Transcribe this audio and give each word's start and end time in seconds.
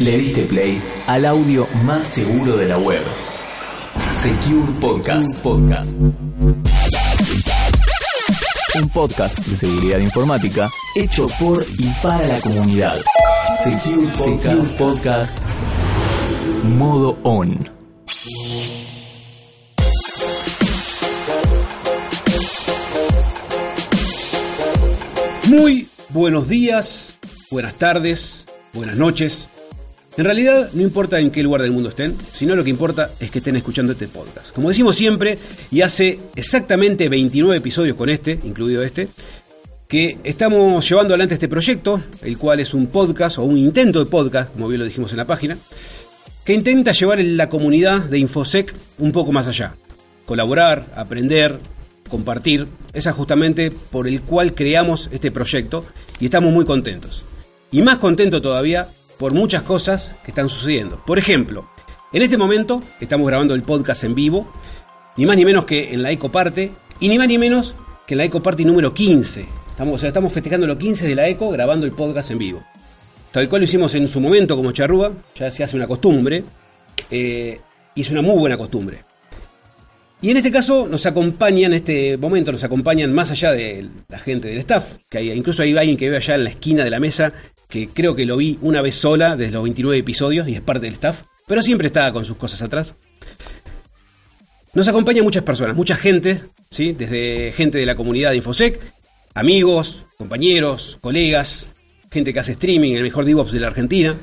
Le 0.00 0.16
diste 0.16 0.44
play 0.44 0.82
al 1.06 1.26
audio 1.26 1.68
más 1.84 2.06
seguro 2.06 2.56
de 2.56 2.66
la 2.66 2.78
web. 2.78 3.02
Secure 4.22 4.72
Podcast. 4.80 5.38
Podcast. 5.42 5.90
Un 8.80 8.88
podcast 8.94 9.38
de 9.40 9.56
seguridad 9.56 9.98
informática 9.98 10.70
hecho 10.96 11.26
por 11.38 11.62
y 11.78 11.86
para 12.02 12.26
la 12.26 12.40
comunidad. 12.40 12.96
Secure 13.62 14.08
Podcast. 14.16 14.62
Secure 14.62 14.78
Podcast. 14.78 15.38
Modo 16.78 17.18
on. 17.22 17.68
Muy 25.48 25.88
buenos 26.08 26.48
días, 26.48 27.18
buenas 27.50 27.74
tardes, 27.74 28.46
buenas 28.72 28.96
noches. 28.96 29.46
En 30.16 30.24
realidad 30.24 30.70
no 30.72 30.82
importa 30.82 31.20
en 31.20 31.30
qué 31.30 31.42
lugar 31.42 31.62
del 31.62 31.70
mundo 31.70 31.88
estén, 31.88 32.16
sino 32.34 32.56
lo 32.56 32.64
que 32.64 32.70
importa 32.70 33.10
es 33.20 33.30
que 33.30 33.38
estén 33.38 33.56
escuchando 33.56 33.92
este 33.92 34.08
podcast. 34.08 34.52
Como 34.52 34.68
decimos 34.68 34.96
siempre, 34.96 35.38
y 35.70 35.82
hace 35.82 36.18
exactamente 36.34 37.08
29 37.08 37.58
episodios 37.58 37.96
con 37.96 38.10
este, 38.10 38.38
incluido 38.42 38.82
este, 38.82 39.08
que 39.86 40.18
estamos 40.24 40.88
llevando 40.88 41.14
adelante 41.14 41.34
este 41.34 41.48
proyecto, 41.48 42.02
el 42.22 42.38
cual 42.38 42.58
es 42.58 42.74
un 42.74 42.88
podcast 42.88 43.38
o 43.38 43.44
un 43.44 43.56
intento 43.56 44.00
de 44.00 44.10
podcast, 44.10 44.52
como 44.52 44.66
bien 44.66 44.80
lo 44.80 44.84
dijimos 44.84 45.12
en 45.12 45.18
la 45.18 45.26
página, 45.26 45.56
que 46.44 46.54
intenta 46.54 46.90
llevar 46.90 47.20
la 47.20 47.48
comunidad 47.48 48.02
de 48.02 48.18
Infosec 48.18 48.74
un 48.98 49.12
poco 49.12 49.30
más 49.30 49.46
allá. 49.46 49.76
Colaborar, 50.26 50.92
aprender, 50.96 51.60
compartir. 52.08 52.66
Esa 52.92 53.10
es 53.10 53.16
justamente 53.16 53.70
por 53.70 54.08
el 54.08 54.22
cual 54.22 54.54
creamos 54.54 55.08
este 55.12 55.30
proyecto 55.30 55.86
y 56.18 56.24
estamos 56.24 56.52
muy 56.52 56.64
contentos. 56.64 57.22
Y 57.70 57.82
más 57.82 57.98
contento 57.98 58.42
todavía 58.42 58.88
por 59.20 59.34
muchas 59.34 59.62
cosas 59.62 60.14
que 60.24 60.30
están 60.30 60.48
sucediendo. 60.48 60.98
Por 61.04 61.18
ejemplo, 61.18 61.68
en 62.10 62.22
este 62.22 62.38
momento 62.38 62.82
estamos 63.02 63.26
grabando 63.26 63.54
el 63.54 63.62
podcast 63.62 64.02
en 64.04 64.14
vivo, 64.14 64.50
ni 65.18 65.26
más 65.26 65.36
ni 65.36 65.44
menos 65.44 65.66
que 65.66 65.92
en 65.92 66.02
la 66.02 66.10
Ecoparte, 66.10 66.72
y 67.00 67.08
ni 67.10 67.18
más 67.18 67.28
ni 67.28 67.36
menos 67.36 67.74
que 68.06 68.14
en 68.14 68.18
la 68.18 68.24
Ecoparte 68.24 68.64
número 68.64 68.94
15. 68.94 69.44
Estamos, 69.68 69.96
o 69.96 69.98
sea, 69.98 70.08
estamos 70.08 70.32
festejando 70.32 70.66
los 70.66 70.78
15 70.78 71.06
de 71.06 71.14
la 71.14 71.28
Eco 71.28 71.50
grabando 71.50 71.84
el 71.84 71.92
podcast 71.92 72.30
en 72.30 72.38
vivo. 72.38 72.64
Tal 73.30 73.46
cual 73.50 73.60
lo 73.60 73.64
hicimos 73.66 73.94
en 73.94 74.08
su 74.08 74.20
momento 74.20 74.56
como 74.56 74.72
charrúa, 74.72 75.12
ya 75.38 75.50
se 75.50 75.64
hace 75.64 75.76
una 75.76 75.86
costumbre, 75.86 76.42
eh, 77.10 77.60
y 77.94 78.00
es 78.00 78.10
una 78.10 78.22
muy 78.22 78.38
buena 78.38 78.56
costumbre. 78.56 79.04
Y 80.22 80.30
en 80.30 80.38
este 80.38 80.50
caso 80.50 80.88
nos 80.88 81.04
acompañan, 81.04 81.72
en 81.72 81.78
este 81.78 82.16
momento 82.16 82.52
nos 82.52 82.64
acompañan 82.64 83.12
más 83.12 83.30
allá 83.30 83.52
de 83.52 83.86
la 84.08 84.18
gente 84.18 84.48
del 84.48 84.58
staff, 84.58 84.94
que 85.10 85.18
hay, 85.18 85.30
incluso 85.30 85.62
hay 85.62 85.76
alguien 85.76 85.98
que 85.98 86.06
vive 86.06 86.16
allá 86.16 86.36
en 86.36 86.44
la 86.44 86.50
esquina 86.50 86.84
de 86.84 86.90
la 86.90 87.00
mesa, 87.00 87.34
que 87.70 87.88
creo 87.88 88.14
que 88.14 88.26
lo 88.26 88.36
vi 88.36 88.58
una 88.60 88.82
vez 88.82 88.96
sola 88.96 89.36
desde 89.36 89.52
los 89.52 89.62
29 89.62 89.96
episodios 89.96 90.48
y 90.48 90.54
es 90.54 90.60
parte 90.60 90.86
del 90.86 90.94
staff, 90.94 91.22
pero 91.46 91.62
siempre 91.62 91.86
está 91.86 92.12
con 92.12 92.24
sus 92.24 92.36
cosas 92.36 92.60
atrás. 92.60 92.94
Nos 94.74 94.86
acompañan 94.86 95.24
muchas 95.24 95.42
personas, 95.42 95.74
mucha 95.74 95.96
gente, 95.96 96.42
¿sí? 96.70 96.92
desde 96.92 97.52
gente 97.52 97.78
de 97.78 97.86
la 97.86 97.96
comunidad 97.96 98.30
de 98.30 98.36
Infosec, 98.36 98.78
amigos, 99.34 100.04
compañeros, 100.18 100.98
colegas, 101.00 101.66
gente 102.10 102.32
que 102.32 102.40
hace 102.40 102.52
streaming, 102.52 102.94
el 102.94 103.02
mejor 103.02 103.24
DevOps 103.24 103.52
de 103.52 103.60
la 103.60 103.68
Argentina. 103.68 104.16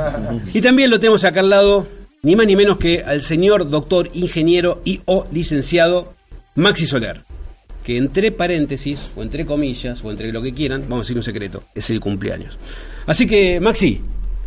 Y 0.54 0.60
también 0.60 0.90
lo 0.90 1.00
tenemos 1.00 1.24
acá 1.24 1.40
al 1.40 1.50
lado 1.50 1.88
ni 2.22 2.36
más 2.36 2.46
ni 2.46 2.56
menos 2.56 2.76
que 2.76 3.02
al 3.02 3.22
señor 3.22 3.70
doctor 3.70 4.10
ingeniero 4.12 4.82
y 4.84 5.00
o 5.06 5.26
licenciado 5.32 6.12
Maxi 6.54 6.86
Soler, 6.86 7.22
que 7.84 7.96
entre 7.96 8.30
paréntesis, 8.30 9.12
o 9.16 9.22
entre 9.22 9.46
comillas, 9.46 10.04
o 10.04 10.10
entre 10.10 10.32
lo 10.32 10.42
que 10.42 10.52
quieran, 10.52 10.82
vamos 10.82 10.98
a 10.98 11.04
decir 11.04 11.16
un 11.16 11.22
secreto, 11.22 11.62
es 11.74 11.88
el 11.90 12.00
cumpleaños. 12.00 12.58
Así 13.10 13.26
que, 13.26 13.58
Maxi, 13.58 14.00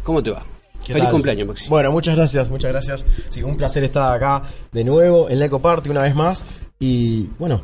¿cómo 0.04 0.24
te 0.24 0.32
va? 0.32 0.46
¿Qué 0.86 0.94
Feliz 0.94 1.04
tal? 1.04 1.12
cumpleaños, 1.12 1.48
Maxi. 1.50 1.68
Bueno, 1.68 1.92
muchas 1.92 2.16
gracias, 2.16 2.50
muchas 2.50 2.72
gracias. 2.72 3.06
Sí, 3.28 3.44
un 3.44 3.58
placer 3.58 3.84
estar 3.84 4.14
acá 4.16 4.42
de 4.72 4.86
nuevo 4.86 5.30
en 5.30 5.40
la 5.40 5.48
Ecoparty 5.48 5.90
una 5.90 6.04
vez 6.04 6.16
más. 6.16 6.46
Y 6.80 7.24
bueno, 7.38 7.62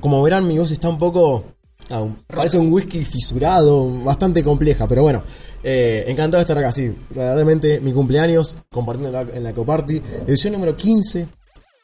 como 0.00 0.20
verán, 0.20 0.48
mi 0.48 0.58
voz 0.58 0.72
está 0.72 0.88
un 0.88 0.98
poco. 0.98 1.44
ah, 1.90 2.04
parece 2.26 2.58
un 2.58 2.72
whisky 2.72 3.04
fisurado, 3.04 3.88
bastante 4.02 4.42
compleja, 4.42 4.88
pero 4.88 5.02
bueno, 5.02 5.22
eh, 5.62 6.02
encantado 6.08 6.38
de 6.38 6.42
estar 6.42 6.58
acá. 6.58 6.72
Sí, 6.72 6.92
realmente 7.10 7.78
mi 7.78 7.92
cumpleaños, 7.92 8.58
compartiendo 8.68 9.16
en 9.16 9.26
la, 9.28 9.36
en 9.36 9.44
la 9.44 9.50
Ecoparty, 9.50 10.02
edición 10.26 10.54
número 10.54 10.74
15. 10.74 11.28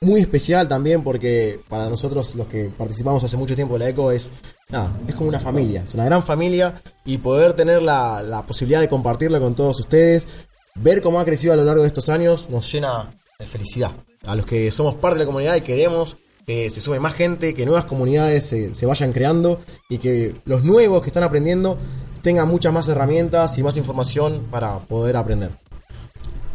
Muy 0.01 0.21
especial 0.21 0.67
también 0.67 1.05
porque 1.05 1.61
para 1.69 1.89
nosotros 1.89 2.35
los 2.35 2.49
que 2.49 2.71
participamos 2.77 3.23
hace 3.23 3.37
mucho 3.37 3.55
tiempo 3.55 3.75
de 3.75 3.81
la 3.81 3.89
ECO 3.89 4.11
es 4.11 4.33
nada, 4.69 4.93
es 5.07 5.15
como 5.15 5.29
una 5.29 5.41
familia, 5.41 5.83
es 5.85 5.95
una 5.95 6.05
gran 6.05 6.23
familia 6.23 6.81
y 7.05 7.19
poder 7.19 7.55
tener 7.55 7.83
la, 7.83 8.23
la 8.23 8.45
posibilidad 8.47 8.81
de 8.81 8.89
compartirlo 8.89 9.41
con 9.41 9.55
todos 9.55 9.81
ustedes, 9.81 10.29
ver 10.75 11.01
cómo 11.03 11.21
ha 11.21 11.25
crecido 11.25 11.53
a 11.53 11.57
lo 11.57 11.65
largo 11.65 11.83
de 11.83 11.89
estos 11.89 12.09
años 12.09 12.49
nos 12.51 12.71
llena 12.73 13.11
de 13.39 13.47
felicidad. 13.47 13.93
A 14.27 14.35
los 14.35 14.47
que 14.47 14.71
somos 14.71 14.95
parte 14.97 15.19
de 15.19 15.25
la 15.25 15.27
comunidad 15.27 15.57
y 15.57 15.61
queremos 15.61 16.17
que 16.47 16.71
se 16.71 16.81
sume 16.81 16.99
más 16.99 17.15
gente, 17.15 17.53
que 17.55 17.67
nuevas 17.67 17.85
comunidades 17.85 18.47
se, 18.47 18.75
se 18.75 18.87
vayan 18.87 19.13
creando 19.13 19.61
y 19.89 19.99
que 19.99 20.35
los 20.47 20.65
nuevos 20.65 21.03
que 21.03 21.09
están 21.09 21.23
aprendiendo 21.23 21.79
tengan 22.23 22.49
muchas 22.49 22.73
más 22.73 22.89
herramientas 22.89 23.57
y 23.59 23.63
más 23.63 23.77
información 23.77 24.47
para 24.51 24.79
poder 24.79 25.17
aprender. 25.17 25.51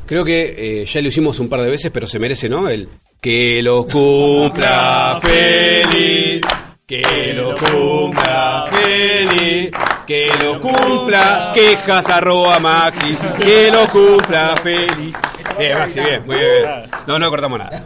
Creo 0.06 0.26
que 0.26 0.82
eh, 0.82 0.86
ya 0.86 1.02
lo 1.02 1.08
hicimos 1.08 1.40
un 1.40 1.48
par 1.48 1.62
de 1.62 1.70
veces, 1.70 1.92
pero 1.92 2.08
se 2.08 2.20
merece, 2.20 2.50
¿no? 2.50 2.68
El 2.70 2.90
que 3.22 3.62
lo 3.64 3.86
cumpla 3.86 5.20
feliz, 5.24 6.42
que 6.86 7.34
lo 7.34 7.56
cumpla 7.56 8.66
feliz, 8.72 9.72
que 10.06 10.30
lo 10.44 10.60
cumpla, 10.60 11.52
quejas 11.56 12.10
arroba 12.10 12.60
Maxi, 12.60 13.16
que 13.40 13.72
lo 13.72 13.88
cumpla 13.88 14.56
feliz. 14.58 15.16
Bien, 15.58 15.78
Maxi, 15.78 16.00
bien, 16.02 16.24
muy 16.26 16.36
bien. 16.36 16.66
No, 17.08 17.18
no 17.20 17.30
cortamos 17.30 17.60
nada. 17.60 17.84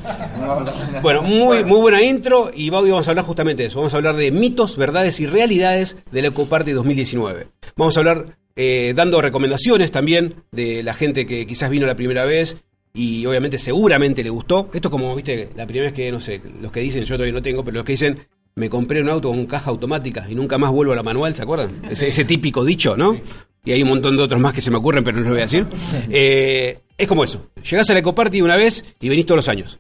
Bueno, 1.02 1.22
muy, 1.22 1.64
muy 1.64 1.80
buena 1.80 2.02
intro 2.02 2.50
y 2.54 2.70
hoy 2.72 2.90
vamos 2.90 3.08
a 3.08 3.12
hablar 3.12 3.26
justamente 3.26 3.64
de 3.64 3.70
eso. 3.70 3.80
Vamos 3.80 3.94
a 3.94 3.98
hablar 3.98 4.16
de 4.16 4.32
mitos, 4.32 4.78
verdades 4.78 5.20
y 5.20 5.28
realidades 5.28 5.98
de 6.12 6.22
la 6.24 6.30
Ecoparty 6.30 6.72
2019. 6.72 7.48
Vamos 7.76 7.98
a 7.98 8.00
hablar 8.00 8.38
eh, 8.56 8.94
dando 8.96 9.22
recomendaciones 9.22 9.92
también 9.92 10.44
de 10.52 10.82
la 10.82 10.96
gente 10.96 11.28
que 11.28 11.46
quizás 11.46 11.70
vino 11.70 11.86
la 11.86 11.96
primera 11.96 12.26
vez 12.26 12.58
y 12.94 13.24
obviamente 13.28 13.60
seguramente 13.60 14.24
le 14.24 14.32
gustó. 14.32 14.70
Esto 14.74 14.88
es 14.88 14.92
como, 14.92 15.16
viste, 15.16 15.50
la 15.56 15.68
primera 15.68 15.86
vez 15.86 15.94
que, 15.94 16.12
no 16.12 16.20
sé, 16.20 16.42
los 16.60 16.72
que 16.72 16.80
dicen, 16.80 17.06
yo 17.06 17.16
todavía 17.16 17.34
no 17.34 17.44
tengo, 17.44 17.64
pero 17.64 17.76
los 17.76 17.86
que 17.86 17.94
dicen, 17.94 18.26
me 18.58 18.70
compré 18.70 19.02
un 19.02 19.10
auto 19.10 19.30
con 19.30 19.46
caja 19.46 19.70
automática 19.70 20.26
y 20.28 20.34
nunca 20.34 20.58
más 20.58 20.72
vuelvo 20.72 20.92
a 20.92 20.96
la 20.96 21.04
manual, 21.04 21.36
¿se 21.36 21.44
acuerdan? 21.44 21.70
Ese, 21.92 22.26
típico 22.26 22.66
dicho, 22.66 22.98
¿no? 22.98 23.16
Y 23.64 23.72
hay 23.72 23.84
un 23.84 23.90
montón 23.90 24.18
de 24.18 24.24
otros 24.24 24.42
más 24.42 24.52
que 24.52 24.62
se 24.62 24.72
me 24.72 24.78
ocurren, 24.78 25.04
pero 25.04 25.18
no 25.18 25.24
los 25.24 25.32
voy 25.32 25.40
a 25.40 25.44
decir. 25.44 25.68
Eh, 26.10 26.80
es 26.98 27.08
como 27.08 27.24
eso. 27.24 27.50
Llegás 27.70 27.90
a 27.92 27.94
la 27.94 28.00
Ecoparty 28.00 28.42
una 28.42 28.56
vez 28.56 28.84
y 29.00 29.10
venís 29.10 29.28
todos 29.28 29.38
los 29.38 29.48
años. 29.48 29.80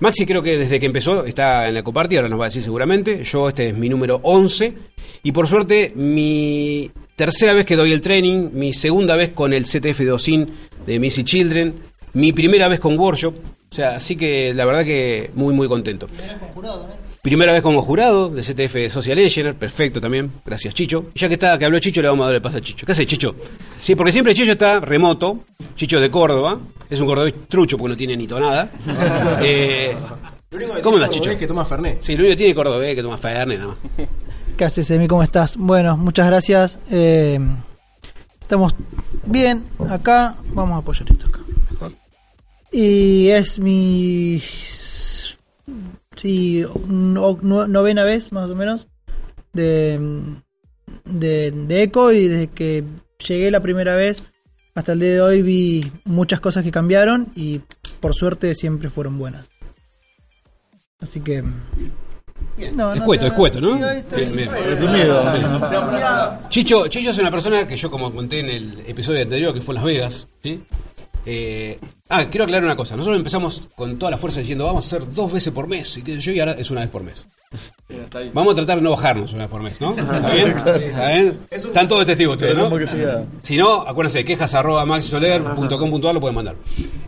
Maxi 0.00 0.26
creo 0.26 0.42
que 0.42 0.58
desde 0.58 0.80
que 0.80 0.86
empezó 0.86 1.24
está 1.24 1.68
en 1.68 1.74
la 1.74 1.80
Ecoparty, 1.80 2.16
ahora 2.16 2.28
nos 2.28 2.40
va 2.40 2.46
a 2.46 2.48
decir 2.48 2.62
seguramente. 2.62 3.22
Yo 3.22 3.48
este 3.48 3.68
es 3.68 3.76
mi 3.76 3.88
número 3.88 4.18
11 4.24 4.74
y 5.22 5.30
por 5.30 5.46
suerte 5.46 5.92
mi 5.94 6.90
tercera 7.14 7.54
vez 7.54 7.64
que 7.64 7.76
doy 7.76 7.92
el 7.92 8.00
training, 8.00 8.50
mi 8.52 8.74
segunda 8.74 9.14
vez 9.14 9.30
con 9.30 9.52
el 9.52 9.64
CTF 9.64 10.00
de 10.00 10.12
OSIN 10.12 10.50
de 10.84 10.98
Missy 10.98 11.22
Children, 11.22 11.74
mi 12.14 12.32
primera 12.32 12.66
vez 12.66 12.80
con 12.80 12.98
Workshop. 12.98 13.36
O 13.70 13.74
sea, 13.74 13.94
así 13.94 14.16
que 14.16 14.52
la 14.52 14.64
verdad 14.64 14.84
que 14.84 15.30
muy 15.34 15.54
muy 15.54 15.68
contento. 15.68 16.08
Primera 16.08 16.34
vez 16.34 17.05
como 17.62 17.82
jurado 17.82 18.28
de 18.28 18.42
CTF 18.42 18.92
Social 18.92 19.18
Engineer, 19.18 19.54
perfecto 19.56 20.00
también, 20.00 20.30
gracias 20.44 20.74
Chicho. 20.74 21.06
Y 21.14 21.18
ya 21.18 21.28
que 21.28 21.34
está, 21.34 21.58
que 21.58 21.64
habló 21.64 21.78
Chicho, 21.80 22.00
le 22.00 22.08
vamos 22.08 22.24
a 22.24 22.26
dar 22.26 22.36
el 22.36 22.42
paso 22.42 22.58
a 22.58 22.60
Chicho. 22.60 22.86
¿Qué 22.86 22.92
hace 22.92 23.06
Chicho? 23.06 23.34
Sí, 23.80 23.94
porque 23.94 24.12
siempre 24.12 24.32
Chicho 24.34 24.52
está 24.52 24.80
remoto, 24.80 25.40
Chicho 25.74 26.00
de 26.00 26.10
Córdoba, 26.10 26.58
es 26.88 27.00
un 27.00 27.06
cordobés 27.06 27.34
trucho 27.48 27.76
porque 27.76 27.90
no 27.90 27.96
tiene 27.96 28.16
ni 28.16 28.26
tonada. 28.26 28.70
Eh, 29.42 29.94
¿Cómo 30.82 30.96
andas, 30.96 31.10
Chicho? 31.10 31.30
Es 31.30 31.36
que 31.36 31.46
toma 31.46 31.64
Fernet. 31.64 32.02
Sí, 32.02 32.12
lo 32.14 32.20
único 32.20 32.32
que 32.32 32.36
tiene 32.36 32.54
cordobés 32.54 32.94
que 32.94 33.02
toma 33.02 33.18
Fernet 33.18 33.58
nada 33.58 33.74
más. 33.74 34.08
¿Qué 34.56 34.64
haces, 34.64 34.90
Emi? 34.90 35.06
¿Cómo 35.06 35.22
estás? 35.22 35.56
Bueno, 35.56 35.96
muchas 35.96 36.26
gracias. 36.26 36.78
Eh, 36.90 37.38
estamos 38.40 38.74
bien 39.24 39.64
acá. 39.90 40.36
Vamos 40.54 40.76
a 40.76 40.78
apoyar 40.78 41.10
esto 41.10 41.26
acá. 41.26 41.40
mejor. 41.70 41.92
Y 42.72 43.28
es 43.28 43.58
mi. 43.58 44.40
Sí, 46.16 46.64
no- 46.88 47.38
no- 47.42 47.68
novena 47.68 48.04
vez 48.04 48.32
más 48.32 48.48
o 48.50 48.54
menos 48.54 48.88
de, 49.52 50.00
de, 51.04 51.50
de 51.52 51.82
Eco. 51.82 52.12
Y 52.12 52.28
desde 52.28 52.48
que 52.48 52.84
llegué 53.26 53.50
la 53.50 53.60
primera 53.60 53.94
vez 53.94 54.22
hasta 54.74 54.92
el 54.92 55.00
día 55.00 55.10
de 55.12 55.20
hoy 55.20 55.42
vi 55.42 55.92
muchas 56.04 56.40
cosas 56.40 56.64
que 56.64 56.70
cambiaron. 56.72 57.28
Y 57.36 57.60
por 58.00 58.14
suerte 58.14 58.54
siempre 58.54 58.90
fueron 58.90 59.18
buenas. 59.18 59.50
Así 61.00 61.20
que. 61.20 61.42
No, 62.74 62.94
no 62.94 63.12
escueto, 63.26 63.60
¿no? 63.60 63.76
Bien, 63.76 64.34
bien. 64.34 64.50
Resumido. 64.64 65.22
Chicho, 66.48 66.86
Chicho 66.88 67.10
es 67.10 67.18
una 67.18 67.30
persona 67.30 67.66
que 67.66 67.76
yo, 67.76 67.90
como 67.90 68.12
conté 68.12 68.40
en 68.40 68.48
el 68.48 68.80
episodio 68.86 69.22
anterior, 69.22 69.52
que 69.52 69.60
fue 69.60 69.72
en 69.72 69.76
Las 69.76 69.84
Vegas, 69.84 70.26
¿sí? 70.42 70.62
Eh, 71.26 71.78
ah, 72.08 72.26
quiero 72.30 72.44
aclarar 72.44 72.64
una 72.64 72.76
cosa. 72.76 72.96
Nosotros 72.96 73.18
empezamos 73.18 73.62
con 73.74 73.98
toda 73.98 74.12
la 74.12 74.16
fuerza 74.16 74.40
diciendo, 74.40 74.64
vamos 74.64 74.84
a 74.84 74.96
hacer 74.96 75.12
dos 75.12 75.32
veces 75.32 75.52
por 75.52 75.66
mes, 75.66 75.96
y, 75.96 76.02
sé 76.02 76.18
yo, 76.20 76.32
y 76.32 76.40
ahora 76.40 76.52
es 76.52 76.70
una 76.70 76.80
vez 76.80 76.90
por 76.90 77.02
mes. 77.02 77.24
Vamos 78.32 78.52
a 78.52 78.56
tratar 78.56 78.76
de 78.76 78.82
no 78.82 78.92
bajarnos 78.92 79.32
una 79.32 79.44
vez 79.44 79.50
por 79.50 79.62
mes, 79.62 79.80
¿no? 79.80 79.90
¿Está 79.90 80.32
bien? 80.32 80.56
¿Está 80.56 81.08
bien? 81.08 81.38
Están 81.50 81.88
todos 81.88 82.06
testigos 82.06 82.36
ustedes, 82.36 82.56
¿no? 82.56 82.70
Que. 82.76 82.86
Si 83.42 83.56
no, 83.56 83.82
acuérdense, 83.82 84.24
quejas 84.24 84.54
arroba 84.54 84.86
maxisoler.com.ar 84.86 86.14
lo 86.14 86.20
pueden 86.20 86.34
mandar. 86.34 86.56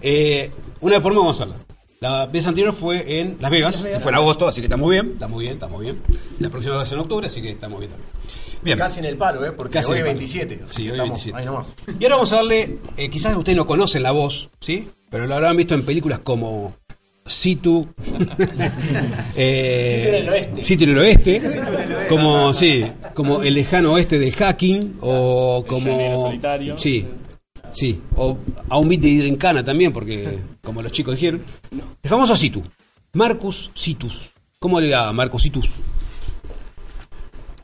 Eh, 0.03 0.50
una 0.81 0.94
vez 0.94 1.03
por 1.03 1.12
mes 1.12 1.19
vamos 1.19 1.41
a 1.41 1.44
hacerla. 1.44 1.65
La 2.00 2.26
vez 2.26 2.47
anterior 2.47 2.73
fue 2.73 3.20
en 3.20 3.38
Las 3.41 3.50
Vegas, 3.50 3.76
que 3.76 3.99
fue 3.99 4.12
en 4.12 4.17
agosto, 4.17 4.47
así 4.47 4.61
que 4.61 4.67
estamos 4.67 4.88
bien, 4.88 5.11
estamos 5.15 5.41
bien, 5.41 5.55
estamos 5.55 5.81
bien. 5.81 6.00
La 6.38 6.49
próxima 6.49 6.76
va 6.76 6.82
a 6.82 6.87
ser 6.87 6.94
en 6.97 7.03
octubre, 7.03 7.26
así 7.26 7.43
que 7.43 7.50
estamos 7.50 7.81
bien 7.81 7.91
también. 7.91 8.11
Bien. 8.62 8.78
Casi 8.78 8.99
en 9.00 9.06
el 9.06 9.16
palo, 9.16 9.44
¿eh? 9.44 9.52
Porque 9.52 9.75
Casi 9.75 9.93
hoy 9.93 9.99
es 9.99 10.00
el 10.00 10.06
palo. 10.06 10.19
27. 10.19 10.60
así 10.64 10.75
Sí, 10.75 10.82
hoy 10.82 10.90
estamos 10.90 11.25
27. 11.25 11.38
Ahí 11.38 11.44
nomás. 11.46 11.75
Y 11.87 12.05
ahora 12.05 12.14
vamos 12.16 12.32
a 12.32 12.37
darle, 12.37 12.78
eh, 12.96 13.08
quizás 13.08 13.37
ustedes 13.37 13.56
no 13.56 13.66
conocen 13.66 14.02
la 14.02 14.10
voz, 14.10 14.49
¿sí? 14.60 14.88
Pero 15.10 15.26
lo 15.26 15.34
habrán 15.34 15.56
visto 15.56 15.75
en 15.75 15.84
películas 15.84 16.20
como 16.20 16.75
Situ. 17.28 17.88
eh, 19.37 20.00
Sitio 20.02 20.08
en 20.08 20.14
el 20.14 20.28
oeste. 20.28 20.64
Sitio 20.64 20.84
en 20.84 20.90
el 20.90 20.99
oeste. 20.99 21.43
Como, 22.08 22.55
sí, 22.55 22.84
como 23.14 23.43
el 23.43 23.55
lejano 23.55 23.93
oeste 23.93 24.19
del 24.19 24.32
hacking. 24.32 24.96
O 25.00 25.64
como. 25.66 26.19
solitario. 26.19 26.76
Sí, 26.78 27.06
sí. 27.72 28.00
O 28.16 28.38
a 28.69 28.78
un 28.78 28.88
beat 28.88 29.02
de 29.02 29.08
Hidrencana 29.08 29.64
también, 29.64 29.93
porque, 29.93 30.38
como 30.62 30.82
los 30.82 30.93
chicos 30.93 31.14
dijeron. 31.14 31.43
El 32.02 32.10
famoso 32.10 32.37
Situ. 32.37 32.62
Marcus 33.12 33.70
Situs. 33.75 34.32
¿Cómo 34.58 34.81
le 34.81 34.88
llama 34.88 35.12
Marcus 35.12 35.43
Situs? 35.43 35.69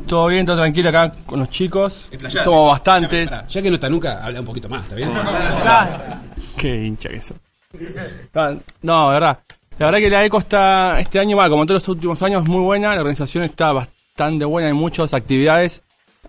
Todo 0.06 0.26
bien, 0.26 0.44
todo 0.44 0.56
tranquilo 0.56 0.88
acá 0.90 1.12
con 1.26 1.38
los 1.40 1.48
chicos. 1.50 2.06
Explayate. 2.10 2.44
Somos 2.44 2.72
bastantes. 2.72 3.30
Ya 3.48 3.62
que 3.62 3.68
no 3.70 3.76
está 3.76 3.88
nunca, 3.88 4.24
habla 4.24 4.40
un 4.40 4.46
poquito 4.46 4.68
más, 4.68 4.82
¿está 4.84 4.96
bien? 4.96 5.10
Qué 6.56 6.84
hincha 6.84 7.08
que. 7.08 7.16
Está- 7.16 8.56
No, 8.82 9.08
de 9.08 9.14
verdad. 9.14 9.38
La 9.78 9.86
verdad 9.86 9.98
que 10.00 10.10
la 10.10 10.24
ECO 10.24 10.38
está, 10.38 11.00
este 11.00 11.18
año, 11.18 11.36
va, 11.36 11.48
como 11.48 11.66
todos 11.66 11.80
los 11.82 11.88
últimos 11.88 12.22
años, 12.22 12.46
muy 12.48 12.60
buena. 12.60 12.90
La 12.94 13.00
organización 13.00 13.44
está 13.44 13.72
bastante 13.72 14.44
buena, 14.44 14.68
hay 14.68 14.74
muchas 14.74 15.12
actividades. 15.14 15.82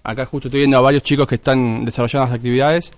Acá 0.04 0.26
justo 0.26 0.48
estoy 0.48 0.62
viendo 0.62 0.78
a 0.78 0.82
varios 0.82 1.04
chicos 1.04 1.28
que 1.28 1.36
están 1.36 1.86
desarrollando 1.86 2.28
las 2.28 2.36
actividades. 2.36 2.92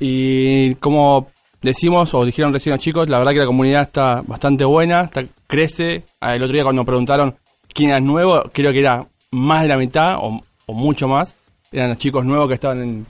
Y 0.00 0.74
como 0.76 1.28
decimos, 1.60 2.12
o 2.14 2.24
dijeron 2.24 2.52
recién 2.52 2.72
los 2.74 2.80
chicos, 2.82 3.08
la 3.08 3.18
verdad 3.18 3.32
que 3.32 3.38
la 3.38 3.46
comunidad 3.46 3.82
está 3.82 4.20
bastante 4.26 4.64
buena, 4.64 5.02
está- 5.02 5.22
crece. 5.46 6.04
El 6.20 6.42
otro 6.42 6.54
día 6.54 6.64
cuando 6.64 6.84
preguntaron 6.84 7.34
quién 7.72 7.90
era 7.90 8.00
nuevo, 8.00 8.42
creo 8.52 8.72
que 8.72 8.80
era 8.80 9.04
más 9.32 9.62
de 9.62 9.68
la 9.68 9.76
mitad, 9.76 10.18
o, 10.20 10.40
mucho 10.68 11.08
más. 11.08 11.34
Eran 11.70 11.90
los 11.90 11.98
chicos 11.98 12.24
nuevos 12.24 12.48
que 12.48 12.54
estaban 12.54 12.82
en, 12.82 13.06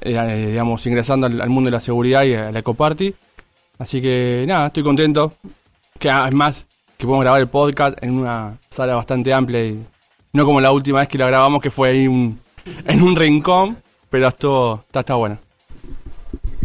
eh, 0.00 0.46
digamos, 0.48 0.84
ingresando 0.86 1.26
al, 1.26 1.40
al 1.40 1.50
mundo 1.50 1.68
de 1.68 1.76
la 1.76 1.80
seguridad 1.80 2.24
y 2.24 2.34
a 2.34 2.50
la 2.50 2.58
ecoparty. 2.60 3.14
Así 3.78 4.00
que 4.00 4.44
nada, 4.46 4.68
estoy 4.68 4.82
contento. 4.82 5.34
Que 5.98 6.10
ah, 6.10 6.26
es 6.28 6.34
más, 6.34 6.66
que 6.96 7.04
podemos 7.04 7.22
grabar 7.22 7.40
el 7.40 7.48
podcast 7.48 8.02
en 8.02 8.18
una 8.18 8.58
sala 8.70 8.94
bastante 8.94 9.32
amplia 9.32 9.64
y 9.64 9.84
no 10.32 10.44
como 10.44 10.60
la 10.60 10.72
última 10.72 11.00
vez 11.00 11.08
que 11.08 11.18
lo 11.18 11.26
grabamos 11.26 11.62
que 11.62 11.70
fue 11.70 11.90
ahí 11.90 12.06
un, 12.06 12.38
en 12.86 13.02
un 13.02 13.16
rincón, 13.16 13.78
pero 14.10 14.28
esto 14.28 14.84
está, 14.86 15.00
está 15.00 15.14
bueno. 15.14 15.38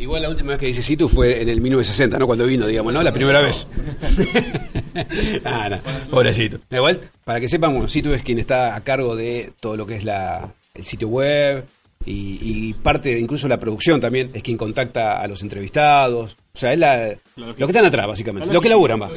Igual 0.02 0.24
la 0.24 0.30
última 0.30 0.50
vez 0.50 0.60
que 0.60 0.66
dice 0.66 0.82
Situ 0.82 1.08
fue 1.08 1.44
en 1.44 1.48
el 1.48 1.62
1960, 1.62 2.18
¿no? 2.18 2.26
Cuando 2.26 2.48
vino, 2.48 2.66
digamos, 2.66 2.92
¿no? 2.92 3.04
La 3.04 3.14
primera 3.14 3.40
vez. 3.40 3.68
ah, 5.46 5.70
no, 5.70 6.10
pobrecito. 6.10 6.58
Igual, 6.72 7.02
para 7.24 7.40
que 7.40 7.48
sepan, 7.48 7.72
bueno, 7.74 7.88
Situ 7.88 8.12
es 8.12 8.24
quien 8.24 8.40
está 8.40 8.76
a 8.76 8.82
cargo 8.82 9.16
de 9.16 9.54
todo 9.60 9.78
lo 9.78 9.86
que 9.86 9.98
es 9.98 10.04
la, 10.04 10.56
el 10.74 10.86
sitio 10.86 11.08
web 11.08 11.66
y, 12.04 12.40
y 12.42 12.74
parte 12.74 13.14
de 13.14 13.20
incluso 13.20 13.48
la 13.48 13.60
producción 13.60 14.02
también, 14.02 14.32
es 14.34 14.42
quien 14.42 14.58
contacta 14.58 15.22
a 15.22 15.28
los 15.28 15.44
entrevistados. 15.44 16.36
O 16.52 16.58
sea, 16.58 16.74
es 16.74 16.80
la, 16.80 17.16
lo 17.36 17.56
que 17.56 17.64
están 17.64 17.86
atrás, 17.86 18.08
básicamente. 18.08 18.52
Lo 18.52 18.60
que 18.60 18.70
laburan, 18.70 19.04
va. 19.04 19.10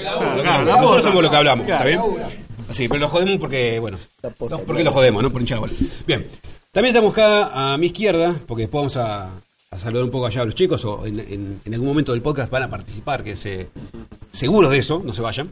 Nosotros 0.64 1.02
somos 1.02 1.22
lo 1.22 1.31
que 1.31 1.36
hablamos, 1.36 1.66
¿está 1.66 1.84
bien? 1.86 2.00
Sí, 2.72 2.88
pero 2.88 3.00
lo 3.00 3.08
jodemos 3.08 3.38
porque, 3.38 3.78
bueno, 3.78 3.96
porque 4.38 4.84
lo 4.84 4.92
jodemos, 4.92 5.22
¿no? 5.22 5.31
Por 5.31 5.40
hinchar. 5.40 5.60
Bien, 6.06 6.26
también 6.72 6.94
estamos 6.94 7.12
acá 7.12 7.72
a 7.72 7.78
mi 7.78 7.86
izquierda, 7.86 8.38
porque 8.46 8.64
después 8.64 8.81
vamos 8.81 8.96
a, 8.98 9.31
a 9.74 9.78
saludar 9.78 10.04
un 10.04 10.10
poco 10.10 10.26
allá 10.26 10.42
a 10.42 10.44
los 10.44 10.54
chicos, 10.54 10.84
o 10.84 11.04
en, 11.06 11.18
en- 11.20 11.60
en 11.64 11.74
algún 11.74 11.88
momento 11.88 12.12
del 12.12 12.22
podcast 12.22 12.50
van 12.50 12.62
a 12.64 12.70
participar, 12.70 13.22
que 13.24 13.36
se, 13.36 13.68
seguros 14.32 14.70
de 14.70 14.78
eso, 14.78 15.02
no 15.04 15.12
se 15.12 15.20
vayan. 15.22 15.50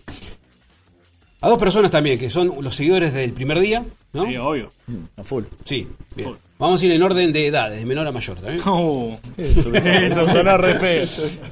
A 1.40 1.48
dos 1.48 1.58
personas 1.58 1.90
también, 1.90 2.18
que 2.18 2.30
son 2.30 2.52
los 2.60 2.76
seguidores 2.76 3.12
del 3.12 3.32
primer 3.32 3.58
día, 3.58 3.84
¿no? 4.12 4.24
Sí, 4.26 4.36
obvio. 4.36 4.70
A 5.16 5.24
full. 5.24 5.42
Sí, 5.64 5.88
bien. 6.14 6.34
Vamos 6.56 6.80
a 6.80 6.84
ir 6.86 6.92
en 6.92 7.02
orden 7.02 7.32
de 7.32 7.48
edades, 7.48 7.80
de 7.80 7.84
menor 7.84 8.06
a 8.06 8.12
mayor, 8.12 8.36
¿está 8.36 8.48
bien? 8.50 8.62
Oh, 8.66 9.18
eso 9.36 10.28
suena 10.28 10.56
re 10.56 10.78
feo. 10.78 11.04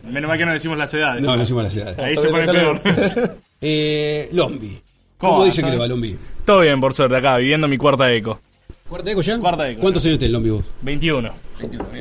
Menos 0.09 0.29
mal 0.29 0.39
que 0.39 0.47
no 0.47 0.53
decimos 0.53 0.79
las 0.79 0.95
edades. 0.95 1.25
No, 1.25 1.33
no 1.33 1.39
decimos 1.41 1.65
las 1.65 1.75
edades. 1.77 1.99
Ahí 1.99 2.17
se 2.17 2.29
pone 2.29 2.47
peor. 2.47 2.81
Eh, 3.63 4.31
Lombi. 4.33 4.81
¿Cómo 5.19 5.33
¿Cómo 5.35 5.45
dice 5.45 5.57
que 5.61 5.67
¿Está 5.67 5.73
le 5.73 5.79
va? 5.79 5.87
Lombi? 5.87 6.17
Todo 6.47 6.61
bien, 6.61 6.81
por 6.81 6.95
suerte, 6.95 7.15
acá, 7.17 7.37
viviendo 7.37 7.69
mi 7.69 7.77
cuarta 7.77 8.11
eco. 8.11 8.41
¿Cuarta 8.91 9.11
eco 9.13 9.23
ya? 9.23 9.39
Cuarta 9.39 9.71
eco, 9.71 9.81
¿Cuántos 9.81 10.05
años 10.05 10.19
tenés 10.19 10.33
Lombi 10.33 10.51
vos? 10.51 10.65
21. 10.83 11.31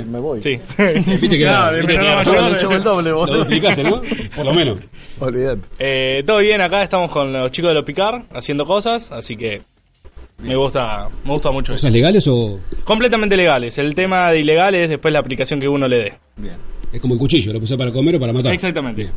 Me 0.07 0.19
voy. 0.19 0.41
Sí. 0.41 0.57
Viste 0.77 1.29
que 1.29 1.39
Claro, 1.43 1.77
era- 1.77 2.15
mayor. 2.15 2.59
yo 2.59 2.71
el 2.71 2.83
doble, 2.83 3.11
vos. 3.11 3.29
Lo 3.29 3.37
duplicaste, 3.39 3.83
¿no? 3.83 4.01
Por 4.35 4.45
lo 4.45 4.53
menos. 4.53 4.79
Olvidate. 5.19 5.61
Eh, 5.79 6.23
todo 6.25 6.39
bien, 6.39 6.59
acá 6.61 6.81
estamos 6.83 7.11
con 7.11 7.31
los 7.31 7.51
chicos 7.51 7.69
de 7.69 7.75
los 7.75 7.85
Picar 7.85 8.23
haciendo 8.33 8.65
cosas, 8.65 9.11
así 9.11 9.37
que 9.37 9.61
me 10.39 10.55
gusta, 10.55 11.09
me 11.25 11.31
gusta 11.31 11.51
mucho 11.51 11.73
eso. 11.73 11.81
¿Cosas 11.81 11.91
legales 11.93 12.27
o...? 12.27 12.59
Completamente 12.85 13.37
legales. 13.37 13.77
El 13.77 13.93
tema 13.93 14.31
de 14.31 14.39
ilegal 14.39 14.73
es 14.75 14.89
después 14.89 15.11
la 15.13 15.19
aplicación 15.19 15.59
que 15.59 15.67
uno 15.67 15.87
le 15.87 15.97
dé. 15.97 16.13
Es 16.91 16.99
como 17.01 17.13
el 17.13 17.19
cuchillo, 17.19 17.53
lo 17.53 17.59
puse 17.59 17.77
para 17.77 17.91
comer 17.91 18.15
o 18.15 18.19
para 18.19 18.33
matar. 18.33 18.51
Exactamente. 18.53 19.09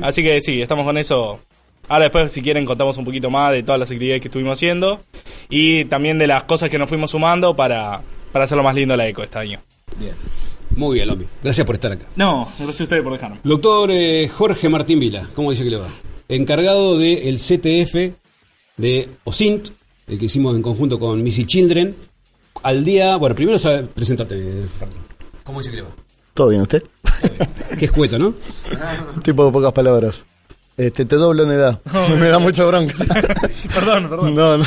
Así 0.00 0.22
que 0.22 0.40
sí, 0.40 0.62
estamos 0.62 0.86
con 0.86 0.96
eso. 0.96 1.40
Ahora 1.92 2.04
después, 2.04 2.32
si 2.32 2.40
quieren, 2.40 2.64
contamos 2.64 2.96
un 2.96 3.04
poquito 3.04 3.30
más 3.30 3.52
de 3.52 3.62
todas 3.62 3.78
las 3.78 3.90
actividades 3.90 4.22
que 4.22 4.28
estuvimos 4.28 4.54
haciendo 4.58 5.00
y 5.50 5.84
también 5.84 6.16
de 6.18 6.26
las 6.26 6.44
cosas 6.44 6.70
que 6.70 6.78
nos 6.78 6.88
fuimos 6.88 7.10
sumando 7.10 7.54
para, 7.54 8.00
para 8.32 8.46
hacerlo 8.46 8.62
más 8.64 8.74
lindo 8.74 8.96
la 8.96 9.06
eco 9.06 9.22
este 9.22 9.38
año. 9.38 9.60
Muy 10.74 10.94
bien, 10.94 11.08
Lombi. 11.08 11.26
Gracias 11.42 11.66
por 11.66 11.74
estar 11.74 11.92
acá. 11.92 12.06
No, 12.16 12.48
gracias 12.58 12.80
a 12.80 12.84
ustedes 12.84 13.02
por 13.02 13.12
dejarme. 13.12 13.40
Doctor 13.44 13.90
eh, 13.92 14.26
Jorge 14.28 14.70
Martín 14.70 15.00
Vila, 15.00 15.28
¿cómo 15.34 15.50
dice 15.50 15.64
que 15.64 15.70
le 15.70 15.76
va? 15.76 15.88
Encargado 16.30 16.96
del 16.96 17.36
CTF 17.36 18.14
de 18.78 19.08
OSINT, 19.24 19.68
el 20.06 20.18
que 20.18 20.24
hicimos 20.24 20.56
en 20.56 20.62
conjunto 20.62 20.98
con 20.98 21.22
Missile 21.22 21.46
Children. 21.46 21.94
Al 22.62 22.84
día, 22.84 23.16
bueno, 23.16 23.34
primero 23.34 23.58
sabe- 23.58 23.82
presentate, 23.82 24.34
Martín. 24.80 24.98
¿Cómo 25.44 25.58
dice 25.58 25.70
que 25.70 25.76
le 25.76 25.82
va? 25.82 25.90
¿Todo 26.32 26.48
bien 26.48 26.62
usted? 26.62 26.82
Qué 27.78 27.84
escueto, 27.84 28.18
¿no? 28.18 28.32
tipo 29.22 29.44
de 29.44 29.52
pocas 29.52 29.72
palabras. 29.74 30.24
Este, 30.76 31.04
te 31.04 31.16
doblo 31.16 31.44
en 31.44 31.50
edad. 31.50 31.80
Me 32.18 32.28
da 32.28 32.38
mucha 32.38 32.64
bronca. 32.64 32.94
Perdón, 33.74 34.08
perdón. 34.08 34.34
No, 34.34 34.58
no. 34.58 34.64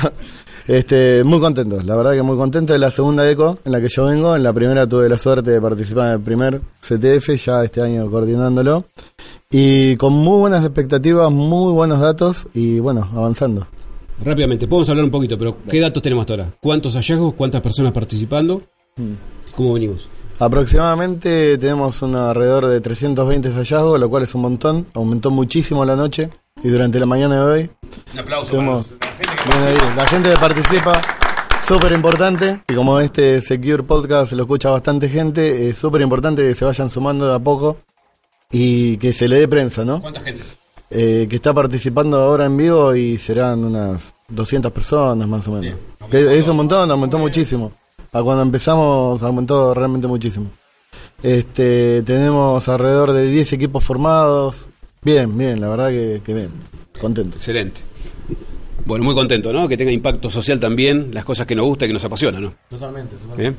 Este, 0.68 1.24
muy 1.24 1.40
contento, 1.40 1.80
la 1.84 1.96
verdad 1.96 2.14
que 2.14 2.24
muy 2.24 2.38
contento 2.38 2.74
de 2.74 2.80
la 2.80 2.90
segunda 2.90 3.30
eco 3.30 3.60
en 3.64 3.72
la 3.72 3.80
que 3.80 3.88
yo 3.88 4.06
vengo. 4.06 4.36
En 4.36 4.42
la 4.42 4.52
primera 4.52 4.88
tuve 4.88 5.08
la 5.08 5.18
suerte 5.18 5.52
de 5.52 5.62
participar 5.62 6.08
en 6.08 6.14
el 6.14 6.22
primer 6.22 6.60
CTF, 6.82 7.36
ya 7.36 7.64
este 7.64 7.82
año 7.82 8.10
coordinándolo. 8.10 8.86
Y 9.52 9.96
con 9.98 10.14
muy 10.14 10.40
buenas 10.40 10.66
expectativas, 10.66 11.32
muy 11.32 11.72
buenos 11.72 12.00
datos 12.00 12.48
y 12.56 12.80
bueno, 12.80 13.08
avanzando. 13.14 13.68
Rápidamente, 14.24 14.68
podemos 14.68 14.90
hablar 14.90 15.06
un 15.06 15.12
poquito, 15.12 15.38
pero 15.38 15.58
¿qué 15.70 15.80
datos 15.80 16.02
tenemos 16.02 16.24
hasta 16.24 16.34
ahora? 16.34 16.54
¿Cuántos 16.60 16.96
hallazgos? 16.96 17.36
¿Cuántas 17.36 17.62
personas 17.62 17.92
participando? 17.92 18.64
¿Cómo 19.56 19.74
venimos? 19.74 20.10
Aproximadamente 20.38 21.58
tenemos 21.58 22.02
un 22.02 22.16
alrededor 22.16 22.68
de 22.68 22.82
320 22.82 23.52
hallazgos, 23.52 24.00
lo 24.00 24.10
cual 24.10 24.24
es 24.24 24.36
un 24.36 24.42
montón. 24.42 24.88
Aumentó 24.94 25.32
muchísimo 25.32 25.86
la 25.86 25.96
noche 25.96 26.30
y 26.62 26.68
durante 26.68 27.00
la 27.00 27.06
mañana 27.06 27.36
de 27.36 27.52
hoy 27.52 27.70
Un 28.14 28.20
aplauso 28.20 28.52
tenemos 28.52 28.86
la 29.96 30.06
gente 30.08 30.30
que 30.32 30.36
participa, 30.38 31.02
súper 31.66 31.94
importante. 31.94 32.62
Y 32.68 32.74
como 32.74 33.00
este 33.00 33.40
Secure 33.40 33.84
Podcast 33.84 34.34
lo 34.34 34.44
escucha 34.44 34.70
bastante 34.70 35.08
gente, 35.08 35.70
es 35.70 35.78
súper 35.78 36.02
importante 36.02 36.42
que 36.42 36.54
se 36.54 36.66
vayan 36.66 36.90
sumando 36.90 37.30
de 37.30 37.36
a 37.36 37.40
poco 37.40 37.78
y 38.52 38.98
que 38.98 39.14
se 39.14 39.30
le 39.30 39.40
dé 39.40 39.48
prensa, 39.48 39.86
¿no? 39.86 40.02
¿Cuánta 40.02 40.20
gente? 40.20 40.44
Eh, 40.90 41.28
que 41.30 41.36
está 41.38 41.54
participando 41.54 42.18
ahora 42.18 42.46
en 42.46 42.58
vivo 42.58 42.94
y 42.94 43.18
serán 43.18 43.64
unas 43.64 44.14
200 44.28 44.72
personas 44.72 45.28
más 45.28 45.48
o 45.48 45.52
menos. 45.52 45.62
Bien. 45.62 45.78
Que 46.10 46.38
es 46.38 46.48
un 46.48 46.58
montón, 46.58 46.92
aumentó 46.92 47.18
muchísimo. 47.18 47.72
A 48.16 48.24
cuando 48.24 48.44
empezamos 48.44 49.22
aumentó 49.24 49.74
realmente 49.74 50.08
muchísimo. 50.08 50.50
Este, 51.22 52.02
tenemos 52.04 52.66
alrededor 52.70 53.12
de 53.12 53.28
10 53.30 53.52
equipos 53.52 53.84
formados. 53.84 54.68
Bien, 55.02 55.38
bien, 55.38 55.60
la 55.60 55.68
verdad 55.68 55.90
que, 55.90 56.22
que 56.26 56.34
bien. 56.34 56.50
Contento. 57.02 57.36
Excelente. 57.36 57.82
Bueno, 58.86 59.04
muy 59.04 59.16
contento, 59.16 59.52
¿no? 59.52 59.68
Que 59.68 59.76
tenga 59.76 59.92
impacto 59.92 60.30
social 60.30 60.62
también, 60.62 61.10
las 61.14 61.26
cosas 61.26 61.46
que 61.46 61.56
nos 61.56 61.66
gusta 61.66 61.84
y 61.84 61.90
que 61.90 61.94
nos 61.94 62.06
apasiona, 62.06 62.40
¿no? 62.40 62.54
Totalmente, 62.70 63.18
Bien. 63.36 63.54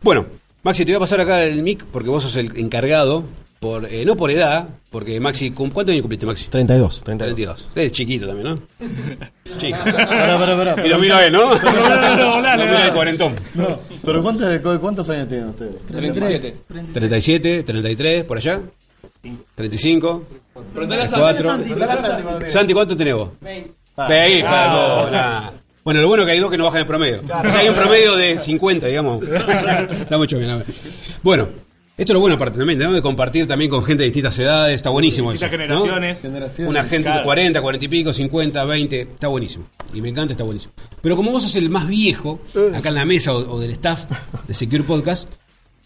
Bueno, 0.00 0.24
Maxi, 0.62 0.86
te 0.86 0.92
voy 0.92 0.96
a 0.96 1.00
pasar 1.00 1.20
acá 1.20 1.44
el 1.44 1.62
mic 1.62 1.84
porque 1.84 2.08
vos 2.08 2.22
sos 2.22 2.36
el 2.36 2.56
encargado, 2.56 3.24
por 3.60 3.84
eh, 3.92 4.04
no 4.06 4.16
por 4.16 4.30
edad, 4.30 4.66
porque 4.90 5.20
Maxi, 5.20 5.50
¿cu- 5.50 5.70
¿cuántos 5.70 5.92
años 5.92 6.00
cumpliste, 6.02 6.24
Maxi? 6.26 6.46
32, 6.48 7.04
32. 7.04 7.68
Es 7.74 7.92
chiquito 7.92 8.26
también, 8.26 8.48
¿no? 8.54 8.58
Chico. 9.60 9.76
Pará, 9.84 10.38
pará, 10.38 10.56
pará. 10.56 10.76
Mira, 10.82 10.96
mira 10.98 11.26
él, 11.26 11.32
¿no? 11.34 11.54
no, 11.54 11.60
no, 11.62 12.40
No, 12.42 12.56
mira 12.56 12.86
el 12.86 12.92
cuarentón. 12.94 13.34
No, 13.54 13.78
pero 14.04 14.22
¿cuántos, 14.22 14.60
¿cuántos 14.80 15.08
años 15.10 15.28
tienen 15.28 15.48
ustedes? 15.48 15.76
37. 15.86 16.56
37, 16.94 17.62
33, 17.62 18.24
por 18.24 18.38
allá. 18.38 18.60
35, 19.54 20.24
34. 20.74 22.50
Santi, 22.50 22.72
¿cuánto 22.72 22.96
tenés 22.96 23.14
vos? 23.14 23.28
Ve, 23.40 24.38
hija 24.38 24.62
de 24.64 25.04
bola. 25.04 25.52
Bueno, 25.84 26.00
lo 26.00 26.08
bueno 26.08 26.24
que 26.24 26.32
hay 26.32 26.38
dos 26.38 26.50
que 26.50 26.56
no 26.56 26.64
bajan 26.64 26.80
el 26.80 26.86
promedio. 26.86 27.20
O 27.22 27.50
sea, 27.50 27.60
hay 27.60 27.68
un 27.68 27.74
promedio 27.74 28.16
de 28.16 28.38
50, 28.38 28.86
digamos. 28.86 29.22
Está 29.28 30.16
mucho 30.16 30.38
bien. 30.38 30.50
a 30.50 30.56
ver. 30.56 30.66
Bueno, 31.22 31.48
esto 32.00 32.12
es 32.12 32.14
lo 32.14 32.20
bueno 32.20 32.36
aparte 32.36 32.56
también, 32.56 32.78
tenemos 32.78 32.96
de 32.96 33.02
compartir 33.02 33.46
también 33.46 33.70
con 33.70 33.84
gente 33.84 34.02
de 34.02 34.06
distintas 34.06 34.38
edades, 34.38 34.74
está 34.76 34.88
buenísimo 34.88 35.32
eso. 35.32 35.44
Distintas 35.44 35.68
¿no? 35.68 35.82
generaciones. 35.84 36.58
Una 36.60 36.82
gente 36.84 36.96
de 36.96 37.02
Claro. 37.12 37.24
40, 37.24 37.60
40 37.60 37.84
y 37.84 37.88
pico, 37.88 38.12
50, 38.12 38.64
20, 38.64 39.00
está 39.02 39.28
buenísimo. 39.28 39.66
Y 39.92 40.00
me 40.00 40.08
encanta, 40.08 40.32
está 40.32 40.44
buenísimo. 40.44 40.72
Pero 41.02 41.14
como 41.14 41.30
vos 41.30 41.42
sos 41.42 41.54
el 41.56 41.68
más 41.68 41.86
viejo, 41.86 42.40
acá 42.74 42.88
en 42.88 42.94
la 42.94 43.04
mesa 43.04 43.34
o, 43.34 43.52
o 43.56 43.60
del 43.60 43.72
staff 43.72 44.04
de 44.48 44.54
Secure 44.54 44.84
Podcast, 44.84 45.30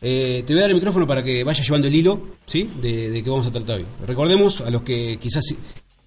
eh, 0.02 0.44
te 0.46 0.52
voy 0.52 0.58
a 0.58 0.62
dar 0.62 0.70
el 0.70 0.76
micrófono 0.76 1.04
para 1.06 1.24
que 1.24 1.42
vayas 1.42 1.66
llevando 1.66 1.88
el 1.88 1.94
hilo, 1.96 2.20
¿sí? 2.46 2.70
De, 2.80 3.10
de 3.10 3.24
qué 3.24 3.30
vamos 3.30 3.48
a 3.48 3.50
tratar 3.50 3.78
hoy. 3.78 3.86
Recordemos 4.06 4.60
a 4.60 4.70
los 4.70 4.82
que 4.82 5.18
quizás 5.20 5.44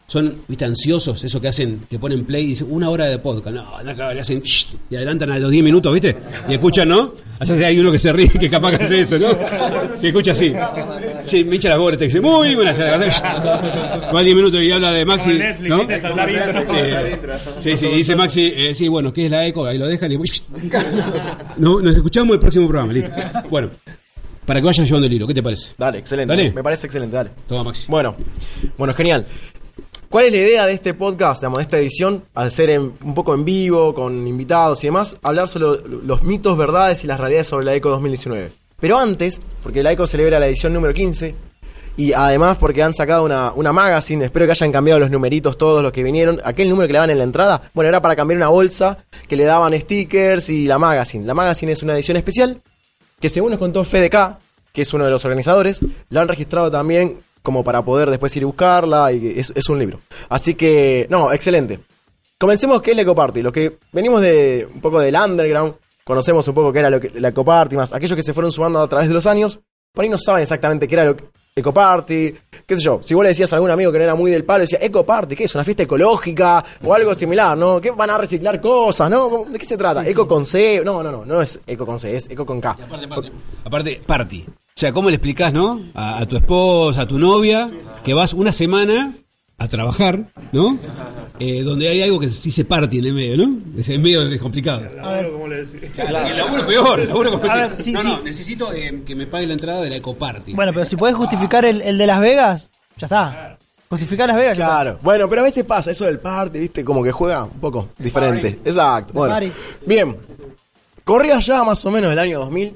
son, 0.07 0.43
viste, 0.47 0.63
ansiosos, 0.63 1.21
eso 1.21 1.41
que 1.41 1.49
hacen, 1.49 1.81
que 1.89 1.99
ponen 1.99 2.23
play 2.23 2.45
y 2.45 2.47
dicen 2.47 2.67
una 2.69 2.89
hora 2.89 3.07
de 3.07 3.17
podcast. 3.19 3.53
No, 3.53 3.83
no, 3.83 3.93
claro, 3.93 4.13
le 4.13 4.21
hacen 4.21 4.41
shh, 4.41 4.67
y 4.89 4.95
adelantan 4.95 5.31
a 5.31 5.37
los 5.37 5.51
10 5.51 5.65
minutos, 5.65 5.93
¿viste? 5.93 6.15
Y 6.47 6.53
escuchan, 6.53 6.87
¿no? 6.87 7.13
Así 7.39 7.53
que 7.53 7.65
hay 7.65 7.77
uno 7.77 7.91
que 7.91 7.99
se 7.99 8.13
ríe, 8.13 8.29
que 8.29 8.49
capaz 8.49 8.77
que 8.77 8.83
hace 8.83 9.01
eso, 9.01 9.19
¿no? 9.19 9.37
Que 9.99 10.07
escucha 10.07 10.31
así. 10.31 10.53
Sí, 11.23 11.43
me 11.43 11.55
hincha 11.55 11.67
la 11.67 11.77
bola, 11.77 11.97
te 11.97 12.05
dice, 12.05 12.21
muy 12.21 12.55
buenas. 12.55 12.79
Va 14.15 14.21
10 14.23 14.35
minutos 14.35 14.63
y 14.63 14.71
habla 14.71 14.93
de 14.93 15.05
Maxi, 15.05 15.33
Netflix, 15.33 15.69
¿no? 15.69 15.81
Sí, 17.59 17.75
sí, 17.75 17.87
dice 17.87 18.15
Maxi, 18.15 18.53
eh, 18.55 18.73
sí, 18.73 18.87
bueno, 18.87 19.11
¿qué 19.11 19.25
es 19.25 19.31
la 19.31 19.45
eco? 19.45 19.65
Ahí 19.65 19.77
lo 19.77 19.87
dejan 19.87 20.09
y 20.11 20.17
no, 21.57 21.81
nos 21.81 21.95
escuchamos 21.95 22.33
el 22.33 22.39
próximo 22.39 22.67
programa, 22.67 22.93
listo. 22.93 23.11
Bueno, 23.49 23.69
para 24.45 24.61
que 24.61 24.65
vayan 24.65 24.85
llevando 24.85 25.07
el 25.07 25.13
hilo, 25.13 25.27
¿qué 25.27 25.33
te 25.33 25.43
parece? 25.43 25.71
Dale, 25.77 25.99
excelente. 25.99 26.33
Dale. 26.33 26.51
Me 26.53 26.63
parece 26.63 26.87
excelente, 26.87 27.15
dale. 27.15 27.31
Toma, 27.47 27.65
Maxi. 27.65 27.87
Bueno, 27.89 28.15
bueno, 28.77 28.93
genial. 28.93 29.27
¿Cuál 30.09 30.25
es 30.25 30.31
la 30.31 30.37
idea 30.37 30.65
de 30.65 30.73
este 30.73 30.93
podcast, 30.93 31.43
de 31.43 31.61
esta 31.61 31.77
edición? 31.77 32.23
Al 32.33 32.49
ser 32.51 32.69
en- 32.69 32.93
un 33.03 33.13
poco 33.13 33.33
en 33.33 33.43
vivo, 33.43 33.93
con 33.93 34.25
invitados 34.25 34.83
y 34.83 34.87
demás, 34.87 35.17
hablar 35.21 35.49
sobre 35.49 35.81
los 36.05 36.23
mitos, 36.23 36.57
verdades 36.57 37.03
y 37.03 37.07
las 37.07 37.19
realidades 37.19 37.47
sobre 37.47 37.65
la 37.65 37.75
ECO 37.75 37.89
2019. 37.89 38.51
Pero 38.79 38.97
antes, 38.97 39.41
porque 39.61 39.83
la 39.83 39.91
ECO 39.91 40.07
celebra 40.07 40.39
la 40.39 40.47
edición 40.47 40.71
número 40.73 40.93
15, 40.93 41.35
y 41.97 42.13
además 42.13 42.57
porque 42.57 42.83
han 42.83 42.93
sacado 42.93 43.25
una, 43.25 43.51
una 43.53 43.73
magazine, 43.73 44.23
espero 44.25 44.45
que 44.45 44.51
hayan 44.51 44.71
cambiado 44.71 44.99
los 44.99 45.09
numeritos 45.11 45.57
todos 45.57 45.83
los 45.83 45.91
que 45.91 46.03
vinieron. 46.03 46.39
Aquel 46.45 46.69
número 46.69 46.87
que 46.87 46.93
le 46.93 46.97
daban 46.99 47.09
en 47.09 47.17
la 47.17 47.23
entrada, 47.25 47.69
bueno, 47.73 47.89
era 47.89 48.01
para 48.01 48.15
cambiar 48.15 48.37
una 48.37 48.49
bolsa 48.49 48.99
que 49.27 49.35
le 49.35 49.43
daban 49.43 49.77
stickers 49.77 50.49
y 50.49 50.67
la 50.67 50.77
magazine. 50.77 51.25
La 51.25 51.33
magazine 51.33 51.71
es 51.73 51.83
una 51.83 51.95
edición 51.95 52.15
especial 52.15 52.61
que 53.19 53.29
según 53.29 53.49
nos 53.49 53.59
contó 53.59 53.83
FDK, 53.83 54.37
que 54.71 54.83
es 54.83 54.93
uno 54.93 55.03
de 55.05 55.11
los 55.11 55.25
organizadores, 55.25 55.79
la 56.09 56.21
han 56.21 56.27
registrado 56.27 56.69
también 56.69 57.17
como 57.47 57.63
para 57.63 57.81
poder 57.81 58.09
después 58.09 58.35
ir 58.35 58.43
a 58.43 58.45
buscarla 58.47 59.09
y 59.13 59.39
es, 59.39 59.53
es 59.55 59.69
un 59.69 59.79
libro. 59.79 60.01
Así 60.27 60.53
que, 60.53 61.07
no, 61.09 61.31
excelente. 61.31 61.79
Comencemos 62.37 62.81
qué 62.81 62.91
es 62.91 62.97
la 62.97 63.03
Ecoparty. 63.03 63.41
Lo 63.41 63.53
que 63.53 63.77
venimos 63.93 64.19
de 64.19 64.67
un 64.73 64.81
poco 64.81 64.99
del 64.99 65.15
underground, 65.15 65.75
conocemos 66.03 66.45
un 66.49 66.53
poco 66.53 66.73
qué 66.73 66.79
era 66.79 66.89
lo 66.89 66.99
que, 66.99 67.09
la 67.17 67.29
Ecoparty, 67.29 67.77
más 67.77 67.93
aquellos 67.93 68.17
que 68.17 68.21
se 68.23 68.33
fueron 68.33 68.51
sumando 68.51 68.81
a 68.81 68.87
través 68.89 69.07
de 69.07 69.13
los 69.13 69.25
años, 69.25 69.61
por 69.93 70.03
ahí 70.03 70.09
no 70.09 70.17
saben 70.19 70.41
exactamente 70.41 70.89
qué 70.89 70.95
era 70.95 71.05
lo 71.05 71.15
que, 71.15 71.23
Ecoparty, 71.55 72.35
qué 72.65 72.75
sé 72.75 72.81
yo. 72.83 72.99
Si 73.01 73.13
vos 73.15 73.23
le 73.23 73.29
decías 73.29 73.51
a 73.53 73.55
algún 73.55 73.71
amigo 73.71 73.93
que 73.93 73.97
no 73.99 74.03
era 74.03 74.13
muy 74.15 74.29
del 74.29 74.43
palo, 74.43 74.61
decía, 74.63 74.79
Ecoparty, 74.81 75.37
¿qué 75.37 75.45
es? 75.45 75.55
¿Una 75.55 75.63
fiesta 75.63 75.83
ecológica? 75.83 76.65
O 76.83 76.93
algo 76.93 77.13
similar, 77.15 77.57
¿no? 77.57 77.79
¿Qué 77.79 77.91
van 77.91 78.09
a 78.09 78.17
reciclar 78.17 78.59
cosas, 78.59 79.09
no? 79.09 79.29
¿Cómo- 79.29 79.45
¿De 79.45 79.57
qué 79.57 79.65
se 79.65 79.77
trata? 79.77 80.05
¿Eco 80.05 80.27
con 80.27 80.45
C? 80.45 80.81
No, 80.83 81.01
no, 81.01 81.11
no, 81.13 81.23
no 81.25 81.41
es 81.41 81.59
Eco 81.65 81.85
con 81.85 81.97
C, 81.97 82.13
es 82.13 82.29
Eco 82.29 82.45
con 82.45 82.59
K. 82.59 82.71
Aparte, 82.71 83.05
aparte, 83.05 83.31
aparte, 83.63 84.01
party. 84.05 84.45
O 84.77 84.79
sea, 84.79 84.93
¿cómo 84.93 85.09
le 85.09 85.15
explicás, 85.15 85.51
no? 85.51 85.81
A, 85.95 86.19
a 86.19 86.25
tu 86.27 86.37
esposa, 86.37 87.01
a 87.01 87.07
tu 87.07 87.17
novia, 87.17 87.67
que 88.05 88.13
vas 88.13 88.31
una 88.33 88.51
semana 88.51 89.11
a 89.57 89.67
trabajar, 89.67 90.25
¿no? 90.51 90.77
Eh, 91.39 91.63
donde 91.63 91.87
hay 91.87 92.03
algo 92.03 92.19
que 92.19 92.29
se 92.29 92.43
dice 92.43 92.63
party 92.63 92.99
en 92.99 93.05
el 93.05 93.13
medio, 93.13 93.37
¿no? 93.37 93.57
Es 93.75 93.89
el 93.89 93.97
medio 93.97 94.21
es 94.27 94.39
complicado. 94.39 94.83
Laburo, 94.95 95.33
como 95.33 95.47
le 95.47 95.65
decía. 95.65 95.79
El 96.29 96.37
laburo 96.37 96.67
peor, 96.67 96.99
el 96.99 97.07
laburo 97.07 97.31
como 97.31 97.43
A 97.43 97.47
decía. 97.55 97.67
ver, 97.69 97.81
sí, 97.81 97.91
no, 97.91 98.01
sí. 98.03 98.07
no, 98.07 98.21
necesito 98.21 98.71
eh, 98.71 99.01
que 99.03 99.15
me 99.15 99.25
pague 99.25 99.47
la 99.47 99.53
entrada 99.53 99.81
de 99.81 99.89
la 99.89 99.95
ecoparty. 99.95 100.53
Bueno, 100.53 100.71
pero 100.71 100.85
si 100.85 100.95
puedes 100.95 101.15
justificar 101.15 101.65
el, 101.65 101.81
el 101.81 101.97
de 101.97 102.05
Las 102.05 102.19
Vegas, 102.19 102.69
ya 102.97 103.07
está. 103.07 103.57
Justificar 103.89 104.27
Las 104.27 104.37
Vegas, 104.37 104.59
ya 104.59 104.63
está. 104.65 104.75
Claro. 104.75 104.99
Bueno, 105.01 105.27
pero 105.27 105.41
a 105.41 105.45
veces 105.45 105.65
pasa 105.65 105.89
eso 105.89 106.05
del 106.05 106.19
party, 106.19 106.59
¿viste? 106.59 106.83
Como 106.83 107.01
que 107.03 107.11
juega 107.11 107.45
un 107.45 107.59
poco 107.59 107.89
diferente. 107.97 108.59
Exacto. 108.63 109.11
Bueno. 109.13 109.33
party. 109.33 109.51
Bien. 109.87 110.15
Corría 111.03 111.39
ya 111.39 111.63
más 111.63 111.83
o 111.83 111.89
menos 111.89 112.11
el 112.11 112.19
año 112.19 112.41
2000. 112.41 112.75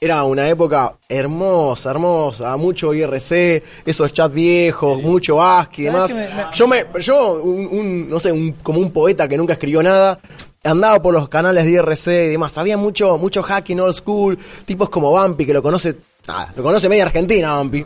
Era 0.00 0.22
una 0.22 0.48
época 0.48 0.94
hermosa, 1.08 1.90
hermosa, 1.90 2.56
mucho 2.56 2.94
IRC, 2.94 3.62
esos 3.84 4.12
chats 4.12 4.32
viejos, 4.32 5.02
mucho 5.02 5.42
ASCII 5.42 5.82
y 5.82 5.84
demás. 5.86 6.10
¿Sabes 6.12 6.28
que 6.28 6.34
me- 6.36 6.44
me- 6.44 6.52
Yo 6.54 6.68
me, 6.68 7.00
yo, 7.00 7.32
un, 7.42 7.66
un, 7.66 8.08
no 8.10 8.20
sé, 8.20 8.30
un- 8.30 8.52
como 8.62 8.78
un 8.78 8.92
poeta 8.92 9.26
que 9.26 9.36
nunca 9.36 9.54
escribió 9.54 9.82
nada, 9.82 10.20
andaba 10.62 11.02
por 11.02 11.12
los 11.14 11.28
canales 11.28 11.64
de 11.64 11.72
IRC 11.72 12.26
y 12.26 12.30
demás. 12.30 12.56
Había 12.58 12.76
mucho, 12.76 13.18
mucho 13.18 13.42
hacking 13.42 13.80
old 13.80 13.94
school, 13.94 14.38
tipos 14.64 14.88
como 14.88 15.10
Bumpy, 15.10 15.44
que 15.44 15.52
lo 15.52 15.62
conoce, 15.64 15.96
nada, 16.28 16.52
lo 16.54 16.62
conoce 16.62 16.88
media 16.88 17.02
Argentina, 17.02 17.58
Bumpy. 17.58 17.84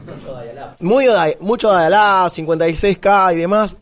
Muy, 0.81 1.07
mucho 1.41 1.71
Dial-Up, 1.71 2.31
56K 2.31 3.33
y 3.35 3.37
demás. 3.39 3.75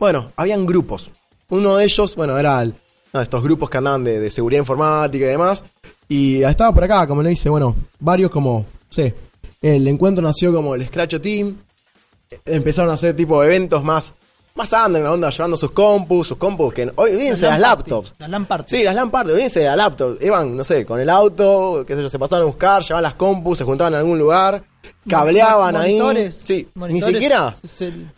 Bueno, 0.00 0.32
habían 0.34 0.66
grupos. 0.66 1.10
Uno 1.50 1.76
de 1.76 1.84
ellos, 1.84 2.16
bueno, 2.16 2.36
era 2.38 2.60
el- 2.60 2.70
uno 3.12 3.20
de 3.20 3.22
estos 3.22 3.42
grupos 3.42 3.70
que 3.70 3.78
andaban 3.78 4.02
de, 4.02 4.18
de 4.18 4.30
seguridad 4.32 4.62
informática 4.62 5.24
y 5.24 5.28
demás. 5.28 5.62
Y 6.08 6.42
estaba 6.42 6.72
por 6.72 6.84
acá, 6.84 7.06
como 7.06 7.22
le 7.22 7.30
dice, 7.30 7.48
bueno, 7.50 7.74
varios 8.00 8.30
como, 8.30 8.64
sé, 8.88 9.14
el 9.60 9.86
encuentro 9.86 10.22
nació 10.22 10.52
como 10.52 10.74
el 10.74 10.86
Scratch 10.86 11.20
Team. 11.20 11.56
Empezaron 12.44 12.90
a 12.90 12.94
hacer 12.94 13.14
tipo 13.14 13.42
eventos 13.42 13.82
más, 13.82 14.12
más 14.54 14.72
underground, 14.72 15.14
onda, 15.14 15.30
llevando 15.30 15.56
sus 15.56 15.70
compus, 15.70 16.28
sus 16.28 16.36
compus, 16.36 16.74
que 16.74 16.90
hoy 16.96 17.12
olvídense 17.12 17.46
de 17.46 17.52
las 17.52 17.60
party, 17.60 17.90
laptops. 17.90 18.14
Las 18.18 18.30
LAN 18.30 18.46
party. 18.46 18.76
Sí, 18.76 18.82
las 18.82 18.94
LAN 18.94 19.10
party, 19.10 19.30
olvídense 19.32 19.60
de 19.60 19.66
las 19.66 19.76
laptops. 19.76 20.22
Iban, 20.22 20.56
no 20.56 20.64
sé, 20.64 20.84
con 20.84 21.00
el 21.00 21.08
auto, 21.08 21.84
qué 21.86 21.94
sé 21.94 22.02
yo, 22.02 22.08
se 22.08 22.18
pasaban 22.18 22.42
a 22.42 22.46
buscar, 22.46 22.82
llevaban 22.82 23.02
las 23.04 23.14
compus, 23.14 23.58
se 23.58 23.64
juntaban 23.64 23.94
en 23.94 24.00
algún 24.00 24.18
lugar, 24.18 24.62
cableaban 25.08 25.76
ahí. 25.76 25.98
Monitores, 25.98 26.36
Sí, 26.36 26.68
ni 26.74 27.00
siquiera, 27.00 27.54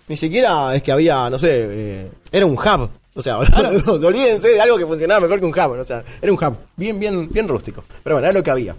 ni 0.09 0.17
siquiera 0.17 0.75
es 0.75 0.83
que 0.83 0.93
había, 0.93 1.29
no 1.31 1.39
sé, 1.39 1.49
eh, 1.53 2.11
era 2.33 2.47
un 2.47 2.55
hub. 2.55 2.91
O 3.21 3.23
sea, 3.23 3.39
olvídense 3.87 4.49
de 4.49 4.61
algo 4.61 4.79
que 4.79 4.87
funcionaba 4.87 5.21
mejor 5.21 5.39
que 5.39 5.45
un 5.45 5.53
hub. 5.53 5.79
O 5.79 5.85
sea, 5.85 6.03
era 6.21 6.33
un 6.33 6.43
hub 6.43 6.57
bien, 6.77 6.99
bien, 6.99 7.29
bien 7.29 7.47
rústico. 7.47 7.85
Pero 8.03 8.17
bueno, 8.17 8.29
era 8.29 8.39
lo 8.39 8.43
que 8.43 8.51
había. 8.51 8.75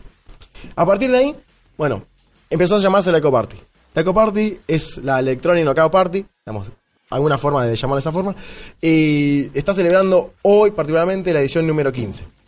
A 0.76 0.86
partir 0.86 1.12
de 1.12 1.18
ahí, 1.18 1.36
bueno, 1.78 2.04
empezó 2.50 2.76
a 2.76 2.80
llamarse 2.80 3.12
la 3.12 3.20
Eco 3.20 3.32
Party. 3.32 3.58
La 3.94 4.02
Eco 4.02 4.14
Party 4.14 4.60
es 4.68 4.98
la 4.98 5.20
Electronic 5.20 5.64
Knockout 5.64 5.92
Party, 5.92 6.26
digamos, 6.46 6.72
alguna 7.10 7.38
forma 7.38 7.66
de 7.66 7.76
llamarla 7.76 7.98
de 7.98 8.02
esa 8.02 8.12
forma. 8.12 8.36
Y 8.82 9.58
está 9.58 9.74
celebrando 9.74 10.34
hoy, 10.44 10.72
particularmente, 10.72 11.34
la 11.34 11.42
edición 11.42 11.68
número 11.68 11.92
15 11.92 12.42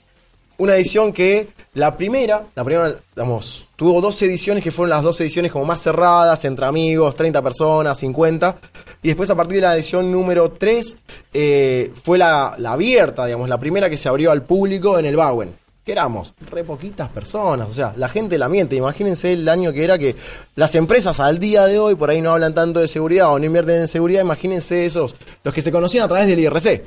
una 0.58 0.76
edición 0.76 1.12
que 1.12 1.50
la 1.74 1.96
primera, 1.98 2.44
la 2.56 2.64
primera, 2.64 2.96
digamos, 3.16 3.66
tuvo 3.76 4.00
dos 4.02 4.22
ediciones 4.22 4.64
que 4.64 4.72
fueron 4.72 4.92
las 4.92 5.04
dos 5.04 5.20
ediciones 5.22 5.52
como 5.52 5.66
más 5.66 5.82
cerradas, 5.82 6.44
entre 6.46 6.66
amigos, 6.66 7.16
30 7.16 7.42
personas, 7.42 7.98
50. 7.98 8.58
Y 9.04 9.10
después 9.10 9.30
a 9.30 9.36
partir 9.36 9.56
de 9.56 9.62
la 9.62 9.76
edición 9.76 10.10
número 10.10 10.52
3 10.52 10.98
eh, 11.34 11.92
fue 12.04 12.18
la, 12.18 12.56
la 12.58 12.72
abierta, 12.72 13.26
digamos, 13.26 13.50
la 13.50 13.60
primera 13.60 13.90
que 13.90 13.98
se 13.98 14.08
abrió 14.08 14.32
al 14.32 14.44
público 14.44 14.98
en 14.98 15.06
el 15.06 15.18
Bowen. 15.18 15.54
Que 15.86 15.92
éramos 15.92 16.34
re 16.50 16.64
poquitas 16.64 17.10
personas, 17.10 17.70
o 17.70 17.74
sea, 17.74 17.94
la 17.98 18.08
gente 18.08 18.38
la 18.38 18.48
miente. 18.48 18.78
Imagínense 18.78 19.34
el 19.34 19.50
año 19.50 19.74
que 19.74 19.84
era 19.84 19.98
que 19.98 20.16
las 20.56 20.74
empresas 20.76 21.20
al 21.20 21.40
día 21.40 21.66
de 21.66 21.78
hoy 21.78 21.96
por 21.96 22.10
ahí 22.10 22.22
no 22.22 22.32
hablan 22.32 22.54
tanto 22.54 22.80
de 22.80 22.88
seguridad 22.88 23.34
o 23.34 23.38
no 23.38 23.46
invierten 23.46 23.82
en 23.82 23.88
seguridad. 23.90 24.22
Imagínense 24.22 24.86
esos, 24.86 25.14
los 25.44 25.54
que 25.54 25.62
se 25.62 25.74
conocían 25.74 26.06
a 26.06 26.08
través 26.08 26.28
del 26.28 26.40
IRC 26.40 26.86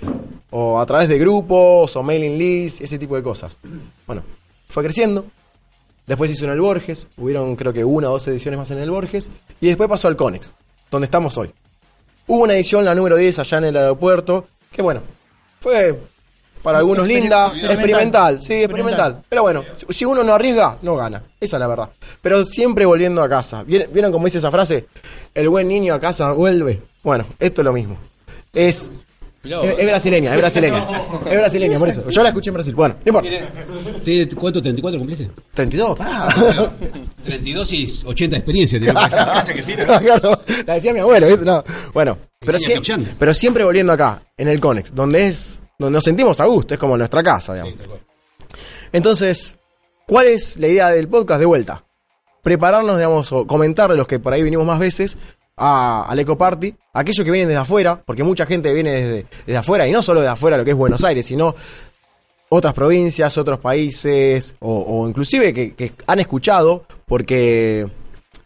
o 0.50 0.80
a 0.80 0.86
través 0.86 1.10
de 1.10 1.18
grupos 1.18 1.94
o 1.94 2.02
mailing 2.02 2.38
lists, 2.38 2.80
ese 2.80 2.98
tipo 2.98 3.14
de 3.16 3.22
cosas. 3.22 3.58
Bueno, 4.06 4.22
fue 4.68 4.82
creciendo. 4.82 5.26
Después 6.06 6.30
hizo 6.30 6.46
en 6.46 6.52
el 6.52 6.60
Borges, 6.62 7.06
hubieron 7.18 7.54
creo 7.56 7.74
que 7.74 7.84
una 7.84 8.08
o 8.08 8.12
dos 8.12 8.26
ediciones 8.28 8.56
más 8.58 8.70
en 8.70 8.78
el 8.78 8.90
Borges, 8.90 9.30
y 9.60 9.66
después 9.66 9.90
pasó 9.90 10.08
al 10.08 10.16
Conex, 10.16 10.52
donde 10.90 11.04
estamos 11.04 11.36
hoy. 11.36 11.52
Hubo 12.26 12.42
una 12.42 12.54
edición, 12.54 12.84
la 12.84 12.94
número 12.94 13.16
10, 13.16 13.38
allá 13.38 13.58
en 13.58 13.64
el 13.64 13.76
aeropuerto, 13.76 14.46
que 14.72 14.82
bueno, 14.82 15.00
fue 15.60 15.98
para 16.62 16.78
algunos 16.78 17.06
linda, 17.06 17.46
Experimental. 17.46 17.70
experimental, 17.76 18.42
sí, 18.42 18.52
Experimental. 18.54 18.62
experimental. 19.12 19.24
Pero 19.28 19.42
bueno, 19.42 19.64
si- 19.90 20.04
uno 20.04 20.24
no 20.24 20.34
arriesga, 20.34 20.76
no 20.82 20.96
gana, 20.96 21.22
esa 21.40 21.56
es 21.56 21.60
la 21.60 21.66
verdad. 21.68 21.88
Pero 22.20 22.42
siempre 22.44 22.84
volviendo 22.84 23.22
a 23.22 23.28
casa. 23.28 23.62
¿Vieron 23.62 23.92
vieron 23.92 24.10
cómo 24.12 24.24
dice 24.24 24.38
esa 24.38 24.50
frase? 24.50 24.86
El 25.32 25.48
buen 25.48 25.68
niño 25.68 25.94
a 25.94 26.00
casa 26.00 26.32
vuelve. 26.32 26.82
Bueno, 27.04 27.24
esto 27.38 27.60
es 27.60 27.64
lo 27.64 27.72
mismo. 27.72 27.96
Es 28.52 28.90
es, 29.46 29.78
es 29.78 29.86
brasileña, 29.86 30.32
es 30.34 30.38
brasileña. 30.38 30.88
Es 31.26 31.38
brasileña, 31.38 31.78
por 31.78 31.88
eso. 31.88 32.08
Yo 32.10 32.22
la 32.22 32.28
escuché 32.28 32.50
en 32.50 32.54
Brasil. 32.54 32.74
Bueno, 32.74 32.94
no 33.04 33.08
importa. 33.08 33.28
¿Tiene- 34.04 34.28
¿Cuánto? 34.34 34.60
¿34 34.60 34.98
cumpliste? 34.98 35.30
32, 35.54 35.98
pará. 35.98 36.72
32 37.24 37.72
y 37.72 38.00
80 38.04 38.30
de 38.34 38.38
experiencia. 38.38 38.78
tiene 38.78 38.94
que 38.94 39.62
ser. 39.62 39.86
Claro, 39.86 40.40
la 40.66 40.74
decía 40.74 40.92
mi 40.92 41.00
abuelo, 41.00 41.26
¿viste? 41.26 41.44
No. 41.44 41.64
Bueno, 41.92 42.18
pero, 42.40 42.58
sie- 42.58 43.34
siempre 43.34 43.64
volviendo 43.64 43.92
acá, 43.92 44.22
en 44.36 44.48
el 44.48 44.60
Conex, 44.60 44.94
donde 44.94 45.26
es 45.28 45.58
donde 45.78 45.92
nos 45.96 46.04
sentimos 46.04 46.40
a 46.40 46.44
gusto, 46.46 46.74
es 46.74 46.80
como 46.80 46.96
nuestra 46.96 47.22
casa, 47.22 47.54
digamos. 47.54 47.74
Entonces, 48.92 49.54
¿cuál 50.06 50.26
es 50.28 50.56
la 50.58 50.68
idea 50.68 50.88
del 50.90 51.08
podcast 51.08 51.40
de 51.40 51.46
vuelta? 51.46 51.84
Prepararnos, 52.42 52.96
digamos, 52.96 53.32
o 53.32 53.46
comentar 53.46 53.90
a 53.90 53.94
los 53.94 54.06
que 54.06 54.18
por 54.20 54.32
ahí 54.32 54.42
vinimos 54.42 54.64
más 54.66 54.78
veces, 54.78 55.16
a- 55.56 56.04
al 56.08 56.18
Eco 56.18 56.36
Party, 56.36 56.74
aquellos 56.92 57.24
que 57.24 57.30
vienen 57.30 57.48
desde 57.48 57.60
afuera, 57.60 58.00
porque 58.04 58.22
mucha 58.22 58.46
gente 58.46 58.72
viene 58.72 58.90
desde, 58.92 59.26
desde 59.46 59.58
afuera, 59.58 59.86
y 59.88 59.92
no 59.92 60.02
solo 60.02 60.20
de 60.20 60.28
afuera 60.28 60.56
lo 60.56 60.64
que 60.64 60.72
es 60.72 60.76
Buenos 60.76 61.02
Aires, 61.04 61.26
sino 61.26 61.54
otras 62.48 62.74
provincias, 62.74 63.36
otros 63.38 63.58
países, 63.58 64.54
o, 64.60 64.78
o 65.02 65.08
inclusive 65.08 65.52
que, 65.52 65.92
han 66.06 66.20
escuchado, 66.20 66.84
porque, 67.06 67.86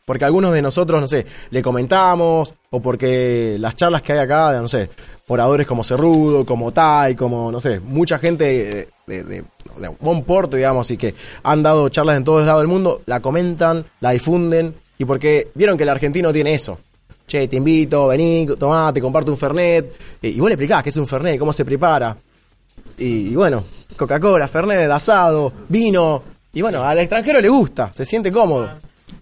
porque 0.07 0.25
algunos 0.25 0.53
de 0.53 0.63
nosotros, 0.63 1.01
no 1.01 1.07
sé, 1.07 1.27
le 1.51 1.63
comentamos, 1.63 2.55
o 2.71 2.81
porque 2.81 3.57
las 3.59 3.75
charlas 3.77 4.03
que 4.03 4.13
hay 4.13 4.21
acá, 4.21 4.59
no 4.61 4.69
sé, 4.69 4.89
oradores 5.29 5.67
como 5.67 5.85
Cerrudo, 5.85 6.45
como 6.47 6.73
Tai, 6.73 7.15
como, 7.15 7.51
no 7.53 7.61
sé, 7.61 7.79
mucha 7.81 8.19
gente 8.19 8.45
de, 8.45 8.89
de, 9.07 9.25
de- 9.25 9.45
de 9.77 9.89
buen 10.01 10.25
porte, 10.25 10.57
digamos, 10.57 10.91
y 10.91 10.97
que 10.97 11.15
han 11.43 11.63
dado 11.63 11.89
charlas 11.89 12.17
en 12.17 12.25
todos 12.25 12.45
lados 12.47 12.61
del 12.63 12.69
mundo, 12.69 13.03
la 13.07 13.21
comentan, 13.21 13.85
la 14.01 14.11
difunden, 14.11 14.75
y 14.99 15.05
porque 15.05 15.49
vieron 15.55 15.77
que 15.77 15.83
el 15.85 15.89
argentino 15.89 16.33
tiene 16.33 16.55
eso. 16.55 16.79
Che, 17.31 17.47
te 17.47 17.55
invito, 17.55 18.09
vení, 18.09 18.45
tomá, 18.59 18.93
te 18.93 19.01
comparto 19.01 19.31
un 19.31 19.39
Fernet. 19.39 19.87
Y, 20.21 20.41
vos 20.41 20.49
le 20.49 20.55
explicás 20.55 20.83
qué 20.83 20.89
es 20.89 20.97
un 20.97 21.07
Fernet, 21.07 21.39
cómo 21.39 21.53
se 21.53 21.65
prepara. 21.65 22.17
Y, 22.99 23.29
y 23.29 23.35
bueno, 23.37 23.63
Coca-Cola, 23.97 24.49
Fernet, 24.49 24.91
asado, 24.91 25.53
vino. 25.69 26.25
Y 26.53 26.61
bueno, 26.61 26.83
al 26.83 26.99
extranjero 26.99 27.41
le 27.41 27.49
gusta, 27.49 27.93
se 27.95 28.05
siente 28.05 28.33
cómodo. 28.33 28.69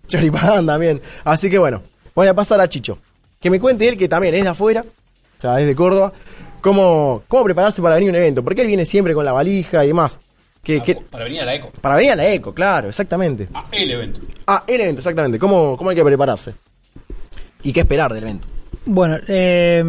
Choripán 0.06 0.64
también. 0.64 1.02
Así 1.24 1.50
que 1.50 1.58
bueno, 1.58 1.82
voy 2.14 2.26
a 2.28 2.32
pasar 2.34 2.58
a 2.62 2.68
Chicho. 2.68 2.96
Que 3.38 3.50
me 3.50 3.60
cuente 3.60 3.86
él, 3.86 3.98
que 3.98 4.08
también 4.08 4.34
es 4.34 4.42
de 4.42 4.48
afuera, 4.48 4.80
o 5.36 5.40
sea, 5.40 5.60
es 5.60 5.66
de 5.66 5.74
Córdoba, 5.76 6.10
cómo, 6.62 7.22
cómo 7.28 7.44
prepararse 7.44 7.82
para 7.82 7.96
venir 7.96 8.08
a 8.08 8.12
un 8.12 8.16
evento. 8.16 8.42
Porque 8.42 8.62
él 8.62 8.68
viene 8.68 8.86
siempre 8.86 9.12
con 9.12 9.24
la 9.26 9.32
valija 9.32 9.84
y 9.84 9.88
demás. 9.88 10.18
Que, 10.62 10.82
que- 10.82 10.94
Para 10.96 11.24
venir 11.24 11.42
a 11.42 11.44
la 11.44 11.54
ECO. 11.54 11.70
para 11.80 11.96
venir 11.96 12.12
a 12.12 12.16
la 12.16 12.28
eco, 12.32 12.52
claro, 12.54 12.88
exactamente. 12.88 13.48
A 13.54 13.64
el 13.70 13.90
evento. 13.90 14.20
Ah, 14.46 14.64
el 14.66 14.80
evento, 14.80 15.00
exactamente. 15.00 15.38
¿Cómo, 15.38 15.76
cómo 15.76 15.90
hay 15.90 15.96
que 15.96 16.04
prepararse? 16.04 16.54
¿Y 17.62 17.72
qué 17.72 17.80
esperar 17.80 18.12
del 18.12 18.24
evento? 18.24 18.46
Bueno, 18.86 19.16
eh, 19.28 19.84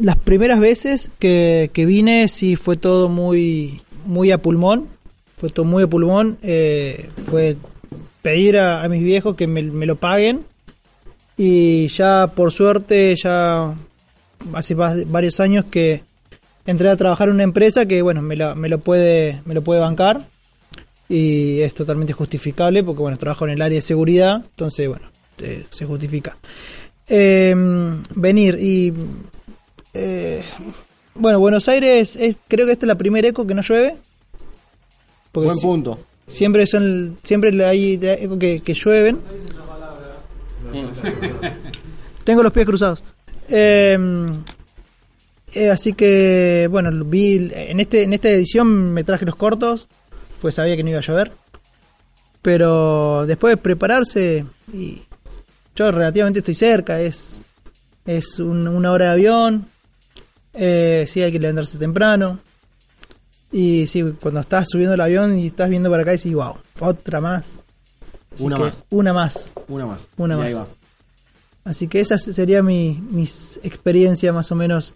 las 0.00 0.16
primeras 0.16 0.58
veces 0.60 1.10
que, 1.18 1.70
que 1.72 1.86
vine 1.86 2.28
sí 2.28 2.56
fue 2.56 2.76
todo 2.76 3.08
muy, 3.08 3.80
muy 4.04 4.30
a 4.32 4.38
pulmón. 4.38 4.88
Fue 5.36 5.50
todo 5.50 5.64
muy 5.64 5.82
a 5.84 5.86
pulmón. 5.86 6.38
eh, 6.42 7.08
fue 7.30 7.56
pedir 8.22 8.58
a, 8.58 8.88
mis 8.88 9.02
viejos 9.02 9.36
que 9.36 9.46
me, 9.46 9.62
me 9.62 9.86
lo 9.86 9.96
paguen. 9.96 10.44
Y 11.36 11.88
ya 11.88 12.28
por 12.34 12.52
suerte, 12.52 13.14
ya 13.16 13.74
hace 14.54 14.74
va- 14.74 14.94
varios 15.06 15.40
años 15.40 15.64
que 15.70 16.02
entré 16.66 16.88
a 16.90 16.96
trabajar 16.96 17.28
en 17.28 17.34
una 17.34 17.42
empresa 17.44 17.86
que 17.86 18.02
bueno 18.02 18.22
me 18.22 18.36
lo, 18.36 18.54
me 18.54 18.68
lo 18.68 18.78
puede 18.78 19.40
me 19.44 19.54
lo 19.54 19.62
puede 19.62 19.80
bancar 19.80 20.20
y 21.08 21.60
es 21.60 21.74
totalmente 21.74 22.12
justificable 22.12 22.84
porque 22.84 23.02
bueno 23.02 23.18
trabajo 23.18 23.44
en 23.46 23.52
el 23.52 23.62
área 23.62 23.76
de 23.76 23.82
seguridad 23.82 24.36
entonces 24.36 24.86
bueno 24.88 25.06
eh, 25.38 25.64
se 25.70 25.86
justifica 25.86 26.36
Eh, 27.08 27.54
venir 28.14 28.58
y 28.60 28.92
eh, 29.92 30.42
bueno 31.14 31.38
Buenos 31.40 31.68
Aires 31.68 32.16
es 32.16 32.36
creo 32.48 32.64
que 32.66 32.72
esta 32.72 32.86
es 32.86 32.88
la 32.88 32.94
primera 32.96 33.26
eco 33.28 33.46
que 33.46 33.54
no 33.54 33.62
llueve. 33.62 33.96
Porque 35.32 35.46
Buen 35.46 35.58
si- 35.58 35.66
punto. 35.66 35.98
siempre 36.28 36.66
son 36.66 37.18
siempre 37.22 37.64
hay 37.66 37.98
eco 38.02 38.38
que, 38.38 38.60
que 38.60 38.74
llueven. 38.74 39.18
Tengo 42.24 42.42
los 42.42 42.52
pies 42.52 42.66
cruzados. 42.66 43.02
Eh, 43.48 43.98
eh, 45.54 45.70
así 45.70 45.92
que 45.92 46.66
bueno 46.70 47.04
vi 47.04 47.50
en 47.52 47.80
este 47.80 48.04
en 48.04 48.12
esta 48.14 48.30
edición 48.30 48.92
me 48.94 49.04
traje 49.04 49.26
los 49.26 49.36
cortos 49.36 49.88
pues 50.40 50.54
sabía 50.54 50.76
que 50.76 50.82
no 50.82 50.90
iba 50.90 50.98
a 51.00 51.02
llover. 51.02 51.32
Pero 52.40 53.26
después 53.26 53.52
de 53.52 53.56
prepararse 53.56 54.44
y 54.72 55.02
yo 55.74 55.90
relativamente 55.90 56.40
estoy 56.40 56.54
cerca 56.54 57.00
es 57.00 57.40
es 58.06 58.38
un- 58.38 58.66
una 58.68 58.90
hora 58.92 59.06
de 59.06 59.10
avión 59.12 59.66
eh, 60.54 61.04
sí 61.08 61.22
hay 61.22 61.32
que 61.32 61.38
levantarse 61.38 61.78
temprano 61.78 62.38
y 63.50 63.86
sí 63.86 64.02
cuando 64.20 64.40
estás 64.40 64.68
subiendo 64.70 64.94
el 64.94 65.00
avión 65.00 65.38
y 65.38 65.46
estás 65.48 65.68
viendo 65.70 65.90
para 65.90 66.02
acá 66.02 66.12
decís 66.12 66.32
wow 66.34 66.56
otra 66.80 67.20
más 67.20 67.58
Así 68.34 68.44
Una 68.44 68.56
que 68.56 68.62
más. 68.62 68.84
una 68.90 69.12
más 69.12 69.52
Una 69.68 69.86
más. 69.86 70.08
Una 70.16 70.34
Y 70.34 70.38
más. 70.38 70.46
ahí 70.46 70.54
va. 70.54 70.66
Así 71.64 71.86
que 71.86 72.00
esa 72.00 72.16
sería 72.18 72.62
mi 72.62 72.98
mis 73.10 73.60
experiencia 73.62 74.32
más 74.32 74.50
o 74.50 74.54
menos 74.56 74.94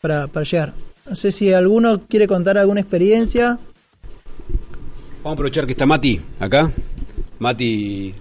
para, 0.00 0.26
para 0.26 0.44
llegar. 0.44 0.72
No 1.08 1.14
sé 1.14 1.30
si 1.30 1.52
alguno 1.52 2.06
quiere 2.08 2.26
contar 2.26 2.56
alguna 2.58 2.80
experiencia. 2.80 3.58
Vamos 5.22 5.26
a 5.26 5.30
aprovechar 5.32 5.66
que 5.66 5.72
está 5.72 5.84
Mati 5.86 6.18
acá. 6.40 6.72
Mati 7.38 8.14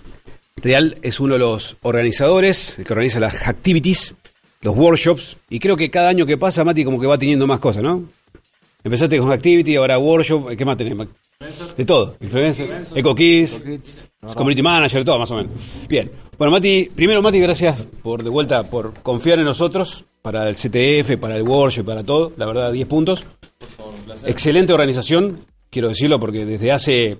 Real 0.57 0.97
es 1.01 1.19
uno 1.19 1.33
de 1.33 1.39
los 1.39 1.77
organizadores, 1.83 2.79
el 2.79 2.85
que 2.85 2.93
organiza 2.93 3.19
las 3.19 3.47
activities, 3.47 4.15
los 4.61 4.75
workshops. 4.75 5.37
Y 5.49 5.59
creo 5.59 5.77
que 5.77 5.89
cada 5.89 6.09
año 6.09 6.25
que 6.25 6.37
pasa, 6.37 6.63
Mati 6.63 6.83
como 6.83 6.99
que 6.99 7.07
va 7.07 7.17
teniendo 7.17 7.45
más 7.45 7.59
cosas, 7.59 7.83
¿no? 7.83 8.03
Empezaste 8.83 9.19
con 9.19 9.31
activity, 9.31 9.75
ahora 9.75 9.97
workshop. 9.99 10.55
¿Qué 10.55 10.65
más 10.65 10.77
tenés? 10.77 10.97
De 11.75 11.85
todo. 11.85 12.15
Influencer, 12.19 12.81
Eco 12.95 13.13
Kids, 13.13 13.61
Community 14.35 14.61
Manager, 14.63 15.05
todo 15.05 15.19
más 15.19 15.29
o 15.29 15.35
menos. 15.35 15.51
Bien. 15.87 16.11
Bueno, 16.37 16.51
Mati, 16.51 16.89
primero 16.95 17.21
Mati, 17.21 17.39
gracias 17.39 17.79
por 18.01 18.23
de 18.23 18.29
vuelta 18.29 18.63
por 18.63 18.93
confiar 19.03 19.37
en 19.37 19.45
nosotros 19.45 20.05
para 20.23 20.49
el 20.49 20.55
CTF, 20.55 21.17
para 21.19 21.35
el 21.35 21.43
workshop, 21.43 21.85
para 21.85 22.03
todo. 22.03 22.31
La 22.37 22.47
verdad, 22.47 22.71
10 22.71 22.87
puntos. 22.87 23.23
Excelente 24.25 24.73
organización, 24.73 25.45
quiero 25.69 25.89
decirlo, 25.89 26.19
porque 26.19 26.45
desde 26.45 26.71
hace 26.71 27.17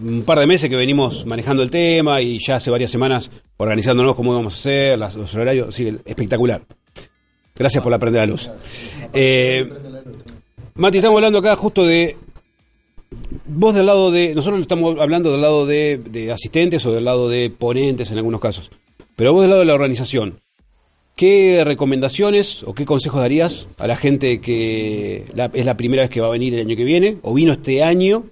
un 0.00 0.22
par 0.22 0.38
de 0.38 0.46
meses 0.46 0.68
que 0.68 0.76
venimos 0.76 1.26
manejando 1.26 1.62
el 1.62 1.70
tema 1.70 2.20
y 2.20 2.38
ya 2.38 2.56
hace 2.56 2.70
varias 2.70 2.90
semanas 2.90 3.30
organizándonos 3.56 4.14
cómo 4.14 4.34
vamos 4.34 4.54
a 4.54 4.56
hacer, 4.56 4.98
los 4.98 5.34
horarios, 5.34 5.74
sí, 5.74 5.96
espectacular. 6.04 6.62
Gracias 7.54 7.82
por 7.82 7.92
la 7.92 7.98
prenda 7.98 8.20
de 8.20 8.26
la 8.26 8.32
luz. 8.32 8.50
Eh, 9.12 9.68
Mati, 10.74 10.98
estamos 10.98 11.16
hablando 11.16 11.38
acá 11.38 11.54
justo 11.56 11.84
de 11.84 12.16
vos 13.46 13.74
del 13.74 13.86
lado 13.86 14.10
de, 14.10 14.34
nosotros 14.34 14.60
estamos 14.62 14.98
hablando 14.98 15.32
del 15.32 15.42
lado 15.42 15.66
de, 15.66 15.98
de 15.98 16.32
asistentes 16.32 16.84
o 16.86 16.92
del 16.92 17.04
lado 17.04 17.28
de 17.28 17.50
ponentes 17.50 18.10
en 18.10 18.16
algunos 18.16 18.40
casos, 18.40 18.70
pero 19.16 19.32
vos 19.32 19.42
del 19.42 19.50
lado 19.50 19.60
de 19.60 19.66
la 19.66 19.74
organización, 19.74 20.40
¿qué 21.14 21.62
recomendaciones 21.64 22.62
o 22.62 22.74
qué 22.74 22.86
consejos 22.86 23.20
darías 23.20 23.68
a 23.78 23.86
la 23.86 23.96
gente 23.96 24.40
que 24.40 25.26
es 25.52 25.66
la 25.66 25.76
primera 25.76 26.04
vez 26.04 26.10
que 26.10 26.20
va 26.22 26.28
a 26.28 26.32
venir 26.32 26.54
el 26.54 26.60
año 26.60 26.76
que 26.76 26.84
viene 26.84 27.18
o 27.22 27.34
vino 27.34 27.52
este 27.52 27.82
año 27.82 28.24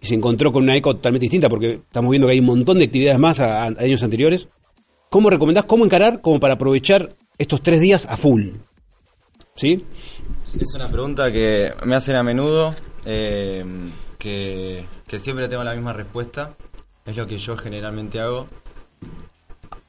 y 0.00 0.06
se 0.06 0.14
encontró 0.14 0.52
con 0.52 0.62
una 0.62 0.76
eco 0.76 0.94
totalmente 0.94 1.24
distinta 1.24 1.48
porque 1.48 1.80
estamos 1.86 2.10
viendo 2.10 2.26
que 2.26 2.32
hay 2.32 2.40
un 2.40 2.46
montón 2.46 2.78
de 2.78 2.84
actividades 2.84 3.18
más 3.18 3.40
a, 3.40 3.64
años 3.64 4.02
anteriores? 4.02 4.48
¿Cómo 5.10 5.30
recomendás, 5.30 5.64
cómo 5.64 5.84
encarar 5.84 6.20
como 6.20 6.40
para 6.40 6.54
aprovechar 6.54 7.10
estos 7.38 7.62
tres 7.62 7.80
días 7.80 8.06
a 8.06 8.16
full? 8.16 8.50
¿Sí? 9.54 9.84
Es 10.44 10.74
una 10.74 10.88
pregunta 10.88 11.32
que 11.32 11.72
me 11.84 11.94
hacen 11.94 12.16
a 12.16 12.22
menudo, 12.22 12.74
eh, 13.04 13.64
que, 14.18 14.84
que 15.06 15.18
siempre 15.18 15.48
tengo 15.48 15.64
la 15.64 15.74
misma 15.74 15.92
respuesta. 15.92 16.56
Es 17.06 17.16
lo 17.16 17.26
que 17.26 17.38
yo 17.38 17.56
generalmente 17.56 18.20
hago. 18.20 18.48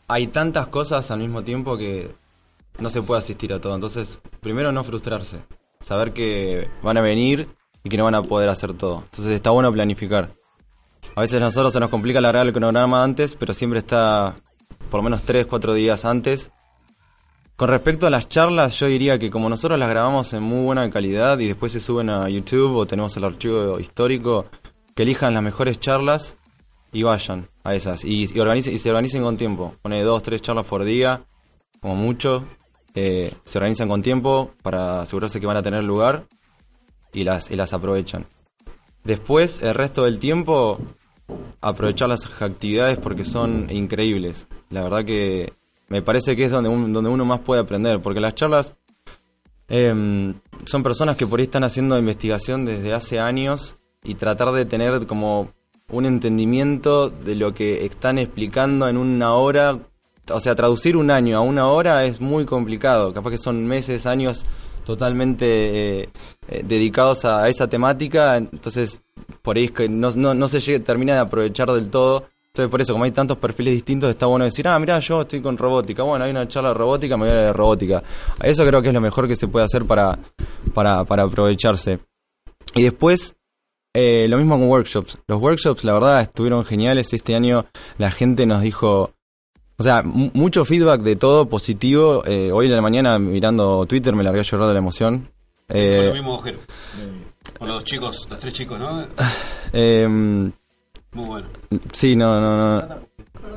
Hay 0.08 0.28
tantas 0.28 0.68
cosas 0.68 1.10
al 1.12 1.20
mismo 1.20 1.44
tiempo 1.44 1.78
que 1.78 2.12
no 2.80 2.90
se 2.90 3.02
puede 3.02 3.20
asistir 3.20 3.52
a 3.54 3.60
todo. 3.60 3.76
Entonces, 3.76 4.20
primero 4.40 4.72
no 4.72 4.84
frustrarse. 4.84 5.40
Saber 5.82 6.14
que 6.14 6.68
van 6.82 6.98
a 6.98 7.02
venir 7.02 7.48
y 7.88 7.90
que 7.90 7.98
no 7.98 8.04
van 8.04 8.16
a 8.16 8.22
poder 8.22 8.50
hacer 8.50 8.74
todo. 8.74 9.04
Entonces 9.06 9.34
está 9.34 9.52
bueno 9.52 9.72
planificar. 9.72 10.34
A 11.16 11.22
veces 11.22 11.42
a 11.42 11.46
nosotros 11.46 11.72
se 11.72 11.80
nos 11.80 11.90
complica 11.90 12.20
largar 12.22 12.46
el 12.46 12.54
cronograma 12.54 13.04
antes, 13.04 13.36
pero 13.36 13.54
siempre 13.54 13.80
está 13.80 14.36
por 14.92 15.00
lo 15.00 15.04
menos 15.04 15.24
3, 15.24 15.46
4 15.46 15.74
días 15.74 16.06
antes 16.06 16.52
con 17.58 17.70
respecto 17.70 18.06
a 18.06 18.12
las 18.12 18.30
charlas, 18.30 18.80
yo 18.80 18.86
diría 18.86 19.18
que 19.18 19.32
como 19.32 19.50
nosotros 19.50 19.80
las 19.80 19.90
grabamos 19.90 20.32
en 20.34 20.44
muy 20.44 20.64
buena 20.64 20.88
calidad 20.92 21.40
y 21.40 21.48
después 21.48 21.72
se 21.72 21.80
suben 21.80 22.08
a 22.12 22.30
YouTube 22.30 22.76
o 22.76 22.86
tenemos 22.86 23.18
el 23.18 23.24
archivo 23.24 23.80
histórico, 23.80 24.46
que 24.94 25.02
elijan 25.02 25.34
las 25.34 25.42
mejores 25.42 25.80
charlas 25.80 26.38
y 26.92 27.02
vayan 27.02 27.50
a 27.64 27.74
esas. 27.74 28.06
Y, 28.06 28.32
y, 28.32 28.40
organicen, 28.40 28.76
y 28.76 28.78
se 28.78 28.92
organicen 28.92 29.24
con 29.24 29.38
tiempo. 29.38 29.74
Pone 29.82 30.04
dos, 30.04 30.22
tres 30.22 30.44
charlas 30.44 30.68
por 30.68 30.84
día, 30.84 31.26
como 31.82 31.96
mucho. 31.96 32.46
Eh, 32.94 33.34
se 33.44 33.58
organizan 33.58 33.90
con 33.90 34.04
tiempo 34.04 34.52
para 34.62 35.02
asegurarse 35.02 35.40
que 35.40 35.48
van 35.48 35.58
a 35.58 35.64
tener 35.64 35.84
lugar 35.84 36.28
y 37.14 37.24
las, 37.24 37.50
y 37.52 37.56
las 37.56 37.74
aprovechan. 37.74 38.26
Después, 39.04 39.62
el 39.62 39.74
resto 39.74 40.04
del 40.04 40.20
tiempo, 40.20 40.80
aprovechar 41.62 42.10
las 42.10 42.26
actividades 42.42 42.98
porque 42.98 43.24
son 43.26 43.70
increíbles. 43.70 44.48
La 44.70 44.84
verdad 44.84 45.06
que 45.06 45.54
me 45.90 46.02
parece 46.02 46.36
que 46.36 46.44
es 46.46 46.52
donde, 46.52 46.70
un- 46.70 46.92
donde 46.94 47.10
uno 47.10 47.24
más 47.26 47.40
puede 47.40 47.62
aprender, 47.62 48.02
porque 48.02 48.20
las 48.20 48.36
charlas 48.36 48.74
em, 49.70 50.34
son 50.66 50.84
personas 50.84 51.16
que 51.18 51.28
por 51.28 51.40
ahí 51.40 51.46
están 51.46 51.64
haciendo 51.64 51.98
investigación 51.98 52.66
desde 52.66 52.94
hace 52.94 53.20
años 53.20 53.76
y 54.04 54.16
tratar 54.16 54.52
de 54.54 54.66
tener 54.66 55.06
como 55.08 55.50
un 55.90 56.06
entendimiento 56.06 57.10
de 57.10 57.36
lo 57.36 57.54
que 57.54 57.86
están 57.86 58.18
explicando 58.18 58.88
en 58.88 58.98
una 58.98 59.34
hora, 59.34 59.80
o 60.32 60.40
sea, 60.40 60.56
traducir 60.56 60.98
un 60.98 61.12
año 61.12 61.38
a 61.38 61.42
una 61.42 61.68
hora 61.68 62.04
es 62.06 62.20
muy 62.22 62.46
complicado, 62.46 63.14
capaz 63.14 63.32
que 63.32 63.38
son 63.38 63.66
meses, 63.66 64.06
años 64.06 64.46
totalmente 64.88 65.46
eh, 66.04 66.10
eh, 66.48 66.64
dedicados 66.66 67.26
a 67.26 67.48
esa 67.48 67.68
temática, 67.68 68.38
entonces 68.38 69.02
por 69.42 69.58
ahí 69.58 69.66
es 69.66 69.72
que 69.72 69.88
no, 69.90 70.10
no, 70.16 70.34
no 70.34 70.48
se 70.48 70.60
llega- 70.60 70.84
termina 70.84 71.14
de 71.14 71.20
aprovechar 71.20 71.70
del 71.72 71.90
todo 71.90 72.24
Entonces, 72.48 72.72
por 72.72 72.82
eso, 72.82 72.94
como 72.94 73.04
hay 73.06 73.12
tantos 73.12 73.38
perfiles 73.38 73.74
distintos, 73.76 74.10
está 74.10 74.26
bueno 74.26 74.46
decir, 74.46 74.68
ah, 74.68 74.80
mira, 74.80 74.98
yo 75.00 75.22
estoy 75.22 75.42
con 75.42 75.58
robótica. 75.58 76.02
Bueno, 76.02 76.26
hay 76.26 76.32
una 76.32 76.48
charla 76.48 76.70
de 76.70 76.76
robótica, 76.76 77.16
me 77.16 77.26
voy 77.26 77.32
a 77.32 77.36
la 77.36 77.46
de 77.48 77.54
robótica. 77.54 78.02
Eso 78.42 78.66
creo 78.66 78.82
que 78.82 78.88
es 78.88 78.94
lo 78.96 79.02
mejor 79.02 79.28
que 79.28 79.36
se 79.36 79.48
puede 79.48 79.66
hacer 79.66 79.86
para, 79.86 80.18
para, 80.74 81.04
para 81.04 81.24
aprovecharse. 81.24 82.00
Y 82.74 82.82
después, 82.82 83.36
eh, 83.94 84.28
lo 84.28 84.38
mismo 84.38 84.58
con 84.58 84.70
workshops. 84.70 85.20
Los 85.28 85.40
workshops, 85.40 85.84
la 85.84 85.94
verdad, 85.94 86.20
estuvieron 86.22 86.66
geniales. 86.66 87.14
Este 87.14 87.36
año 87.36 87.66
la 88.00 88.10
gente 88.10 88.48
nos 88.48 88.62
dijo, 88.62 89.12
o 89.78 89.84
sea, 89.84 90.02
mu- 90.04 90.32
mucho 90.34 90.66
feedback 90.66 91.02
de 91.02 91.16
todo 91.16 91.48
positivo. 91.48 92.24
Eh, 92.26 92.52
hoy 92.52 92.66
en 92.68 92.76
la 92.76 92.82
mañana, 92.82 93.20
mirando 93.20 93.86
Twitter, 93.86 94.16
me 94.16 94.24
largué 94.24 94.40
a 94.40 94.44
llorar 94.44 94.68
de 94.68 94.74
la 94.74 94.80
emoción. 94.80 95.30
Eh, 95.70 96.12
mismo 96.14 96.34
agujero. 96.34 96.60
Con 97.60 97.68
los 97.68 97.84
chicos, 97.84 98.28
los 98.30 98.40
tres 98.40 98.54
chicos, 98.54 98.80
¿no? 98.80 99.06
eh, 99.74 100.08
Muy 100.08 101.26
bueno. 101.26 101.48
sí, 101.94 102.16
no, 102.16 102.40
no, 102.40 102.58
no. 102.58 102.88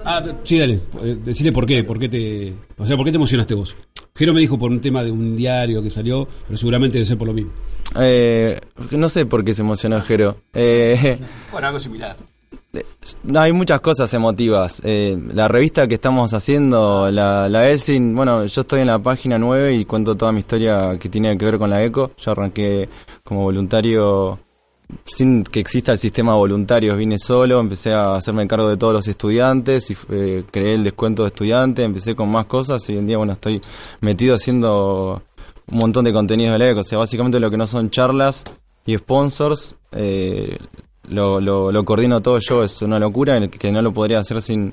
Ah, 0.04 0.22
sí, 0.44 0.58
dale. 0.58 0.80
eh, 1.02 1.18
Decile 1.24 1.52
por 1.52 1.66
qué, 1.66 1.82
por 1.84 1.98
qué 1.98 2.08
te. 2.08 2.54
O 2.78 2.86
sea, 2.86 2.96
¿por 2.96 3.04
qué 3.04 3.10
te 3.12 3.16
emocionaste 3.16 3.54
vos? 3.54 3.74
Jero 4.14 4.34
me 4.34 4.40
dijo 4.40 4.58
por 4.58 4.70
un 4.70 4.80
tema 4.80 5.02
de 5.02 5.10
un 5.10 5.36
diario 5.36 5.82
que 5.82 5.88
salió, 5.90 6.28
pero 6.46 6.56
seguramente 6.56 6.94
debe 6.98 7.06
ser 7.06 7.16
por 7.18 7.28
lo 7.28 7.32
mismo. 7.34 7.52
Eh, 7.98 8.60
no 8.90 9.08
sé 9.08 9.24
por 9.26 9.44
qué 9.44 9.54
se 9.54 9.62
emocionó 9.62 10.00
Jero. 10.02 10.36
Eh, 10.52 11.18
Bueno, 11.50 11.66
algo 11.68 11.80
similar. 11.80 12.16
No, 13.24 13.40
hay 13.40 13.52
muchas 13.52 13.80
cosas 13.80 14.12
emotivas. 14.14 14.80
Eh, 14.84 15.18
la 15.32 15.48
revista 15.48 15.88
que 15.88 15.94
estamos 15.94 16.32
haciendo, 16.32 17.10
la, 17.10 17.48
la 17.48 17.68
Elsin, 17.68 18.14
bueno, 18.14 18.46
yo 18.46 18.60
estoy 18.60 18.80
en 18.80 18.86
la 18.86 18.98
página 19.00 19.38
9 19.38 19.74
y 19.74 19.84
cuento 19.84 20.16
toda 20.16 20.30
mi 20.30 20.40
historia 20.40 20.96
que 20.98 21.08
tiene 21.08 21.36
que 21.36 21.44
ver 21.44 21.58
con 21.58 21.70
la 21.70 21.82
ECO. 21.82 22.12
Yo 22.16 22.30
arranqué 22.30 22.88
como 23.24 23.42
voluntario 23.42 24.38
sin 25.04 25.44
que 25.44 25.60
exista 25.60 25.92
el 25.92 25.98
sistema 25.98 26.32
de 26.32 26.38
voluntarios. 26.38 26.96
Vine 26.96 27.18
solo, 27.18 27.60
empecé 27.60 27.92
a 27.92 28.02
hacerme 28.14 28.46
cargo 28.46 28.68
de 28.68 28.76
todos 28.76 28.92
los 28.92 29.08
estudiantes 29.08 29.90
y 29.90 29.96
eh, 30.10 30.44
creé 30.50 30.74
el 30.74 30.84
descuento 30.84 31.22
de 31.22 31.28
estudiante, 31.28 31.82
empecé 31.82 32.14
con 32.14 32.30
más 32.30 32.46
cosas 32.46 32.88
y 32.88 32.92
hoy 32.92 32.98
en 32.98 33.06
día, 33.06 33.16
bueno, 33.18 33.32
estoy 33.32 33.60
metido 34.00 34.34
haciendo 34.34 35.22
un 35.66 35.78
montón 35.78 36.04
de 36.04 36.12
contenidos 36.12 36.52
de 36.52 36.58
la 36.58 36.70
ECO. 36.70 36.80
O 36.80 36.84
sea, 36.84 36.98
básicamente 36.98 37.40
lo 37.40 37.50
que 37.50 37.56
no 37.56 37.66
son 37.66 37.90
charlas 37.90 38.44
y 38.86 38.96
sponsors, 38.96 39.74
eh, 39.92 40.56
lo, 41.10 41.40
lo, 41.40 41.84
coordino 41.84 42.20
todo 42.20 42.38
yo, 42.38 42.62
es 42.62 42.80
una 42.82 42.98
locura 42.98 43.38
que 43.48 43.72
no 43.72 43.82
lo 43.82 43.92
podría 43.92 44.18
hacer 44.18 44.40
sin, 44.40 44.72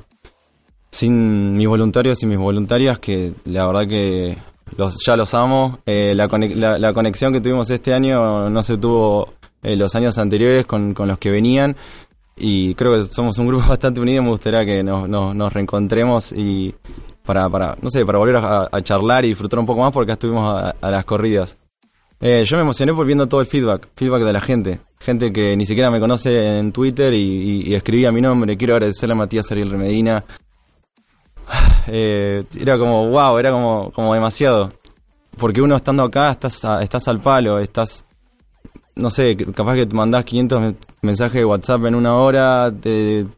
sin 0.91 1.54
mis 1.54 1.67
voluntarios 1.67 2.21
y 2.23 2.26
mis 2.26 2.38
voluntarias, 2.38 3.00
que 3.00 3.34
la 3.45 3.67
verdad 3.67 3.88
que 3.88 4.38
los, 4.76 4.97
ya 5.06 5.15
los 5.15 5.34
amo. 5.34 5.80
Eh, 5.86 6.13
la, 6.15 6.28
la, 6.28 6.78
la 6.78 6.93
conexión 6.93 7.34
que 7.34 7.41
tuvimos 7.41 7.69
este 7.71 7.93
año 7.93 8.50
no 8.50 8.63
se 8.63 8.78
tuvo 8.78 9.34
eh, 9.63 9.76
los 9.76 9.95
años 9.95 10.17
anteriores 10.17 10.65
con, 10.65 10.93
con 10.93 11.08
los 11.08 11.17
que 11.17 11.32
venían. 11.32 11.76
Y 12.36 12.76
creo 12.76 12.93
que 12.93 13.04
somos 13.04 13.38
un 13.39 13.47
grupo 13.47 13.65
bastante 13.69 14.00
unido. 14.00 14.21
Me 14.23 14.30
gustaría 14.30 14.65
que 14.65 14.84
nos, 14.84 15.10
nos, 15.10 15.36
nos 15.36 15.52
reencontremos 15.52 16.32
y 16.32 16.73
para, 17.26 17.50
para, 17.50 17.76
no 17.82 17.89
sé, 17.89 18.06
para 18.06 18.19
volver 18.19 18.38
a, 18.38 18.69
charlar 18.82 19.26
y 19.26 19.30
disfrutar 19.30 19.60
un 19.60 19.65
poco 19.65 19.82
más 19.82 19.91
porque 19.91 20.13
estuvimos 20.13 20.43
a, 20.45 20.76
a 20.80 20.91
las 20.91 21.04
corridas. 21.06 21.58
Eh, 22.19 22.43
yo 22.45 22.58
me 22.58 22.63
emocioné 22.63 22.93
por 22.93 23.06
viendo 23.06 23.28
todo 23.28 23.41
el 23.41 23.47
feedback, 23.47 23.89
feedback 23.95 24.23
de 24.23 24.34
la 24.34 24.41
gente. 24.41 24.80
Gente 24.99 25.31
que 25.31 25.55
ni 25.55 25.65
siquiera 25.65 25.89
me 25.91 25.99
conoce 25.99 26.57
en 26.60 26.71
Twitter 26.71 27.13
y, 27.13 27.73
escribía 27.73 28.12
mi 28.12 28.21
nombre. 28.21 28.57
Quiero 28.57 28.73
agradecerle 28.73 29.13
a 29.13 29.17
Matías 29.17 29.51
Ariel 29.51 29.69
Remedina. 29.69 30.23
Eh, 31.89 32.43
era 32.60 32.77
como, 32.77 33.07
wow, 33.10 33.38
era 33.38 33.49
como, 33.51 33.91
como 33.91 34.13
demasiado. 34.13 34.69
Porque 35.38 35.62
uno 35.62 35.77
estando 35.77 36.03
acá 36.03 36.31
estás, 36.31 36.65
a- 36.65 36.81
estás 36.83 37.07
al 37.07 37.21
palo, 37.21 37.60
estás, 37.60 38.03
no 38.95 39.10
sé, 39.10 39.38
capaz 39.55 39.75
que 39.75 39.86
te 39.86 39.95
mandás 39.95 40.25
500 40.25 40.60
men- 40.62 40.77
mensajes 41.01 41.36
de 41.36 41.45
WhatsApp 41.45 41.86
en 41.86 41.95
una 41.95 42.15
hora, 42.17 42.73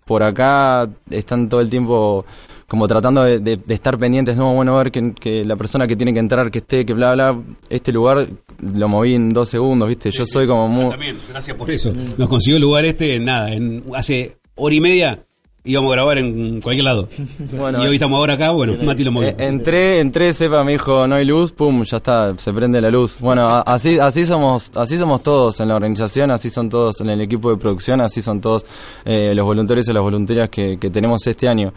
por 0.06 0.24
acá 0.24 0.90
están 1.12 1.48
todo 1.48 1.62
el 1.62 1.70
tiempo 1.70 2.26
como 2.70 2.88
tratando 2.88 3.24
de, 3.24 3.40
de- 3.40 3.58
de 3.58 3.74
estar 3.74 3.98
pendientes, 3.98 4.38
no, 4.38 4.54
bueno, 4.54 4.78
a 4.78 4.84
ver 4.84 4.92
que, 4.92 5.14
que 5.14 5.44
la 5.44 5.56
persona 5.58 5.88
que 5.88 5.96
tiene 5.98 6.14
que 6.14 6.20
entrar, 6.20 6.50
que 6.52 6.60
esté, 6.60 6.86
que 6.86 6.94
bla, 6.94 7.14
bla, 7.14 7.38
este 7.70 7.92
lugar 7.92 8.28
lo 8.62 8.88
moví 8.88 9.16
en 9.16 9.30
dos 9.34 9.50
segundos, 9.50 9.90
¿viste? 9.90 10.12
Yo 10.12 10.26
soy 10.26 10.48
como 10.48 10.68
muy... 10.70 10.90
También, 10.92 11.18
gracias 11.30 11.58
por 11.58 11.70
eso. 11.72 11.92
Nos 12.18 12.30
consiguió 12.30 12.58
el 12.58 12.62
lugar 12.62 12.86
este 12.86 13.16
en 13.16 13.26
nada, 13.26 13.52
en 13.52 13.84
hace 13.96 14.38
hora 14.56 14.76
y 14.76 14.80
media 14.82 15.26
íbamos 15.66 15.92
a 15.92 15.96
grabar 15.96 16.18
en 16.20 16.62
cualquier 16.62 16.86
lado. 16.86 17.08
Bueno, 17.58 17.84
y 17.84 17.88
hoy 17.88 17.96
estamos 17.96 18.18
ahora 18.18 18.36
acá, 18.36 18.52
bueno, 18.52 18.76
Mati 18.84 19.04
lo 19.04 19.12
movió. 19.12 19.30
Eh, 19.30 19.36
entré, 19.40 20.00
entré, 20.00 20.34
sepa, 20.34 20.64
me 20.64 20.74
dijo, 20.74 21.06
no 21.08 21.16
hay 21.16 21.26
luz, 21.26 21.52
pum, 21.52 21.84
ya 21.84 21.98
está, 21.98 22.38
se 22.38 22.54
prende 22.54 22.80
la 22.80 22.90
luz. 22.90 23.18
Bueno, 23.20 23.48
a- 23.48 23.62
así, 23.62 23.98
así 24.00 24.26
somos, 24.26 24.72
así 24.76 24.98
somos 24.98 25.22
todos 25.24 25.60
en 25.60 25.68
la 25.68 25.76
organización, 25.76 26.32
así 26.32 26.50
son 26.50 26.70
todos 26.70 27.02
en 27.02 27.10
el 27.10 27.22
equipo 27.22 27.50
de 27.52 27.58
producción, 27.58 28.00
así 28.02 28.22
son 28.22 28.40
todos 28.40 28.66
eh, 29.06 29.34
los 29.36 29.46
voluntarios 29.46 29.88
y 29.90 29.94
las 29.94 30.04
voluntarias 30.04 30.50
que, 30.50 30.78
que 30.80 30.90
tenemos 30.90 31.26
este 31.28 31.48
año. 31.50 31.74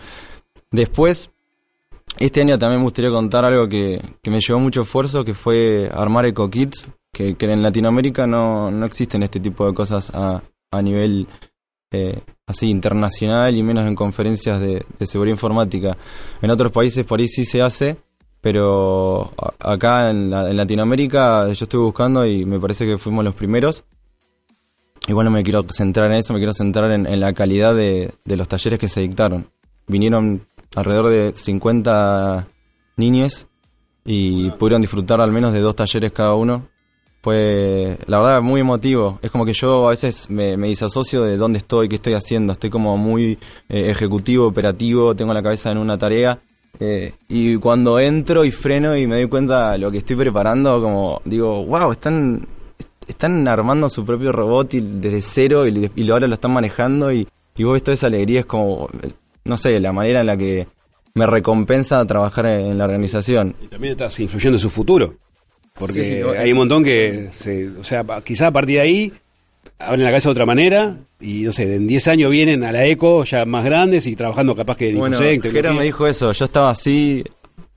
Después, 0.73 1.31
este 2.19 2.41
año 2.41 2.59
también 2.59 2.81
me 2.81 2.85
gustaría 2.85 3.11
contar 3.11 3.45
algo 3.45 3.69
que, 3.69 4.01
que 4.23 4.31
me 4.31 4.41
llevó 4.41 4.59
mucho 4.59 4.83
esfuerzo, 4.83 5.25
que 5.25 5.35
fue 5.35 5.89
armar 5.93 6.27
Eco 6.27 6.49
Kids, 6.51 6.89
que, 7.13 7.35
que 7.35 7.47
en 7.53 7.63
Latinoamérica 7.63 8.27
no, 8.27 8.71
no 8.71 8.87
existen 8.87 9.23
este 9.23 9.39
tipo 9.41 9.67
de 9.67 9.75
cosas 9.75 10.11
a, 10.15 10.43
a 10.71 10.83
nivel 10.83 11.27
eh, 11.91 12.21
así 12.47 12.71
internacional 12.71 13.55
y 13.55 13.63
menos 13.63 13.87
en 13.87 13.95
conferencias 13.95 14.61
de, 14.61 14.85
de 14.99 15.07
seguridad 15.07 15.35
informática. 15.35 15.97
En 16.41 16.51
otros 16.51 16.73
países 16.73 17.05
por 17.05 17.21
ahí 17.21 17.29
sí 17.29 17.45
se 17.45 17.61
hace, 17.61 17.99
pero 18.41 19.31
acá 19.59 20.11
en, 20.11 20.31
la- 20.31 20.49
en 20.51 20.57
Latinoamérica 20.57 21.47
yo 21.53 21.65
estoy 21.65 21.81
buscando 21.81 22.25
y 22.27 22.45
me 22.47 22.59
parece 22.59 22.87
que 22.87 22.97
fuimos 22.99 23.25
los 23.25 23.35
primeros. 23.35 23.85
Igual 25.07 25.27
no 25.27 25.33
me 25.33 25.43
quiero 25.43 25.65
centrar 25.69 26.11
en 26.11 26.17
eso, 26.19 26.33
me 26.33 26.39
quiero 26.39 26.53
centrar 26.55 26.91
en, 26.93 27.07
en 27.07 27.21
la 27.21 27.33
calidad 27.35 27.75
de, 27.75 28.15
de 28.25 28.37
los 28.37 28.49
talleres 28.49 28.79
que 28.79 28.89
se 28.89 29.01
dictaron. 29.01 29.51
Vinieron 29.87 30.47
alrededor 30.75 31.09
de 31.11 31.33
50 31.35 32.49
niñes 32.97 33.47
y 34.05 34.51
pudieron 34.53 34.81
disfrutar 34.83 35.21
al 35.21 35.33
menos 35.33 35.53
de 35.53 35.61
dos 35.61 35.77
talleres 35.77 36.13
cada 36.13 36.35
uno. 36.35 36.69
Fue, 37.23 37.99
la 38.07 38.19
verdad, 38.19 38.43
muy 38.43 38.61
emotivo. 38.61 39.21
Es 39.23 39.31
como 39.31 39.45
que 39.45 39.53
yo 39.53 39.87
a 39.87 39.91
veces 39.91 40.29
me, 40.29 40.57
me 40.57 40.67
disasocio 40.67 41.23
de 41.23 41.37
dónde 41.37 41.59
estoy, 41.59 41.89
qué 41.89 41.95
estoy 41.97 42.15
haciendo. 42.15 42.53
Estoy 42.53 42.69
como 42.69 42.97
muy 42.97 43.39
eh, 43.69 43.91
ejecutivo, 43.91 44.47
operativo, 44.49 45.15
tengo 45.15 45.33
la 45.33 45.43
cabeza 45.43 45.71
en 45.71 45.79
una 45.79 45.97
tarea. 45.97 46.41
eh, 46.81 47.13
y 47.29 47.57
cuando 47.59 48.01
entro 48.01 48.45
y 48.45 48.51
freno 48.51 48.97
y 48.97 49.07
me 49.07 49.17
doy 49.17 49.29
cuenta 49.29 49.73
de 49.73 49.79
lo 49.79 49.91
que 49.93 49.99
estoy 49.99 50.17
preparando, 50.17 50.83
como 50.83 51.21
digo, 51.25 51.65
wow, 51.65 51.93
están, 51.93 52.45
están 53.07 53.47
armando 53.47 53.89
su 53.89 54.05
propio 54.05 54.33
robot 54.33 54.75
y 54.75 54.81
desde 54.81 55.23
cero 55.23 55.67
y, 55.69 55.91
y 55.95 56.11
ahora 56.11 56.27
lo 56.27 56.35
están 56.35 56.53
manejando 56.53 57.13
y, 57.13 57.29
y 57.57 57.63
vos 57.65 57.75
ves 57.75 57.85
toda 57.85 57.95
esa 57.95 58.07
alegría, 58.09 58.41
es 58.41 58.47
como, 58.47 58.89
no 59.45 59.57
sé, 59.57 59.79
la 59.81 59.93
manera 59.93 60.21
en 60.21 60.27
la 60.27 60.37
que 60.37 60.67
me 61.15 61.27
recompensa 61.27 62.05
trabajar 62.07 62.47
en 62.47 62.79
la 62.79 62.85
organización. 62.85 63.55
Y 63.63 63.67
también 63.69 63.93
estás 63.93 64.19
influyendo 64.21 64.57
en 64.57 64.61
su 64.61 64.71
futuro. 64.71 65.15
Porque 65.75 66.05
Sí, 66.05 66.17
sí, 66.23 66.39
hay 66.39 66.53
un 66.53 66.59
montón 66.59 66.85
que, 66.85 67.29
se, 67.33 67.69
o 67.71 67.83
sea, 67.85 68.05
pa- 68.05 68.23
quizá 68.23 68.49
a 68.49 68.51
partir 68.51 68.77
de 68.77 68.81
ahí 68.83 69.13
abren 69.79 70.05
la 70.05 70.11
cabeza 70.11 70.29
de 70.29 70.33
otra 70.33 70.47
manera 70.47 70.99
y, 71.21 71.43
no 71.43 71.53
sé, 71.53 71.75
en 71.77 71.87
10 71.87 72.09
años 72.09 72.31
vienen 72.31 72.63
a 72.65 72.73
la 72.73 72.85
ECO 72.85 73.25
ya 73.25 73.45
más 73.47 73.65
grandes 73.65 74.07
y 74.07 74.15
trabajando 74.15 74.55
capaz 74.55 74.77
que 74.77 74.91
en 74.91 74.99
Bueno, 74.99 75.17
Jero 75.19 75.75
me 75.75 75.83
dijo 75.85 76.07
eso, 76.07 76.33
yo 76.33 76.45
estaba 76.45 76.71
así, 76.71 77.25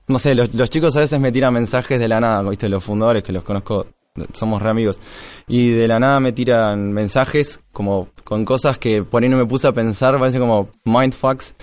no 0.08 0.18
sé, 0.18 0.34
los, 0.34 0.54
los 0.54 0.68
chicos 0.70 0.94
a 0.96 1.00
veces 1.00 1.18
me 1.20 1.32
tiran 1.32 1.54
mensajes 1.54 1.98
de 1.98 2.06
la 2.08 2.20
nada, 2.20 2.48
viste, 2.48 2.68
los 2.68 2.84
fundadores 2.84 3.22
que 3.22 3.32
los 3.32 3.42
conozco, 3.42 3.86
somos 4.32 4.62
re 4.62 4.70
amigos, 4.70 4.98
y 5.46 5.70
de 5.70 5.88
la 5.88 5.98
nada 5.98 6.20
me 6.20 6.32
tiran 6.32 6.92
mensajes 6.92 7.60
como 7.72 8.08
con 8.24 8.44
cosas 8.44 8.78
que 8.78 9.02
por 9.02 9.22
ahí 9.22 9.28
no 9.28 9.36
me 9.36 9.46
puse 9.46 9.68
a 9.68 9.72
pensar, 9.72 10.18
parece 10.18 10.38
como 10.38 10.68
mindfucks, 10.84 11.54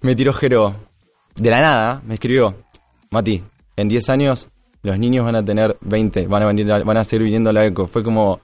me 0.00 0.14
tiró 0.14 0.32
Jero, 0.32 0.74
de 1.34 1.50
la 1.50 1.60
nada, 1.60 2.02
me 2.04 2.14
escribió, 2.14 2.54
Mati, 3.10 3.42
en 3.76 3.88
10 3.88 4.10
años 4.10 4.48
los 4.82 4.98
niños 4.98 5.24
van 5.24 5.36
a 5.36 5.44
tener 5.44 5.76
20, 5.80 6.26
van 6.26 6.42
a, 6.42 6.46
venir, 6.46 6.66
van 6.66 6.96
a 6.96 7.04
seguir 7.04 7.24
viniendo 7.24 7.50
a 7.50 7.52
la 7.52 7.64
ECO, 7.64 7.86
fue 7.86 8.02
como... 8.02 8.40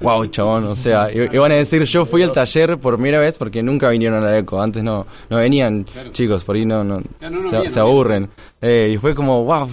Wow, 0.00 0.26
chabón, 0.26 0.64
o 0.64 0.74
sea, 0.74 1.08
y, 1.12 1.18
y 1.20 1.38
van 1.38 1.52
a 1.52 1.54
decir, 1.54 1.84
yo 1.84 2.04
fui 2.04 2.24
al 2.24 2.32
taller 2.32 2.78
por 2.78 2.96
primera 2.96 3.20
vez 3.20 3.38
porque 3.38 3.62
nunca 3.62 3.88
vinieron 3.90 4.24
a 4.24 4.26
la 4.26 4.38
ECO, 4.38 4.60
antes 4.60 4.82
no, 4.82 5.06
no 5.30 5.36
venían 5.36 5.86
chicos, 6.10 6.42
por 6.42 6.56
ahí 6.56 6.66
no, 6.66 6.82
no, 6.82 7.00
Claro, 7.20 7.36
no, 7.36 7.52
no 7.52 7.64
se, 7.68 7.78
aburren. 7.78 8.28
Eh, 8.60 8.90
y 8.94 8.96
fue 8.96 9.14
como, 9.14 9.44
wow, 9.44 9.68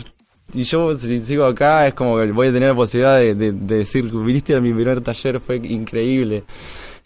y 0.54 0.64
yo 0.64 0.94
si 0.94 1.20
sigo 1.20 1.46
acá 1.46 1.88
es 1.88 1.94
como 1.94 2.18
que 2.18 2.32
voy 2.32 2.48
a 2.48 2.54
tener 2.54 2.70
la 2.70 2.76
posibilidad 2.76 3.18
de, 3.18 3.34
de- 3.36 3.52
de 3.52 3.76
decir, 3.78 4.06
viniste 4.14 4.56
a 4.56 4.62
mi 4.62 4.74
primer 4.74 5.02
taller, 5.02 5.40
fue 5.40 5.58
increíble. 5.58 6.44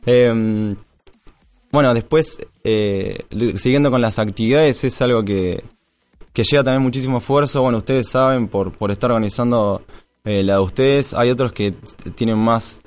Em, 0.06 0.76
bueno, 1.72 1.94
después, 1.94 2.38
eh, 2.64 3.26
siguiendo 3.56 3.92
con 3.92 4.02
las 4.02 4.18
actividades, 4.20 4.84
es 4.84 5.02
algo 5.02 5.24
que, 5.24 5.64
que 6.34 6.44
lleva 6.44 6.64
también 6.64 6.82
muchísimo 6.84 7.20
esfuerzo. 7.20 7.62
Bueno, 7.62 7.78
ustedes 7.80 8.08
saben, 8.10 8.48
por, 8.48 8.72
por 8.72 8.92
estar 8.92 9.12
organizando 9.12 9.82
eh, 10.24 10.44
la 10.44 10.56
de 10.56 10.60
ustedes, 10.62 11.14
hay 11.14 11.30
otros 11.30 11.52
que 11.52 11.74
tienen 12.16 12.38
más 12.40 12.82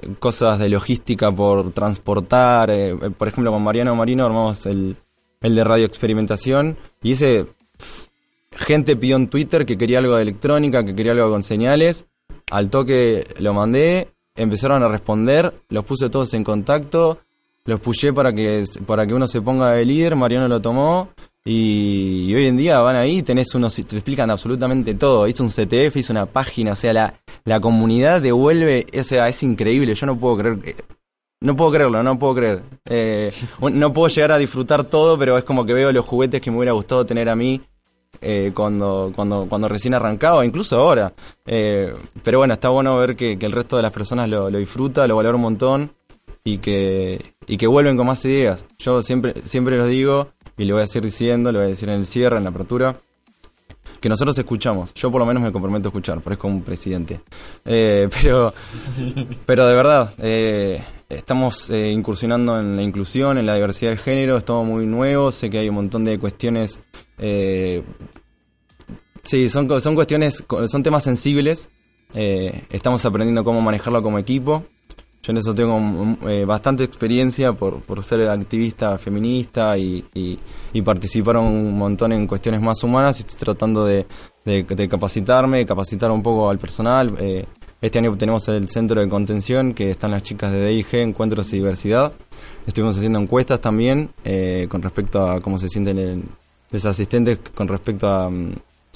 eh, 0.00 0.14
cosas 0.18 0.58
de 0.58 0.68
logística 0.68 1.32
por 1.32 1.72
transportar. 1.72 2.70
eh, 2.70 2.94
por 3.18 3.28
ejemplo, 3.28 3.50
con 3.52 3.62
Mariano 3.64 3.94
Marino 3.96 4.24
armamos 4.24 4.64
el, 4.66 4.96
el 5.40 5.54
de 5.54 5.64
radio 5.64 5.86
experimentación 5.86 6.76
y 7.02 7.12
ese 7.12 7.46
gente 8.60 8.96
pidió 8.96 9.16
en 9.16 9.28
Twitter 9.28 9.66
que 9.66 9.76
quería 9.76 9.98
algo 9.98 10.16
de 10.16 10.22
electrónica, 10.22 10.84
que 10.84 10.94
quería 10.94 11.12
algo 11.12 11.30
con 11.30 11.42
señales. 11.42 12.06
Al 12.50 12.68
toque 12.70 13.26
lo 13.38 13.54
mandé, 13.54 14.08
empezaron 14.36 14.82
a 14.82 14.88
responder, 14.88 15.52
los 15.68 15.84
puse 15.84 16.10
todos 16.10 16.32
en 16.34 16.44
contacto. 16.44 17.18
los 17.64 17.80
pushé 17.80 18.12
para 18.12 18.32
que, 18.32 18.64
para 18.86 19.06
que 19.06 19.14
uno 19.14 19.26
se 19.26 19.40
ponga 19.40 19.72
de 19.72 19.84
líder, 19.84 20.16
Mariano 20.16 20.48
lo 20.48 20.60
tomó. 20.60 21.10
Y, 21.44 22.34
hoy 22.34 22.46
en 22.46 22.58
día 22.58 22.80
van 22.80 22.96
ahí, 22.96 23.22
tenés 23.22 23.54
unos, 23.54 23.74
te 23.74 23.96
explican 23.96 24.30
absolutamente 24.30 24.94
todo. 24.94 25.26
Hizo 25.26 25.42
un 25.42 25.50
CTF, 25.50 25.96
hizo 25.96 26.12
una 26.12 26.26
página, 26.26 26.72
o 26.72 26.76
sea, 26.76 26.92
la, 26.92 27.14
la 27.44 27.60
comunidad 27.60 28.20
devuelve, 28.20 28.86
o 28.98 29.02
sea, 29.02 29.28
es 29.28 29.42
increíble. 29.42 29.94
Yo 29.94 30.06
no 30.06 30.18
puedo 30.18 30.36
creer 30.36 30.58
que, 30.58 30.76
no 31.42 31.56
puedo 31.56 31.70
creerlo, 31.70 32.02
no 32.02 32.18
puedo 32.18 32.34
creer. 32.34 32.62
Eh, 32.84 33.32
no 33.60 33.92
puedo 33.92 34.08
llegar 34.08 34.32
a 34.32 34.38
disfrutar 34.38 34.84
todo, 34.84 35.16
pero 35.18 35.38
es 35.38 35.44
como 35.44 35.64
que 35.64 35.72
veo 35.72 35.90
los 35.92 36.04
juguetes 36.04 36.40
que 36.42 36.50
me 36.50 36.58
hubiera 36.58 36.72
gustado 36.72 37.06
tener 37.06 37.30
a 37.30 37.34
mí 37.34 37.62
eh, 38.20 38.52
cuando, 38.54 39.12
cuando, 39.14 39.46
cuando 39.48 39.68
recién 39.68 39.94
arrancaba, 39.94 40.44
incluso 40.44 40.76
ahora. 40.76 41.12
Eh, 41.46 41.92
pero 42.22 42.38
bueno, 42.38 42.54
está 42.54 42.68
bueno 42.68 42.96
ver 42.96 43.16
que, 43.16 43.32
el 43.40 43.52
resto 43.52 43.76
de 43.76 43.82
las 43.82 43.92
personas 43.92 44.28
lo, 44.28 44.48
disfruta, 44.50 45.06
lo 45.06 45.16
valora 45.16 45.36
un 45.36 45.42
montón 45.42 45.92
y 46.44 46.58
que, 46.58 47.34
y 47.46 47.56
que 47.56 47.66
vuelven 47.66 47.96
con 47.96 48.06
más 48.06 48.24
ideas. 48.24 48.64
Yo 48.78 49.02
siempre, 49.02 49.34
siempre 49.44 49.76
lo 49.76 49.86
digo 49.86 50.28
y 50.56 50.64
lo 50.64 50.74
voy 50.74 50.84
a 50.84 50.86
seguir 50.86 51.06
diciendo, 51.06 51.52
lo 51.52 51.58
voy 51.58 51.66
a 51.66 51.70
decir 51.70 51.88
en 51.88 51.96
el 51.96 52.06
cierre, 52.06 52.36
en 52.36 52.44
la 52.44 52.50
apertura. 52.50 52.96
Que 54.00 54.08
nosotros 54.08 54.38
escuchamos, 54.38 54.94
yo 54.94 55.10
por 55.10 55.20
lo 55.20 55.26
menos 55.26 55.42
me 55.42 55.52
comprometo 55.52 55.88
a 55.88 55.90
escuchar, 55.90 56.20
parezco 56.22 56.48
un 56.48 56.62
presidente. 56.62 57.20
Eh, 57.66 58.08
pero, 58.22 58.54
pero 59.44 59.66
de 59.66 59.74
verdad, 59.74 60.14
eh, 60.18 60.82
estamos 61.10 61.68
eh, 61.70 61.90
incursionando 61.90 62.58
en 62.58 62.76
la 62.76 62.82
inclusión, 62.82 63.36
en 63.36 63.44
la 63.44 63.54
diversidad 63.54 63.90
de 63.90 63.96
género, 63.98 64.36
es 64.38 64.44
todo 64.44 64.64
muy 64.64 64.86
nuevo, 64.86 65.32
sé 65.32 65.50
que 65.50 65.58
hay 65.58 65.68
un 65.68 65.74
montón 65.74 66.04
de 66.04 66.18
cuestiones, 66.18 66.80
eh, 67.20 67.82
sí, 69.22 69.48
son, 69.48 69.80
son 69.80 69.94
cuestiones, 69.94 70.44
son 70.68 70.82
temas 70.82 71.04
sensibles, 71.04 71.68
eh, 72.14 72.64
estamos 72.70 73.04
aprendiendo 73.04 73.44
cómo 73.44 73.60
manejarlo 73.60 74.02
como 74.02 74.18
equipo. 74.18 74.64
Yo 75.22 75.32
en 75.32 75.36
eso 75.36 75.54
tengo 75.54 75.78
mm, 75.78 76.16
eh, 76.28 76.44
bastante 76.46 76.82
experiencia 76.82 77.52
por, 77.52 77.82
por 77.82 78.02
ser 78.02 78.26
activista 78.28 78.96
feminista 78.96 79.76
y, 79.76 80.02
y- 80.14 80.38
y 80.72 80.80
participar 80.82 81.36
un 81.36 81.76
montón 81.76 82.12
en 82.12 82.26
cuestiones 82.26 82.62
más 82.62 82.82
humanas 82.82 83.20
estoy 83.20 83.36
tratando 83.38 83.84
de, 83.84 84.06
de- 84.46 84.88
capacitarme, 84.88 85.66
capacitar 85.66 86.10
un 86.10 86.22
poco 86.22 86.48
al 86.48 86.58
personal. 86.58 87.14
Eh, 87.18 87.44
este 87.82 87.98
año 87.98 88.16
tenemos 88.16 88.48
el 88.48 88.66
centro 88.70 88.98
de 89.00 89.08
contención 89.10 89.74
que 89.74 89.90
están 89.90 90.10
las 90.10 90.22
chicas 90.22 90.52
de 90.52 90.64
DIG, 90.66 90.94
Encuentros 90.94 91.52
y 91.52 91.56
Diversidad. 91.56 92.12
Estuvimos 92.66 92.96
haciendo 92.96 93.18
encuestas 93.18 93.60
también 93.60 94.10
eh, 94.24 94.66
con 94.70 94.80
respecto 94.80 95.28
a 95.30 95.40
cómo 95.42 95.58
se 95.58 95.68
sienten 95.68 95.98
el- 95.98 96.24
los 96.70 96.86
asistentes 96.86 97.38
con 97.54 97.68
respecto 97.68 98.08
a, 98.08 98.28
mm, 98.28 98.54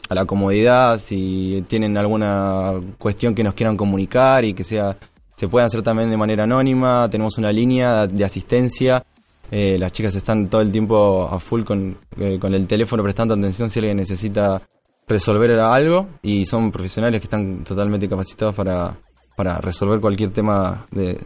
a 0.08 0.14
la 0.14 0.24
comodidad, 0.24 0.98
si 0.98 1.64
tienen 1.68 1.96
alguna 1.96 2.72
cuestión 2.98 3.34
que 3.34 3.42
nos 3.42 3.54
quieran 3.54 3.76
comunicar 3.76 4.44
y 4.44 4.54
que 4.54 4.64
sea 4.64 4.96
se 5.36 5.48
puede 5.48 5.66
hacer 5.66 5.82
también 5.82 6.10
de 6.10 6.16
manera 6.16 6.44
anónima. 6.44 7.08
Tenemos 7.10 7.38
una 7.38 7.50
línea 7.50 8.06
de 8.06 8.24
asistencia. 8.24 9.04
Eh, 9.50 9.78
las 9.78 9.92
chicas 9.92 10.14
están 10.14 10.48
todo 10.48 10.60
el 10.60 10.72
tiempo 10.72 11.28
a 11.30 11.38
full 11.38 11.62
con, 11.64 11.96
eh, 12.18 12.38
con 12.40 12.54
el 12.54 12.66
teléfono 12.66 13.02
prestando 13.02 13.34
atención 13.34 13.68
si 13.68 13.78
alguien 13.78 13.96
necesita 13.96 14.62
resolver 15.06 15.50
algo 15.60 16.08
y 16.22 16.46
son 16.46 16.72
profesionales 16.72 17.20
que 17.20 17.26
están 17.26 17.62
totalmente 17.62 18.08
capacitados 18.08 18.54
para, 18.54 18.96
para 19.36 19.58
resolver 19.58 20.00
cualquier 20.00 20.30
tema 20.30 20.86
de, 20.90 21.18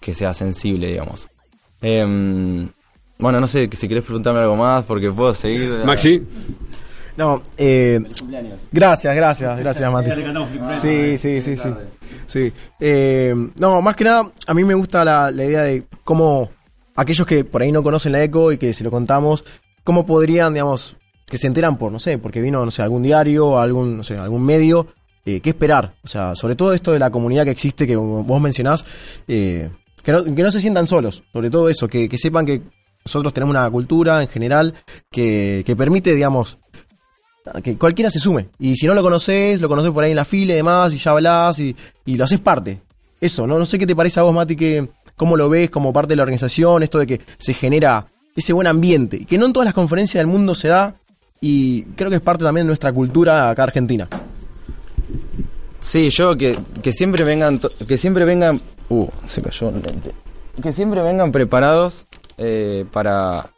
que 0.00 0.14
sea 0.14 0.32
sensible, 0.32 0.86
digamos. 0.88 1.26
Em, 1.80 2.68
bueno, 3.18 3.40
no 3.40 3.46
sé 3.46 3.68
si 3.72 3.88
querés 3.88 4.04
preguntarme 4.04 4.40
algo 4.40 4.56
más 4.56 4.84
porque 4.84 5.10
puedo 5.10 5.32
seguir. 5.32 5.84
Maxi. 5.84 6.22
No, 7.16 7.40
eh, 7.56 8.00
gracias, 8.72 9.14
gracias, 9.14 9.58
gracias, 9.58 9.92
Mati. 9.92 10.10
Sí, 10.80 11.18
sí, 11.18 11.40
sí, 11.40 11.56
sí. 11.56 11.68
sí. 12.26 12.52
Eh, 12.80 13.34
no, 13.58 13.80
más 13.80 13.94
que 13.94 14.04
nada, 14.04 14.32
a 14.46 14.54
mí 14.54 14.64
me 14.64 14.74
gusta 14.74 15.04
la, 15.04 15.30
la 15.30 15.44
idea 15.44 15.62
de 15.62 15.84
cómo 16.02 16.50
aquellos 16.96 17.26
que 17.26 17.44
por 17.44 17.62
ahí 17.62 17.70
no 17.70 17.82
conocen 17.82 18.12
la 18.12 18.22
ECO 18.22 18.52
y 18.52 18.58
que 18.58 18.74
se 18.74 18.82
lo 18.82 18.90
contamos, 18.90 19.44
cómo 19.84 20.06
podrían, 20.06 20.54
digamos, 20.54 20.96
que 21.26 21.38
se 21.38 21.46
enteran 21.46 21.78
por, 21.78 21.92
no 21.92 21.98
sé, 21.98 22.18
porque 22.18 22.40
vino, 22.40 22.64
no 22.64 22.70
sé, 22.70 22.82
algún 22.82 23.02
diario, 23.02 23.58
algún, 23.58 23.98
no 23.98 24.02
sé, 24.02 24.16
algún 24.16 24.44
medio, 24.44 24.88
eh, 25.24 25.40
qué 25.40 25.50
esperar. 25.50 25.94
O 26.02 26.08
sea, 26.08 26.34
sobre 26.34 26.56
todo 26.56 26.72
esto 26.72 26.92
de 26.92 26.98
la 26.98 27.10
comunidad 27.10 27.44
que 27.44 27.50
existe, 27.50 27.86
que 27.86 27.96
vos 27.96 28.40
mencionás, 28.40 28.84
eh, 29.28 29.70
que, 30.02 30.12
no, 30.12 30.24
que 30.24 30.42
no 30.42 30.50
se 30.50 30.60
sientan 30.60 30.86
solos, 30.86 31.22
sobre 31.32 31.50
todo 31.50 31.68
eso, 31.68 31.88
que, 31.88 32.08
que 32.08 32.18
sepan 32.18 32.44
que 32.44 32.62
nosotros 33.04 33.34
tenemos 33.34 33.52
una 33.52 33.70
cultura 33.70 34.22
en 34.22 34.28
general 34.28 34.74
que, 35.10 35.74
permite, 35.76 36.14
digamos, 36.14 36.58
que 37.62 37.76
cualquiera 37.76 38.10
se 38.10 38.18
sume. 38.18 38.48
Y 38.58 38.76
si 38.76 38.86
no 38.86 38.94
lo 38.94 39.02
conoces, 39.02 39.60
lo 39.60 39.68
conoces 39.68 39.90
por 39.90 40.04
ahí 40.04 40.10
en 40.10 40.16
la 40.16 40.24
fila 40.24 40.54
y 40.54 40.56
demás, 40.56 40.94
y 40.94 40.98
ya 40.98 41.10
hablas 41.10 41.58
y, 41.60 41.76
y 42.06 42.16
lo 42.16 42.24
haces 42.24 42.40
parte. 42.40 42.80
Eso, 43.20 43.46
¿no? 43.46 43.58
No 43.58 43.66
sé 43.66 43.78
qué 43.78 43.86
te 43.86 43.94
parece 43.94 44.20
a 44.20 44.22
vos, 44.22 44.34
Mati, 44.34 44.56
que 44.56 44.88
cómo 45.16 45.36
lo 45.36 45.48
ves 45.48 45.70
como 45.70 45.92
parte 45.92 46.10
de 46.10 46.16
la 46.16 46.22
organización, 46.22 46.82
esto 46.82 46.98
de 46.98 47.06
que 47.06 47.20
se 47.38 47.54
genera 47.54 48.06
ese 48.34 48.52
buen 48.52 48.66
ambiente, 48.66 49.24
que 49.26 49.38
no 49.38 49.46
en 49.46 49.52
todas 49.52 49.66
las 49.66 49.74
conferencias 49.74 50.20
del 50.20 50.26
mundo 50.26 50.54
se 50.54 50.68
da, 50.68 50.96
y 51.40 51.84
creo 51.96 52.10
que 52.10 52.16
es 52.16 52.22
parte 52.22 52.42
también 52.42 52.66
de 52.66 52.68
nuestra 52.68 52.92
cultura 52.92 53.50
acá 53.50 53.64
argentina. 53.64 54.08
Sí, 55.78 56.08
yo 56.08 56.34
que, 56.36 56.58
que 56.82 56.92
siempre 56.92 57.22
vengan, 57.22 57.60
que 57.86 57.98
siempre 57.98 58.24
vengan, 58.24 58.60
uh, 58.88 59.06
se 59.26 59.42
cayó 59.42 59.68
un 59.68 59.82
lente. 59.82 60.12
Que 60.62 60.72
siempre 60.72 61.02
vengan 61.02 61.30
preparados 61.30 62.06
eh, 62.38 62.84
para, 62.92 63.50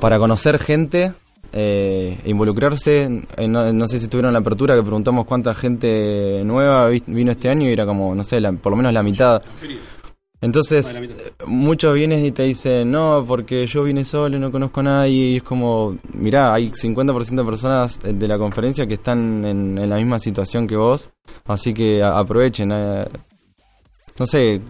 para 0.00 0.18
conocer 0.18 0.58
gente, 0.58 1.12
eh, 1.52 2.18
involucrarse. 2.24 3.02
en- 3.02 3.52
no, 3.52 3.72
no 3.72 3.86
sé 3.88 3.98
si 3.98 4.08
tuvieron 4.08 4.32
la 4.32 4.40
apertura 4.40 4.74
que 4.74 4.82
preguntamos 4.82 5.24
cuánta 5.26 5.54
gente 5.54 6.42
nueva 6.44 6.88
vi- 6.88 7.02
vino 7.06 7.30
este 7.32 7.48
año 7.48 7.68
y 7.68 7.72
era 7.72 7.86
como, 7.86 8.14
no 8.14 8.24
sé, 8.24 8.40
la- 8.40 8.52
por 8.52 8.70
lo 8.72 8.76
menos 8.76 8.92
la 8.92 9.02
mitad. 9.02 9.42
Entonces, 10.40 11.00
muchos 11.46 11.94
vienen 11.94 12.22
y 12.26 12.30
te 12.32 12.42
dicen, 12.42 12.90
no, 12.90 13.24
porque 13.26 13.66
yo 13.66 13.82
vine 13.84 14.04
solo 14.04 14.36
y 14.36 14.40
no 14.40 14.50
conozco 14.52 14.80
a 14.80 14.82
nadie. 14.82 15.12
Y 15.30 15.36
es 15.36 15.42
como, 15.42 15.96
mirá, 16.12 16.52
hay 16.52 16.70
50% 16.74 17.42
de 17.42 17.44
personas 17.44 17.98
de 18.02 18.28
la 18.28 18.36
conferencia 18.36 18.84
que 18.86 18.94
están 18.94 19.42
en, 19.46 19.78
en 19.78 19.88
la 19.88 19.96
misma 19.96 20.18
situación 20.18 20.66
que 20.66 20.76
vos. 20.76 21.08
Así 21.46 21.72
que 21.72 22.02
aprovechen. 22.02 22.72
eh. 22.72 23.06
No 24.18 24.26
sé, 24.26 24.54
eh, 24.54 24.60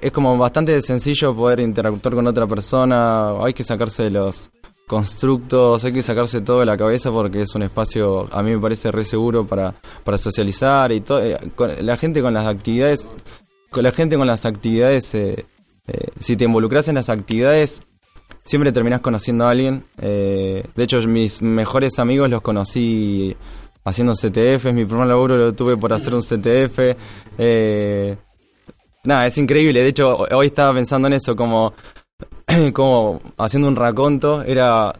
es 0.00 0.12
como 0.12 0.36
bastante 0.38 0.80
sencillo 0.80 1.34
poder 1.34 1.60
interactuar 1.60 2.14
con 2.14 2.26
otra 2.26 2.46
persona. 2.46 3.42
Hay 3.44 3.52
que 3.52 3.62
sacarse 3.62 4.10
los 4.10 4.50
constructos, 4.86 5.84
hay 5.84 5.92
que 5.92 6.02
sacarse 6.02 6.40
todo 6.40 6.60
de 6.60 6.66
la 6.66 6.76
cabeza 6.76 7.10
porque 7.10 7.40
es 7.40 7.54
un 7.54 7.62
espacio, 7.62 8.32
a 8.32 8.42
mí 8.42 8.52
me 8.52 8.60
parece 8.60 8.92
re 8.92 9.04
seguro 9.04 9.44
para, 9.46 9.74
para 10.04 10.16
socializar 10.16 10.92
y 10.92 11.00
todo. 11.00 11.20
eh, 11.20 11.36
la 11.80 11.96
gente 11.96 12.22
con 12.22 12.32
las 12.32 12.46
actividades 12.46 13.08
con 13.70 13.82
la 13.84 13.92
gente 13.92 14.16
con 14.16 14.26
las 14.26 14.46
actividades, 14.46 15.14
eh, 15.14 15.44
eh, 15.86 16.08
si 16.20 16.36
te 16.36 16.44
involucras 16.44 16.88
en 16.88 16.94
las 16.94 17.08
actividades, 17.10 17.82
siempre 18.42 18.72
terminás 18.72 19.00
conociendo 19.00 19.44
a 19.44 19.50
alguien. 19.50 19.84
Eh, 19.98 20.64
de 20.74 20.82
hecho, 20.82 20.98
mis 21.06 21.42
mejores 21.42 21.98
amigos 21.98 22.30
los 22.30 22.40
conocí 22.40 23.36
haciendo 23.84 24.14
CTF. 24.14 24.72
Mi 24.72 24.84
primer 24.84 25.06
laburo 25.06 25.36
lo 25.36 25.52
tuve 25.52 25.76
por 25.76 25.92
hacer 25.92 26.14
un 26.14 26.22
CTF. 26.22 26.96
Eh, 27.38 28.16
nada, 29.06 29.26
es 29.26 29.38
increíble. 29.38 29.82
De 29.82 29.88
hecho, 29.88 30.16
hoy 30.16 30.46
estaba 30.46 30.74
pensando 30.74 31.08
en 31.08 31.14
eso, 31.14 31.34
como, 31.36 31.72
como 32.72 33.20
haciendo 33.38 33.68
un 33.68 33.76
raconto. 33.76 34.42
Era 34.42 34.92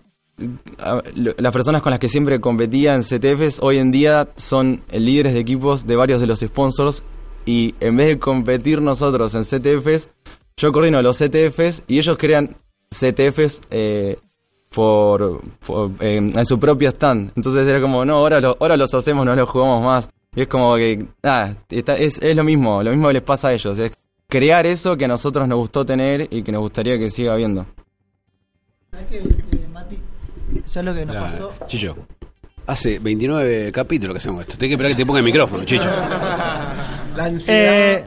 las 1.15 1.53
personas 1.53 1.81
con 1.81 1.91
las 1.91 1.99
que 1.99 2.09
siempre 2.09 2.41
competía 2.41 2.95
en 2.95 3.01
CTFs 3.03 3.59
hoy 3.63 3.79
en 3.79 3.91
día 3.91 4.29
son 4.37 4.83
líderes 4.93 5.33
de 5.33 5.41
equipos 5.41 5.87
de 5.87 5.97
varios 5.97 6.21
de 6.21 6.27
los 6.27 6.41
sponsors 6.41 7.03
y 7.47 7.75
en 7.81 7.97
vez 7.97 8.09
de 8.09 8.19
competir 8.19 8.83
nosotros 8.83 9.35
en 9.35 9.45
CTFs, 9.45 10.11
yo 10.59 10.73
coordino 10.73 11.01
los 11.01 11.17
CTFs 11.19 11.85
y 11.89 11.99
ellos 11.99 12.19
crean 12.19 12.55
CTFs 12.91 13.63
eh, 13.71 14.19
por, 14.69 15.41
por- 15.67 15.91
eh, 16.01 16.17
en 16.19 16.45
su 16.45 16.59
propio 16.59 16.91
stand. 16.91 17.33
Entonces 17.35 17.67
era 17.67 17.81
como, 17.81 18.05
no, 18.05 18.17
ahora, 18.17 18.39
lo- 18.41 18.57
ahora 18.61 18.77
los 18.77 18.93
hacemos, 18.93 19.25
no 19.25 19.35
los 19.35 19.49
jugamos 19.49 19.83
más. 19.83 20.11
Y 20.37 20.43
es 20.43 20.49
como 20.49 20.77
que, 20.77 21.05
ah, 21.25 21.55
está- 21.71 21.95
es, 21.97 22.19
es 22.23 22.37
lo 22.37 22.45
mismo, 22.45 22.83
lo 22.83 22.91
mismo 22.91 23.09
que 23.09 23.15
les 23.15 23.23
pasa 23.23 23.49
a 23.49 23.53
ellos. 23.55 23.77
Es 23.79 23.91
crear 24.29 24.67
eso 24.67 24.97
que 24.97 25.07
a 25.07 25.09
nosotros 25.09 25.49
nos 25.49 25.59
gustó 25.59 25.85
tener 25.85 26.29
y 26.31 26.43
que 26.43 26.53
nos 26.53 26.61
gustaría 26.61 26.99
que 26.99 27.11
siga 27.11 27.33
habiendo. 27.33 27.67
¿Sabes 28.91 29.07
qué, 29.07 29.23
Mati? 29.73 29.99
¿Sabes 30.65 30.85
lo 30.87 30.95
que 30.95 31.07
nos 31.07 31.17
pasó? 31.17 31.53
Chicho. 31.67 31.97
Hace 32.67 32.99
29 32.99 33.71
capítulos 33.73 34.15
que 34.15 34.19
hacemos 34.19 34.43
esto. 34.43 34.59
Tengo 34.59 34.71
que 34.71 34.75
esperar 34.75 34.93
que 34.93 34.97
te 34.97 35.07
ponga 35.07 35.21
el 35.21 35.25
micrófono, 35.25 35.65
Chicho. 35.65 35.85
La 35.85 37.33
Eh, 37.49 38.05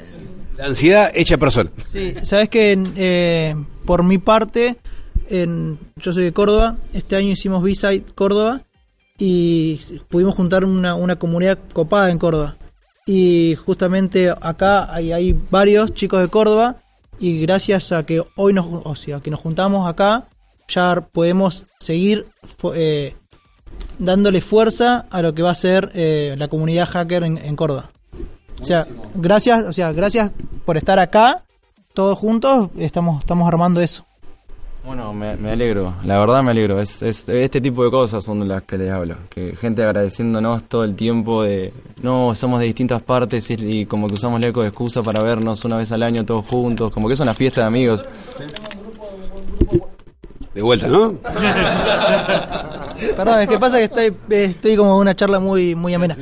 La 0.58 0.66
ansiedad 0.66 1.12
hecha 1.16 1.38
persona. 1.38 1.72
Sí, 1.88 2.14
sabes 2.24 2.50
que 2.50 2.78
eh, 2.98 3.56
por 3.86 4.04
mi 4.04 4.18
parte, 4.18 4.76
en- 5.30 5.80
yo 5.96 6.12
soy 6.12 6.26
de 6.26 6.34
Córdoba, 6.34 6.78
este 6.94 7.16
año 7.16 7.30
hicimos 7.30 7.64
B-Side 7.64 8.04
Córdoba 8.14 8.62
y 9.20 9.78
pudimos 10.08 10.34
juntar 10.34 10.64
una, 10.64 10.96
una 10.96 11.18
comunidad 11.18 11.60
copada 11.74 12.10
en 12.10 12.18
Córdoba. 12.18 12.56
Y 13.06 13.56
justamente 13.66 14.30
acá 14.30 14.92
hay, 14.94 15.12
hay 15.12 15.38
varios 15.52 15.94
chicos 15.94 16.22
de 16.22 16.30
Córdoba 16.30 16.78
y 17.20 17.42
gracias 17.42 17.92
a 17.92 18.06
que 18.06 18.24
hoy 18.38 18.54
nos, 18.54 18.66
o 18.70 18.96
sea, 18.96 19.20
que 19.20 19.30
nos 19.30 19.42
juntamos 19.42 19.88
acá, 19.88 20.30
ya 20.68 21.02
podemos 21.12 21.66
seguir 21.80 22.28
eh, 22.74 23.16
dándole 23.98 24.42
fuerza 24.42 25.06
a 25.10 25.22
lo 25.22 25.34
que 25.36 25.42
va 25.42 25.52
a 25.52 25.56
ser 25.56 25.92
eh, 25.94 26.36
la 26.38 26.48
comunidad 26.48 26.88
hacker 26.88 27.24
en, 27.24 27.38
en 27.38 27.56
Córdoba. 27.56 27.92
O 28.62 28.64
sea, 28.64 28.88
gracias, 29.16 29.66
o 29.66 29.74
sea, 29.74 29.92
gracias 29.92 30.32
por 30.66 30.78
estar 30.78 31.00
acá, 31.00 31.44
todos 31.94 32.18
juntos 32.18 32.70
estamos, 32.78 33.20
estamos 33.20 33.48
armando 33.48 33.82
eso. 33.82 34.06
Bueno, 34.86 35.14
me, 35.14 35.36
me 35.36 35.52
alegro, 35.52 35.94
la 36.04 36.20
verdad 36.20 36.42
me 36.42 36.52
alegro. 36.52 36.80
Es, 36.80 37.02
es- 37.02 37.28
este 37.28 37.60
tipo 37.62 37.84
de 37.84 37.92
cosas 37.92 38.24
son 38.24 38.40
de 38.40 38.46
las 38.48 38.64
que 38.64 38.78
les 38.78 38.92
hablo. 38.92 39.16
Que 39.30 39.56
gente 39.56 39.84
agradeciéndonos 39.84 40.64
todo 40.64 40.84
el 40.84 40.96
tiempo 40.96 41.44
de, 41.44 41.74
no, 42.02 42.34
somos 42.34 42.60
de 42.62 42.66
distintas 42.68 43.02
partes 43.04 43.50
y, 43.52 43.56
y 43.82 43.86
como 43.86 44.08
que 44.08 44.14
usamos 44.16 44.42
el 44.42 44.48
eco 44.50 44.62
de 44.62 44.70
excusa 44.70 45.04
para 45.04 45.22
vernos 45.24 45.64
una 45.66 45.78
vez 45.78 45.92
al 45.92 46.02
año 46.04 46.26
todos 46.26 46.46
juntos, 46.46 46.92
como 46.94 47.08
que 47.08 47.14
es 47.14 47.20
una 47.20 47.34
fiesta 47.34 47.62
de 47.62 47.68
amigos. 47.68 48.06
De 50.54 50.62
vuelta, 50.62 50.88
¿no? 50.88 51.14
Perdón, 53.16 53.42
es 53.42 53.48
que 53.50 53.60
pasa 53.60 53.78
que 53.78 53.84
estoy, 53.86 54.14
estoy 54.30 54.76
como 54.76 54.94
en 54.96 55.02
una 55.02 55.16
charla 55.16 55.40
muy, 55.40 55.76
muy 55.76 55.94
amena. 55.94 56.18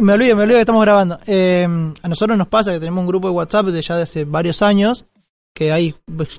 Me 0.00 0.12
olvido, 0.14 0.36
me 0.36 0.42
olvido 0.42 0.56
que 0.58 0.62
estamos 0.62 0.82
grabando. 0.82 1.18
Eh, 1.26 1.66
a 2.02 2.08
nosotros 2.08 2.36
nos 2.36 2.48
pasa 2.48 2.72
que 2.72 2.80
tenemos 2.80 3.00
un 3.02 3.06
grupo 3.06 3.28
de 3.28 3.34
WhatsApp 3.34 3.66
de 3.66 3.80
ya 3.80 3.96
de 3.96 4.02
hace 4.02 4.24
varios 4.24 4.60
años, 4.60 5.04
que 5.54 5.72
hay 5.72 5.94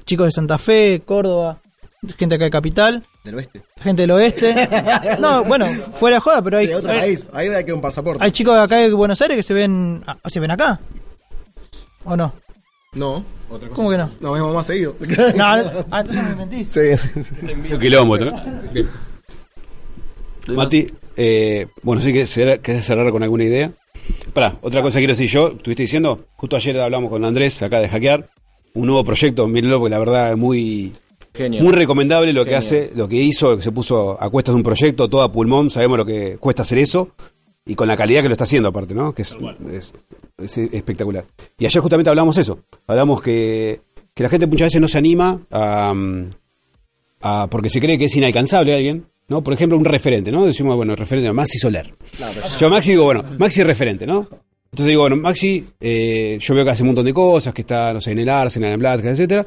chicos 0.06 0.26
de 0.28 0.32
Santa 0.32 0.58
Fe, 0.58 1.02
Córdoba, 1.06 1.60
gente 2.18 2.36
acá 2.36 2.46
de 2.46 2.52
Capital, 2.52 3.04
Del 3.24 3.36
oeste. 3.36 3.64
gente 3.82 4.02
del 4.04 4.12
oeste. 4.12 4.54
No, 5.20 5.44
bueno, 5.46 5.66
fuera 5.94 6.18
de 6.18 6.20
joda, 6.20 6.42
pero 6.42 6.58
hay, 6.58 6.68
De 6.68 6.76
otro 6.76 6.92
hay, 6.92 7.00
país. 7.00 7.26
Ahí 7.34 7.48
hay 7.48 7.64
que 7.66 7.74
un 7.74 7.82
pasaporte. 7.82 8.24
hay 8.24 8.32
chicos 8.32 8.54
de 8.56 8.62
acá 8.62 8.78
de 8.78 8.94
Buenos 8.94 9.22
Aires 9.22 9.38
que 9.38 9.44
se 9.44 9.54
ven, 9.54 10.04
ah, 10.06 10.18
se 10.28 10.40
ven 10.40 10.52
acá. 10.52 10.80
¿O 12.04 12.16
no? 12.16 12.34
No. 12.94 13.24
¿Cómo 13.74 13.90
que 13.90 13.98
no? 13.98 14.10
Nos 14.20 14.34
vemos 14.34 14.54
más 14.54 14.66
seguido. 14.66 14.96
No, 15.36 15.44
ah, 15.46 16.02
entonces 16.02 16.24
me 16.24 16.36
mentís. 16.36 16.68
Sí, 16.70 16.98
sí, 16.98 17.24
sí. 17.24 17.74
Un 17.74 17.80
quilombo, 17.80 18.18
¿no? 18.18 18.32
Bien. 18.72 18.90
Mati, 20.48 20.88
eh, 21.16 21.68
bueno, 21.82 22.02
sí 22.02 22.14
que 22.14 22.60
querés 22.62 22.86
cerrar 22.86 23.10
con 23.12 23.24
alguna 23.24 23.44
idea. 23.44 23.72
Pará, 24.34 24.56
otra 24.62 24.82
cosa 24.82 24.98
que 25.00 25.02
quiero 25.02 25.14
decir 25.14 25.30
yo, 25.30 25.48
estuviste 25.50 25.84
diciendo, 25.84 26.26
justo 26.36 26.56
ayer 26.56 26.80
hablamos 26.80 27.10
con 27.10 27.26
Andrés 27.26 27.62
acá 27.64 27.80
de 27.80 27.90
hackear, 27.90 28.30
un 28.76 28.86
nuevo 28.88 29.04
proyecto, 29.04 29.48
mírenlo, 29.48 29.80
porque 29.80 29.90
la 29.92 30.00
verdad 30.00 30.32
es 30.32 30.38
muy, 30.38 30.94
Genio. 31.34 31.64
muy 31.64 31.74
recomendable 31.74 32.32
lo 32.34 32.46
que 32.46 32.56
hace, 32.56 32.92
lo 32.96 33.08
que 33.10 33.16
hizo, 33.18 33.56
que 33.58 33.64
se 33.64 33.72
puso 33.72 34.18
a 34.22 34.30
cuestas 34.30 34.54
de 34.54 34.58
un 34.58 34.64
proyecto, 34.64 35.10
todo 35.10 35.24
a 35.24 35.32
pulmón, 35.32 35.70
sabemos 35.70 35.98
lo 35.98 36.06
que 36.06 36.38
cuesta 36.38 36.62
hacer 36.62 36.78
eso, 36.78 37.10
y 37.66 37.74
con 37.76 37.88
la 37.88 37.98
calidad 37.98 38.22
que 38.22 38.28
lo 38.30 38.34
está 38.34 38.44
haciendo 38.44 38.70
aparte, 38.70 38.94
¿no? 38.94 39.14
Que 39.14 39.24
es, 39.24 39.36
es- 39.74 39.94
es 40.38 40.58
espectacular. 40.58 41.26
Y 41.58 41.66
ayer 41.66 41.82
justamente 41.82 42.10
hablamos 42.10 42.38
eso, 42.38 42.60
hablamos 42.88 43.22
que, 43.22 43.80
que 44.14 44.22
la 44.24 44.30
gente 44.30 44.46
muchas 44.48 44.68
veces 44.68 44.82
no 44.82 44.88
se 44.88 44.98
anima 45.00 45.40
a, 45.52 45.94
a- 47.22 47.48
porque 47.50 47.70
se 47.70 47.80
cree 47.80 47.98
que 47.98 48.06
es 48.06 48.16
inalcanzable 48.16 48.76
alguien, 48.76 49.06
¿no? 49.28 49.44
Por 49.44 49.54
ejemplo, 49.54 49.78
un 49.78 49.86
referente, 49.86 50.32
¿no? 50.32 50.46
Decimos, 50.46 50.76
bueno, 50.76 50.96
referente, 50.96 51.32
Maxi 51.34 51.58
Soler. 51.58 51.94
Yo 52.60 52.68
a 52.68 52.70
Maxi 52.70 52.92
digo, 52.92 53.06
bueno, 53.06 53.24
Maxi 53.40 53.62
es 53.62 53.68
referente, 53.68 54.06
¿no? 54.06 54.28
Entonces 54.76 54.90
digo, 54.90 55.04
bueno, 55.04 55.16
Maxi, 55.16 55.64
eh, 55.80 56.38
yo 56.38 56.54
veo 56.54 56.66
que 56.66 56.72
hace 56.72 56.84
un 56.84 56.88
montón 56.88 57.06
de 57.06 57.14
cosas, 57.14 57.54
que 57.54 57.62
está, 57.62 57.94
no 57.94 58.02
sé, 58.02 58.12
en 58.12 58.20
el 58.20 58.28
Arsenal, 58.28 58.74
en 58.74 58.80
Black, 58.80 59.06
etcétera, 59.06 59.46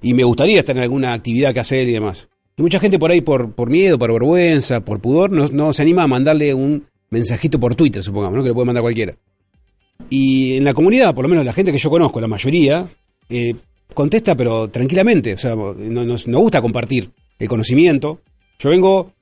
y 0.00 0.14
me 0.14 0.24
gustaría 0.24 0.60
estar 0.60 0.74
en 0.74 0.82
alguna 0.82 1.12
actividad 1.12 1.52
que 1.52 1.60
hace 1.60 1.82
él 1.82 1.90
y 1.90 1.92
demás. 1.92 2.30
Y 2.56 2.62
mucha 2.62 2.80
gente 2.80 2.98
por 2.98 3.10
ahí, 3.10 3.20
por, 3.20 3.52
por 3.52 3.68
miedo, 3.68 3.98
por 3.98 4.10
vergüenza, 4.10 4.80
por 4.80 5.00
pudor, 5.00 5.30
no, 5.30 5.72
se 5.74 5.82
anima 5.82 6.04
a 6.04 6.06
mandarle 6.06 6.54
un 6.54 6.86
mensajito 7.10 7.60
por 7.60 7.74
Twitter, 7.74 8.02
supongamos, 8.02 8.38
¿no? 8.38 8.42
Que 8.42 8.48
lo 8.48 8.54
puede 8.54 8.64
mandar 8.64 8.80
cualquiera. 8.80 9.14
Y 10.08 10.56
en 10.56 10.64
la 10.64 10.72
comunidad, 10.72 11.14
por 11.14 11.26
lo 11.26 11.28
menos 11.28 11.44
la 11.44 11.52
gente 11.52 11.70
que 11.70 11.76
yo 11.76 11.90
conozco, 11.90 12.18
la 12.18 12.26
mayoría, 12.26 12.86
eh, 13.28 13.56
contesta, 13.92 14.34
pero 14.34 14.70
tranquilamente. 14.70 15.34
O 15.34 15.38
sea, 15.38 15.54
no, 15.54 15.74
nos, 15.74 16.26
nos 16.26 16.40
gusta 16.40 16.62
compartir 16.62 17.10
el 17.38 17.48
conocimiento. 17.48 18.22
Yo 18.58 18.70
vengo, 18.70 19.12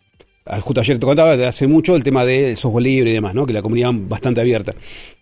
justo 0.62 0.80
ayer 0.80 0.98
te 0.98 1.06
contaba, 1.06 1.36
de 1.36 1.46
hace 1.46 1.66
mucho 1.66 1.96
el 1.96 2.02
tema 2.02 2.24
del 2.24 2.56
software 2.56 2.84
libre 2.84 3.10
y 3.10 3.14
demás, 3.14 3.34
¿no? 3.34 3.46
Que 3.46 3.52
la 3.52 3.62
comunidad 3.62 3.90
bastante 3.94 4.40
abierta. 4.40 4.74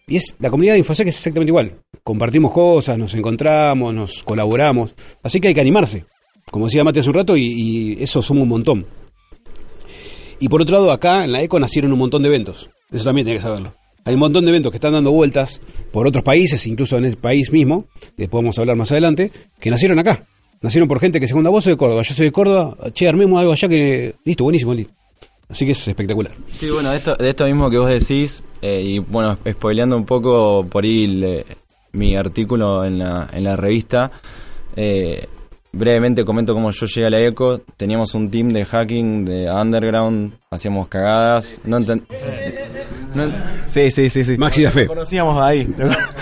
Y 0.06 0.16
es 0.16 0.35
la 0.38 0.50
comunidad 0.50 0.74
de 0.74 0.80
Infosec 0.80 1.09
es 1.09 1.16
exactamente 1.16 1.50
igual. 1.50 1.74
Compartimos 2.02 2.52
cosas, 2.52 2.98
nos 2.98 3.14
encontramos, 3.14 3.94
nos 3.94 4.22
colaboramos. 4.24 4.94
Así 5.22 5.40
que 5.40 5.48
hay 5.48 5.54
que 5.54 5.61
animarse. 5.61 6.04
Como 6.50 6.66
decía 6.66 6.83
Mate 6.83 7.00
hace 7.00 7.11
un 7.11 7.14
rato, 7.14 7.37
y, 7.37 7.96
eso 8.00 8.22
somos 8.22 8.42
un 8.42 8.48
montón. 8.48 8.87
Y 10.40 10.48
por 10.48 10.62
otro 10.62 10.76
lado, 10.76 10.90
acá 10.90 11.24
en 11.24 11.33
la 11.33 11.42
ECO 11.42 11.61
nacieron 11.61 11.92
un 11.92 11.98
montón 11.98 12.22
de 12.22 12.28
eventos. 12.28 12.70
Eso 12.90 13.04
también 13.04 13.26
tiene 13.26 13.38
que 13.38 13.42
saberlo. 13.42 13.74
Hay 14.04 14.14
un 14.14 14.20
montón 14.20 14.44
de 14.44 14.50
eventos 14.50 14.72
que 14.72 14.78
están 14.78 14.94
dando 14.94 15.12
vueltas 15.12 15.61
por 15.92 16.06
otros 16.06 16.24
países, 16.24 16.66
incluso 16.66 16.96
en 16.96 17.04
el 17.04 17.16
país 17.16 17.52
mismo, 17.52 17.85
que 18.16 18.26
podemos 18.26 18.59
hablar 18.59 18.76
más 18.76 18.90
adelante, 18.90 19.30
que 19.61 19.70
nacieron 19.70 19.98
acá. 19.98 20.26
Nacieron 20.62 20.88
por 20.88 20.98
gente 20.98 21.20
que 21.20 21.28
segunda 21.28 21.50
voz 21.50 21.64
soy 21.64 21.74
de 21.74 21.76
Córdoba, 21.76 22.02
yo 22.02 22.14
soy 22.14 22.26
de 22.26 22.33
Córdoba, 22.33 22.76
che, 22.92 23.06
armemos 23.06 23.38
algo 23.38 23.52
allá 23.52 23.68
que... 23.68 24.14
Listo, 24.24 24.44
buenísimo, 24.44 24.74
listo. 24.74 24.92
Así 25.51 25.67
que 25.67 25.73
es 25.73 25.89
espectacular. 25.89 26.33
Sí, 26.53 26.71
bueno, 26.71 26.91
de 26.91 26.97
esto, 26.97 27.17
de 27.17 27.29
esto 27.29 27.45
mismo 27.45 27.69
que 27.71 27.79
vos 27.79 27.89
decís, 27.91 28.45
eh, 28.63 28.81
y 28.83 28.99
bueno, 29.01 29.37
spoileando 29.49 29.97
un 29.97 30.05
poco 30.07 30.65
por 30.65 30.85
ahí 30.85 31.07
le- 31.07 31.45
mi 31.93 32.15
artículo 32.15 32.85
en 32.85 32.99
la, 33.01 33.29
en 33.33 33.43
la 33.45 33.57
revista, 33.57 34.13
eh, 34.77 35.27
brevemente 35.73 36.25
comento 36.25 36.55
cómo 36.55 36.71
yo 36.71 36.87
llegué 36.87 37.07
a 37.07 37.11
la 37.11 37.21
ECO. 37.21 37.63
Teníamos 37.77 38.15
un 38.15 38.31
team 38.31 38.49
de 38.51 38.65
hacking, 38.65 39.25
de 39.25 39.51
underground, 39.51 40.35
hacíamos 40.51 40.87
cagadas. 40.87 41.63
No 41.65 41.79
no 43.14 43.25
Sí, 43.68 43.90
sí, 43.90 44.11
sí, 44.11 44.25
sí. 44.25 44.37
Maxi 44.37 44.62
da 44.64 44.70
fe. 44.70 44.83
Lo 44.83 44.88
conocíamos 44.88 45.40
ahí. 45.40 45.66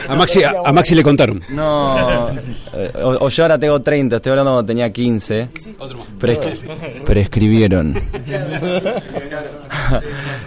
A 0.09 0.15
Maxi, 0.15 0.43
a, 0.45 0.53
a 0.65 0.73
Maxi 0.73 0.95
le 0.95 1.03
contaron. 1.03 1.41
No, 1.51 2.29
eh, 2.75 2.93
o, 3.03 3.27
o 3.27 3.29
yo 3.29 3.43
ahora 3.45 3.59
tengo 3.59 3.81
30, 3.81 4.17
estoy 4.17 4.31
hablando 4.31 4.53
cuando 4.53 4.67
tenía 4.67 4.93
15. 4.93 5.49
Pero, 6.21 6.41
pero 7.07 7.21
escribieron. 7.21 7.95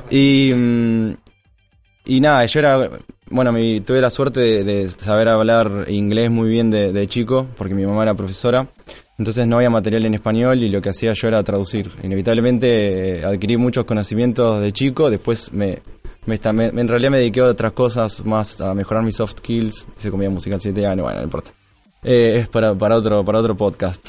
y, 0.09 0.51
mm, 0.53 1.11
y 2.05 2.19
nada, 2.21 2.45
yo 2.45 2.59
era, 2.59 2.89
bueno, 3.29 3.51
mi- 3.51 3.81
tuve 3.81 4.01
la 4.01 4.09
suerte 4.09 4.39
de, 4.39 4.63
de 4.63 4.89
saber 4.89 5.29
hablar 5.29 5.85
inglés 5.87 6.29
muy 6.29 6.49
bien 6.49 6.69
de, 6.71 6.91
de 6.91 7.07
chico, 7.07 7.47
porque 7.57 7.73
mi 7.73 7.85
mamá 7.85 8.03
era 8.03 8.13
profesora. 8.13 8.67
Entonces 9.17 9.45
no 9.45 9.57
había 9.57 9.69
material 9.69 10.05
en 10.05 10.15
español 10.15 10.63
y 10.63 10.69
lo 10.69 10.81
que 10.81 10.89
hacía 10.89 11.13
yo 11.13 11.27
era 11.27 11.43
traducir. 11.43 11.91
Inevitablemente 12.03 13.19
eh, 13.19 13.25
adquirí 13.25 13.55
muchos 13.55 13.85
conocimientos 13.85 14.59
de 14.61 14.71
chico, 14.71 15.11
después 15.11 15.53
me, 15.53 15.79
me, 16.25 16.35
esta- 16.35 16.53
me- 16.53 16.67
en 16.67 16.87
realidad 16.87 17.11
me 17.11 17.17
dediqué 17.17 17.41
a 17.41 17.45
otras 17.45 17.71
cosas, 17.73 18.23
más 18.25 18.59
a 18.61 18.73
mejorar 18.73 19.03
mis 19.03 19.15
soft 19.15 19.37
skills. 19.39 19.87
Hice 19.97 20.11
comida 20.11 20.29
musical 20.29 20.59
7 20.61 20.85
años, 20.85 21.03
bueno, 21.03 21.19
no 21.19 21.23
importa. 21.25 21.51
Eh, 22.03 22.39
es 22.39 22.47
para, 22.49 22.73
para 22.73 22.95
otro 22.97 23.23
para 23.23 23.37
otro 23.39 23.55
podcast. 23.55 24.03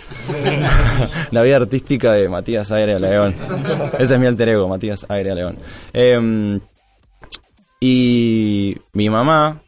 La 1.31 1.43
vida 1.43 1.57
artística 1.57 2.13
de 2.13 2.27
Matías 2.29 2.71
Aire 2.73 2.99
León. 2.99 3.35
Ese 3.99 4.15
es 4.15 4.21
mi 4.21 4.27
alter 4.27 4.49
ego, 4.49 4.67
Matías 4.69 5.05
Aire 5.11 5.35
León. 5.35 5.59
Em, 5.93 6.59
y 7.81 8.77
mi 8.93 9.09
mamá, 9.11 9.61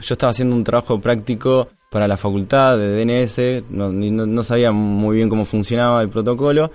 yo 0.00 0.12
estaba 0.12 0.30
haciendo 0.30 0.54
un 0.54 0.64
trabajo 0.64 1.00
práctico 1.00 1.68
para 1.90 2.06
la 2.06 2.16
facultad 2.16 2.76
de 2.78 3.04
DNS, 3.04 3.64
no, 3.70 3.90
no- 3.90 4.26
no 4.26 4.42
sabía 4.42 4.70
muy 4.72 5.16
bien 5.16 5.28
cómo 5.28 5.44
funcionaba 5.44 6.02
el 6.02 6.08
protocolo, 6.10 6.70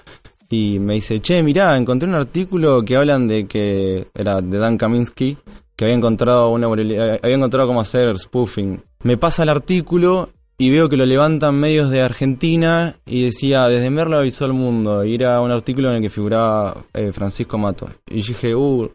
y 0.53 0.77
me 0.77 0.93
dice, 0.93 1.19
che, 1.19 1.41
mirá, 1.41 1.75
encontré 1.75 2.07
un 2.07 2.13
artículo 2.13 2.83
que 2.83 2.95
hablan 2.95 3.27
de 3.27 3.47
que, 3.47 4.07
era 4.13 4.39
de 4.39 4.59
Dan 4.59 4.77
Kaminsky, 4.77 5.35
que 5.75 5.85
había 5.85 5.97
encontrado 5.97 6.51
una 6.51 6.67
había 6.67 7.35
encontrado 7.35 7.67
cómo 7.67 7.81
hacer 7.81 8.15
spoofing. 8.19 8.79
Me 9.01 9.17
pasa 9.17 9.41
el 9.41 9.49
artículo 9.49 10.29
y 10.55 10.69
veo 10.69 10.89
que 10.89 10.97
lo 10.97 11.07
levantan 11.07 11.55
medios 11.55 11.89
de 11.89 12.01
Argentina 12.01 12.97
y 13.03 13.23
decía, 13.23 13.67
desde 13.67 13.89
Merlo 13.89 14.19
avisó 14.19 14.45
al 14.45 14.53
mundo, 14.53 15.03
y 15.03 15.15
era 15.15 15.41
un 15.41 15.49
artículo 15.49 15.89
en 15.89 15.95
el 15.95 16.01
que 16.03 16.11
figuraba 16.11 16.85
eh, 16.93 17.11
Francisco 17.11 17.57
Mato. 17.57 17.89
Y 18.07 18.17
dije, 18.17 18.53
uh, 18.53 18.87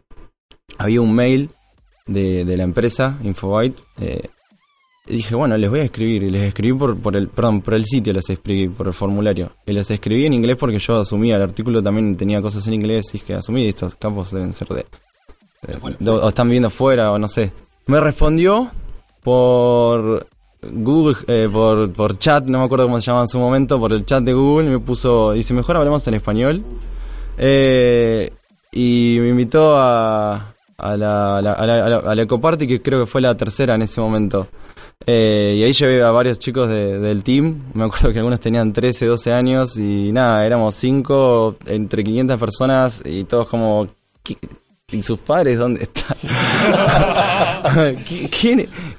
había 0.77 1.01
un 1.01 1.13
mail 1.13 1.49
de, 2.07 2.45
de 2.45 2.55
la 2.55 2.63
empresa, 2.63 3.19
Infobyte, 3.21 3.81
eh, 3.99 4.29
dije, 5.17 5.35
bueno, 5.35 5.55
les 5.57 5.69
voy 5.69 5.79
a 5.81 5.83
escribir. 5.83 6.23
Y 6.23 6.29
les 6.31 6.43
escribí 6.43 6.77
por, 6.77 6.97
por 6.97 7.15
el, 7.15 7.27
perdón, 7.27 7.61
por 7.61 7.73
el 7.73 7.85
sitio 7.85 8.13
les 8.13 8.29
escribí, 8.29 8.67
por 8.69 8.87
el 8.87 8.93
formulario. 8.93 9.51
Y 9.65 9.73
les 9.73 9.89
escribí 9.91 10.25
en 10.25 10.33
inglés 10.33 10.57
porque 10.57 10.79
yo 10.79 10.99
asumía, 10.99 11.35
el 11.35 11.41
artículo 11.43 11.81
también 11.81 12.15
tenía 12.15 12.41
cosas 12.41 12.65
en 12.67 12.73
inglés 12.75 13.07
y 13.09 13.19
dije, 13.19 13.35
asumí, 13.35 13.65
estos 13.67 13.95
campos 13.95 14.31
deben 14.31 14.53
ser 14.53 14.67
de... 14.69 14.85
de- 15.67 15.95
de- 15.99 16.11
o 16.11 16.27
están 16.29 16.47
viviendo 16.47 16.69
fuera 16.69 17.11
o 17.11 17.17
no 17.19 17.27
sé. 17.27 17.51
Me 17.87 17.99
respondió 17.99 18.69
por 19.23 20.27
Google, 20.61 21.15
eh, 21.27 21.47
por, 21.51 21.91
por 21.93 22.17
chat, 22.17 22.45
no 22.45 22.59
me 22.59 22.65
acuerdo 22.65 22.85
cómo 22.85 22.99
se 22.99 23.05
llamaba 23.07 23.23
en 23.23 23.27
su 23.29 23.39
momento, 23.39 23.79
por 23.79 23.93
el 23.93 24.05
chat 24.05 24.23
de 24.23 24.33
Google, 24.33 24.69
me 24.69 24.79
puso, 24.79 25.31
dice, 25.33 25.53
mejor 25.53 25.77
hablemos 25.77 26.07
en 26.07 26.13
español. 26.15 26.63
Eh, 27.37 28.31
y 28.71 29.17
me 29.19 29.29
invitó 29.29 29.75
a, 29.77 30.53
a 30.79 30.97
la, 30.97 31.37
a 31.37 31.41
la, 31.41 31.53
a 31.53 32.15
la, 32.15 32.21
Ecoparty, 32.23 32.67
que 32.67 32.81
creo 32.81 33.01
que 33.01 33.05
fue 33.05 33.21
la 33.21 33.35
tercera 33.35 33.75
en 33.75 33.81
ese 33.83 33.99
momento. 34.01 34.47
Eh, 35.05 35.55
y 35.57 35.63
ahí 35.63 35.71
llevé 35.71 36.03
a 36.03 36.11
varios 36.11 36.39
chicos 36.39 36.67
de- 36.69 36.99
del 36.99 37.23
team. 37.23 37.63
Me 37.73 37.85
acuerdo 37.85 38.11
que 38.11 38.19
algunos 38.19 38.39
tenían 38.39 38.73
13, 38.73 39.05
12 39.05 39.31
años 39.31 39.77
y 39.77 40.11
nada, 40.11 40.45
éramos 40.45 40.75
cinco 40.75 41.55
entre 41.65 42.03
500 42.03 42.37
personas 42.39 43.01
y 43.05 43.23
todos 43.23 43.47
como... 43.47 43.87
"¿Qui- 44.23 44.37
¿Y 44.91 45.03
sus 45.03 45.19
padres 45.19 45.59
dónde 45.59 45.83
están? 45.83 46.17
¿Qui- 48.05 48.27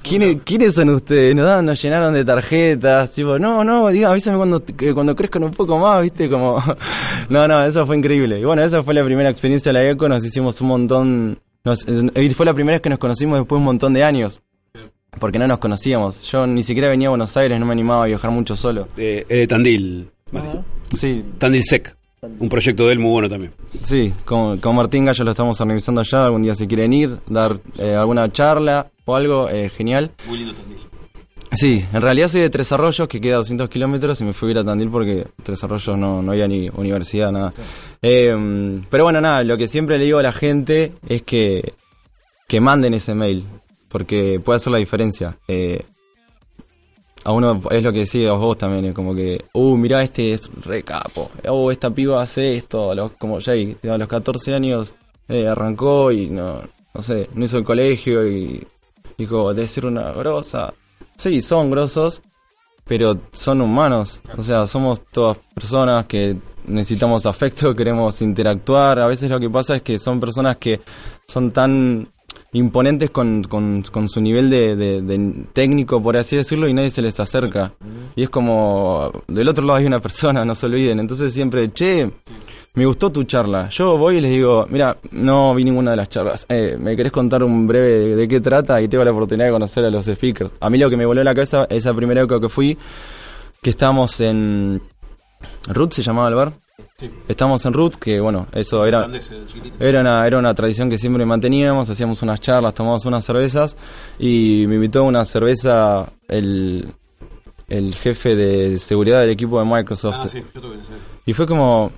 ¿Quiénes, 0.01 0.41
quiénes, 0.43 0.73
son 0.73 0.89
ustedes? 0.91 1.35
Nos, 1.35 1.61
nos 1.63 1.81
llenaron 1.81 2.13
de 2.13 2.23
tarjetas, 2.23 3.11
tipo, 3.11 3.37
no, 3.37 3.63
no, 3.63 3.89
diga, 3.89 4.09
avísame 4.09 4.37
cuando, 4.37 4.63
cuando 4.93 5.15
crezcan 5.15 5.43
un 5.43 5.51
poco 5.51 5.77
más, 5.77 6.01
viste, 6.01 6.29
como... 6.29 6.63
no, 7.29 7.47
no, 7.47 7.63
eso 7.65 7.85
fue 7.85 7.97
increíble. 7.97 8.39
Y 8.39 8.43
bueno, 8.45 8.63
esa 8.63 8.81
fue 8.83 8.93
la 8.93 9.03
primera 9.03 9.29
experiencia 9.29 9.71
de 9.71 9.79
la 9.83 9.89
ECO, 9.89 10.07
nos 10.07 10.23
hicimos 10.25 10.59
un 10.61 10.67
montón... 10.69 11.39
Nos, 11.63 11.85
y 11.87 12.29
fue 12.31 12.45
la 12.45 12.53
primera 12.53 12.75
vez 12.75 12.81
que 12.81 12.89
nos 12.89 12.99
conocimos 12.99 13.37
después 13.37 13.57
de 13.57 13.59
un 13.59 13.65
montón 13.65 13.93
de 13.93 14.03
años. 14.03 14.41
porque 15.19 15.37
no 15.37 15.47
nos 15.47 15.59
conocíamos. 15.59 16.21
Yo 16.31 16.47
ni 16.47 16.63
siquiera 16.63 16.89
venía 16.89 17.07
a 17.07 17.11
Buenos 17.11 17.35
Aires, 17.37 17.59
no 17.59 17.65
me 17.65 17.73
animaba 17.73 18.03
a 18.03 18.07
viajar 18.07 18.31
mucho 18.31 18.55
solo. 18.55 18.87
Eh, 18.97 19.25
eh, 19.29 19.45
Tandil. 19.47 20.09
Sí, 20.95 21.23
Tandil 21.37 21.63
Sec. 21.63 21.95
Un 22.39 22.49
proyecto 22.49 22.85
de 22.85 22.93
él 22.93 22.99
muy 22.99 23.11
bueno 23.11 23.27
también. 23.27 23.51
sí, 23.83 24.13
con, 24.25 24.59
con 24.59 24.75
Martín 24.75 25.05
Gallo 25.05 25.23
lo 25.23 25.31
estamos 25.31 25.59
organizando 25.59 26.01
allá, 26.01 26.25
algún 26.25 26.43
día 26.43 26.53
si 26.53 26.67
quieren 26.67 26.93
ir, 26.93 27.17
dar 27.27 27.59
eh, 27.79 27.95
alguna 27.95 28.29
charla 28.29 28.91
o 29.05 29.15
algo, 29.15 29.49
eh, 29.49 29.69
genial. 29.69 30.11
Muy 30.27 30.37
lindo 30.37 30.53
Tandil. 30.53 30.77
Sí, 31.53 31.83
en 31.91 32.01
realidad 32.01 32.27
soy 32.29 32.41
de 32.41 32.49
Tres 32.49 32.71
Arroyos, 32.71 33.07
que 33.09 33.19
queda 33.19 33.33
a 33.35 33.37
200 33.39 33.67
kilómetros, 33.69 34.21
y 34.21 34.23
me 34.23 34.33
fui 34.33 34.49
a 34.49 34.51
ir 34.51 34.57
a 34.59 34.63
Tandil 34.63 34.89
porque 34.89 35.27
Tres 35.43 35.61
Arroyos 35.63 35.97
no, 35.97 36.21
no 36.21 36.31
había 36.31 36.47
ni 36.47 36.69
universidad, 36.69 37.31
nada. 37.31 37.51
Eh, 38.01 38.81
pero 38.89 39.03
bueno, 39.03 39.21
nada, 39.21 39.43
lo 39.43 39.57
que 39.57 39.67
siempre 39.67 39.97
le 39.97 40.05
digo 40.05 40.19
a 40.19 40.23
la 40.23 40.31
gente 40.31 40.93
es 41.07 41.21
que, 41.23 41.73
que 42.47 42.59
manden 42.59 42.93
ese 42.93 43.13
mail, 43.13 43.45
porque 43.89 44.39
puede 44.39 44.57
hacer 44.57 44.71
la 44.71 44.79
diferencia. 44.79 45.37
Eh, 45.47 45.83
a 47.23 47.31
uno 47.31 47.61
es 47.69 47.83
lo 47.83 47.93
que 47.93 47.99
decías 47.99 48.35
vos 48.37 48.57
también, 48.57 48.85
es 48.85 48.93
como 48.93 49.13
que, 49.13 49.45
uh, 49.53 49.77
mirá, 49.77 50.01
este 50.01 50.33
es 50.33 50.49
re 50.63 50.83
capo, 50.83 51.29
uh, 51.47 51.69
esta 51.69 51.91
piba 51.91 52.21
hace 52.21 52.55
esto, 52.55 52.91
como 53.19 53.39
Jay, 53.39 53.77
a 53.83 53.97
los 53.97 54.07
14 54.07 54.55
años 54.55 54.95
eh, 55.27 55.47
arrancó 55.47 56.11
y 56.11 56.29
no, 56.29 56.61
no 56.93 57.03
sé, 57.03 57.29
no 57.33 57.45
hizo 57.45 57.59
el 57.59 57.63
colegio 57.63 58.27
y 58.27 58.65
dijo, 59.17 59.53
debe 59.53 59.67
ser 59.67 59.85
una 59.85 60.11
grosa. 60.11 60.73
Sí, 61.15 61.41
son 61.41 61.69
grosos, 61.69 62.21
pero 62.85 63.15
son 63.31 63.61
humanos, 63.61 64.19
o 64.35 64.41
sea, 64.41 64.65
somos 64.65 65.01
todas 65.11 65.37
personas 65.53 66.07
que 66.07 66.35
necesitamos 66.67 67.25
afecto, 67.25 67.73
queremos 67.75 68.21
interactuar, 68.21 68.99
a 68.99 69.07
veces 69.07 69.29
lo 69.29 69.39
que 69.39 69.49
pasa 69.49 69.75
es 69.75 69.81
que 69.81 69.97
son 69.99 70.19
personas 70.19 70.57
que 70.57 70.79
son 71.27 71.51
tan 71.51 72.07
imponentes 72.53 73.09
con, 73.11 73.43
con, 73.43 73.81
con 73.91 74.09
su 74.09 74.19
nivel 74.19 74.49
de, 74.49 74.75
de- 74.75 75.01
de 75.01 75.45
técnico, 75.53 76.01
por 76.03 76.17
así 76.17 76.35
decirlo, 76.35 76.67
y 76.67 76.73
nadie 76.73 76.89
se 76.89 77.01
les 77.01 77.17
acerca. 77.19 77.73
Y 78.15 78.23
es 78.23 78.29
como, 78.29 79.09
del 79.27 79.47
otro 79.47 79.63
lado 79.65 79.79
hay 79.79 79.85
una 79.85 79.99
persona, 80.01 80.43
no 80.43 80.53
se 80.55 80.65
olviden. 80.65 80.99
Entonces 80.99 81.33
siempre, 81.33 81.71
che, 81.71 82.11
me 82.73 82.85
gustó 82.85 83.09
tu 83.09 83.23
charla. 83.23 83.69
Yo 83.69 83.97
voy 83.97 84.17
y 84.17 84.21
les 84.21 84.31
digo, 84.31 84.65
mira, 84.69 84.97
no 85.11 85.55
vi 85.55 85.63
ninguna 85.63 85.91
de 85.91 85.97
las 85.97 86.09
charlas. 86.09 86.45
Eh, 86.49 86.77
¿Me 86.77 86.95
querés 86.97 87.11
contar 87.13 87.41
un 87.43 87.67
breve 87.67 87.87
de, 87.99 88.15
de 88.17 88.27
qué 88.27 88.41
trata? 88.41 88.81
Y 88.81 88.89
tengo 88.89 89.03
la 89.05 89.11
oportunidad 89.11 89.45
de 89.47 89.51
conocer 89.53 89.85
a 89.85 89.89
los 89.89 90.05
speakers. 90.05 90.51
A 90.59 90.69
mí 90.69 90.77
lo 90.77 90.89
que 90.89 90.97
me 90.97 91.05
voló 91.05 91.23
la 91.23 91.33
cabeza, 91.33 91.65
esa 91.69 91.93
primera 91.93 92.19
época 92.21 92.39
que 92.41 92.49
fui, 92.49 92.77
que 93.61 93.69
estábamos 93.69 94.19
en... 94.19 94.81
Ruth 95.67 95.91
se 95.91 96.03
llamaba 96.03 96.29
el 96.29 96.35
bar. 96.35 96.53
Estamos 97.27 97.65
en 97.65 97.73
Ruth, 97.73 97.95
que 97.95 98.19
bueno, 98.19 98.47
eso 98.53 98.85
era... 98.85 99.07
Era 99.79 100.01
una, 100.01 100.27
era 100.27 100.37
una 100.37 100.53
tradición 100.53 100.89
que 100.89 100.97
siempre 100.97 101.25
manteníamos, 101.25 101.89
hacíamos 101.89 102.21
unas 102.21 102.39
charlas, 102.41 102.73
tomábamos 102.75 103.05
unas 103.05 103.25
cervezas 103.25 103.75
y 104.19 104.65
me 104.67 104.75
invitó 104.75 104.99
a 104.99 105.03
una 105.03 105.25
cerveza 105.25 106.11
el, 106.27 106.93
el 107.67 107.95
jefe 107.95 108.35
de 108.35 108.77
seguridad 108.77 109.19
del 109.21 109.31
equipo 109.31 109.59
de 109.59 109.65
Microsoft. 109.65 110.35
Y 111.25 111.33
fue 111.33 111.47
como, 111.47 111.91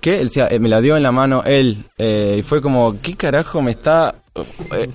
¿qué? 0.00 0.18
Decía, 0.18 0.48
eh, 0.48 0.58
me 0.58 0.68
la 0.70 0.80
dio 0.80 0.96
en 0.96 1.02
la 1.02 1.12
mano 1.12 1.42
él. 1.44 1.84
eh, 1.98 2.36
y 2.38 2.42
fue 2.42 2.62
como, 2.62 3.00
¿qué 3.02 3.14
carajo 3.14 3.60
me 3.60 3.72
está...? 3.72 4.22
Eh, 4.72 4.90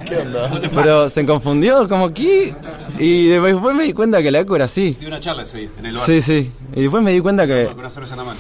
Pero 0.73 1.09
se 1.09 1.25
confundió, 1.25 1.87
como, 1.87 2.09
¿qué? 2.09 2.53
Y 2.99 3.27
después 3.27 3.75
me 3.75 3.83
di 3.83 3.93
cuenta 3.93 4.21
que 4.21 4.31
la 4.31 4.39
eco 4.39 4.55
era 4.55 4.65
así. 4.65 4.97
Una 5.05 5.19
charla 5.19 5.43
ese 5.43 5.69
en 5.77 5.85
el 5.85 5.95
Sí, 5.97 6.21
sí. 6.21 6.51
Y 6.73 6.83
después 6.83 7.03
me 7.03 7.11
di 7.11 7.19
cuenta 7.19 7.47
que 7.47 7.67
una 7.75 7.89
cerveza 7.89 8.13
en 8.13 8.19
la 8.19 8.23
mano. 8.25 8.39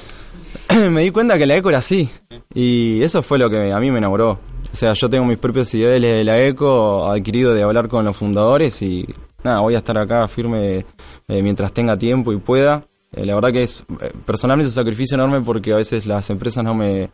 me 0.91 1.01
di 1.01 1.11
cuenta 1.11 1.37
que 1.37 1.45
la 1.45 1.55
eco 1.55 1.69
era 1.69 1.79
así. 1.79 2.09
Y 2.53 3.01
eso 3.01 3.21
fue 3.21 3.37
lo 3.37 3.49
que 3.49 3.71
a 3.71 3.79
mí 3.79 3.91
me 3.91 3.97
enamoró. 3.97 4.39
O 4.71 4.75
sea, 4.75 4.93
yo 4.93 5.09
tengo 5.09 5.25
mis 5.25 5.37
propios 5.37 5.73
ideales 5.73 6.17
de 6.17 6.23
la 6.23 6.41
eco 6.41 7.09
adquirido 7.09 7.53
de 7.53 7.63
hablar 7.63 7.89
con 7.89 8.05
los 8.05 8.15
fundadores 8.15 8.81
y 8.81 9.05
nada, 9.43 9.59
voy 9.59 9.75
a 9.75 9.79
estar 9.79 9.97
acá 9.97 10.27
firme 10.27 10.85
eh, 11.27 11.41
mientras 11.41 11.73
tenga 11.73 11.97
tiempo 11.97 12.31
y 12.31 12.37
pueda. 12.37 12.85
Eh, 13.11 13.25
la 13.25 13.35
verdad 13.35 13.51
que 13.51 13.63
es 13.63 13.83
eh, 14.01 14.11
personalmente 14.25 14.69
es 14.69 14.77
un 14.77 14.83
sacrificio 14.83 15.15
enorme 15.15 15.41
porque 15.41 15.73
a 15.73 15.75
veces 15.75 16.05
las 16.05 16.29
empresas 16.29 16.63
no 16.63 16.73
me, 16.73 17.11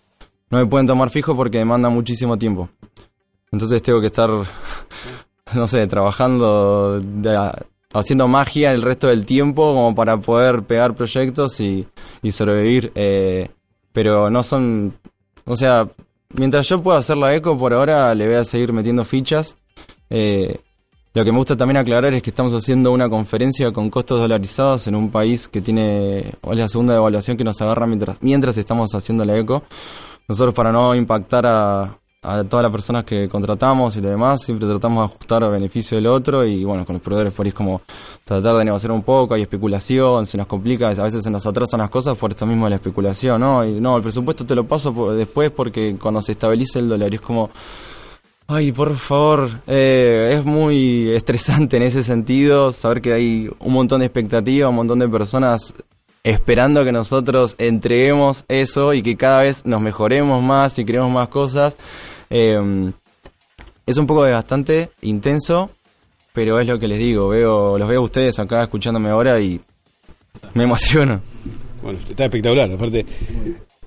no 0.52 0.60
me 0.60 0.66
pueden 0.68 0.86
tomar 0.86 1.10
fijo 1.10 1.36
porque 1.36 1.58
demandan 1.58 1.94
muchísimo 1.94 2.38
tiempo. 2.38 2.70
Entonces 3.52 3.82
tengo 3.82 4.02
que 4.02 4.08
estar, 4.08 4.30
no 5.54 5.68
sé, 5.68 5.88
trabajando, 5.88 7.02
haciendo 7.93 8.28
magia 8.28 8.72
el 8.74 8.82
resto 8.82 9.08
del 9.08 9.26
tiempo 9.26 9.74
como 9.74 9.95
para 9.95 10.18
poder 10.18 10.64
pegar 10.64 10.95
proyectos 10.95 11.60
y, 11.60 11.88
sobrevivir. 12.32 12.91
eh, 12.95 13.50
pero 13.93 14.30
no 14.30 14.43
son, 14.43 14.93
o 15.45 15.56
sea, 15.56 15.89
mientras 16.36 16.68
yo 16.68 16.82
pueda 16.84 17.00
hacer 17.00 17.18
la 17.18 17.34
eco, 17.36 17.58
por 17.58 17.74
ahora 17.74 18.14
le 18.14 18.28
voy 18.28 18.36
a 18.36 18.45
seguir 18.45 18.72
metiendo 18.74 19.04
fichas. 19.04 19.56
Eh, 20.10 20.60
lo 21.14 21.26
que 21.26 21.32
me 21.32 21.39
gusta 21.39 21.58
también 21.58 21.78
aclarar 21.78 22.14
es 22.14 22.22
que 22.22 22.30
estamos 22.30 22.54
haciendo 22.54 22.91
una 22.91 23.10
conferencia 23.10 23.72
con 23.72 23.89
costos 23.89 24.20
dolarizados 24.20 24.88
en 24.88 24.95
un 24.95 25.10
país 25.10 25.48
que 25.48 25.62
tiene, 25.62 26.20
es 26.20 26.36
la 26.58 26.68
segunda 26.68 26.93
devaluación 26.93 27.38
que 27.38 27.43
nos 27.43 27.60
agarra 27.60 27.88
mientras, 27.88 28.22
mientras 28.22 28.56
estamos 28.58 28.93
haciendo 28.93 29.26
la 29.26 29.36
eco. 29.36 29.64
Nosotros 30.28 30.54
para 30.54 30.72
no 30.72 30.93
impactar 30.93 31.48
a, 31.48 31.98
a 32.30 32.44
todas 32.44 32.64
las 32.64 32.72
personas 32.72 33.06
que 33.06 33.30
contratamos 33.30 33.96
y 33.96 34.02
lo 34.02 34.10
demás, 34.10 34.42
siempre 34.44 34.68
tratamos 34.68 35.00
de 35.00 35.06
ajustar 35.06 35.44
a 35.44 35.50
beneficio 35.50 35.98
del 35.98 36.08
otro 36.08 36.46
y 36.46 36.64
bueno, 36.64 36.86
con 36.86 36.94
los 36.96 37.02
proveedores 37.02 37.34
por 37.34 37.46
ahí 37.46 37.50
es 37.50 37.56
como 37.56 37.82
tratar 38.26 38.56
de 38.58 38.66
negociar 38.66 38.92
un 38.92 39.04
poco, 39.04 39.34
hay 39.34 39.44
especulación, 39.44 40.26
se 40.26 40.38
nos 40.38 40.48
complica, 40.48 40.90
a 40.90 41.04
veces 41.04 41.24
se 41.24 41.30
nos 41.30 41.46
atrasan 41.48 41.80
las 41.80 41.90
cosas 41.90 42.18
por 42.18 42.32
esto 42.32 42.46
mismo 42.46 42.66
de 42.66 42.72
la 42.72 42.76
especulación, 42.76 43.40
¿no? 43.40 43.64
Y 43.66 43.80
no, 43.80 43.96
el 43.98 44.04
presupuesto 44.04 44.46
te 44.46 44.56
lo 44.56 44.66
paso 44.66 44.94
por- 44.94 45.14
después 45.16 45.52
porque 45.52 45.96
cuando 46.02 46.22
se 46.22 46.34
estabilice 46.34 46.80
el 46.80 46.90
dólar 46.90 47.14
es 47.14 47.22
como... 47.22 47.50
Ay, 48.50 48.72
por 48.72 48.96
favor, 48.96 49.50
eh, 49.68 50.30
es 50.40 50.46
muy 50.46 51.12
estresante 51.12 51.76
en 51.78 51.84
ese 51.84 52.02
sentido 52.04 52.72
saber 52.72 53.02
que 53.02 53.12
hay 53.14 53.50
un 53.60 53.74
montón 53.74 54.00
de 54.00 54.06
expectativas, 54.06 54.70
un 54.70 54.76
montón 54.78 55.00
de 55.00 55.10
personas 55.10 55.74
esperando 56.24 56.84
que 56.86 56.92
nosotros 56.94 57.56
entreguemos 57.58 58.46
eso 58.48 58.94
y 58.94 59.02
que 59.02 59.16
cada 59.18 59.42
vez 59.44 59.66
nos 59.66 59.82
mejoremos 59.82 60.42
más 60.42 60.80
y 60.80 60.86
creemos 60.86 61.12
más 61.12 61.28
cosas. 61.30 61.76
Eh, 62.30 62.92
es 63.86 63.98
un 63.98 64.06
poco 64.06 64.24
desgastante, 64.24 64.90
intenso, 65.02 65.72
pero 66.34 66.60
es 66.60 66.68
lo 66.68 66.78
que 66.78 66.88
les 66.88 66.98
digo. 67.00 67.30
Veo, 67.30 67.78
los 67.78 67.88
veo 67.88 68.02
a 68.02 68.04
ustedes 68.04 68.38
acá 68.40 68.64
escuchándome 68.64 69.10
ahora 69.10 69.40
y 69.40 69.60
me 70.54 70.64
emociono. 70.64 71.22
Bueno, 71.82 72.00
está 72.10 72.26
espectacular. 72.26 72.72
Aparte, 72.72 73.06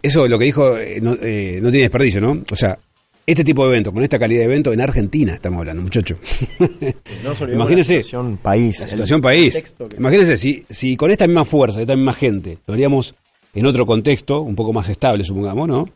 eso 0.02 0.26
lo 0.26 0.38
que 0.38 0.44
dijo 0.46 0.76
eh, 0.78 1.00
no, 1.02 1.14
eh, 1.20 1.58
no 1.62 1.70
tiene 1.70 1.82
desperdicio, 1.84 2.20
¿no? 2.20 2.42
O 2.50 2.56
sea, 2.56 2.78
este 3.26 3.44
tipo 3.44 3.62
de 3.64 3.72
evento, 3.74 3.92
con 3.92 4.02
esta 4.02 4.18
calidad 4.18 4.40
de 4.40 4.46
evento 4.46 4.72
en 4.72 4.80
Argentina 4.80 5.34
estamos 5.34 5.58
hablando, 5.60 5.82
muchacho. 5.82 6.16
No 7.22 7.34
la 7.34 7.84
situación 7.84 8.38
país. 8.38 8.78
La 8.78 8.84
el 8.86 8.90
situación 8.90 9.20
país. 9.20 9.54
que- 9.54 9.96
Imagínense, 9.98 10.36
si, 10.38 10.64
si 10.70 10.96
con 10.96 11.10
esta 11.10 11.26
misma 11.26 11.44
fuerza, 11.44 11.80
esta 11.80 11.94
misma 11.94 12.14
gente, 12.14 12.58
lo 12.66 12.74
haríamos 12.74 13.14
en 13.54 13.66
otro 13.66 13.84
contexto, 13.84 14.40
un 14.40 14.54
poco 14.56 14.72
más 14.72 14.88
estable, 14.88 15.24
supongamos, 15.24 15.68
¿no? 15.68 15.88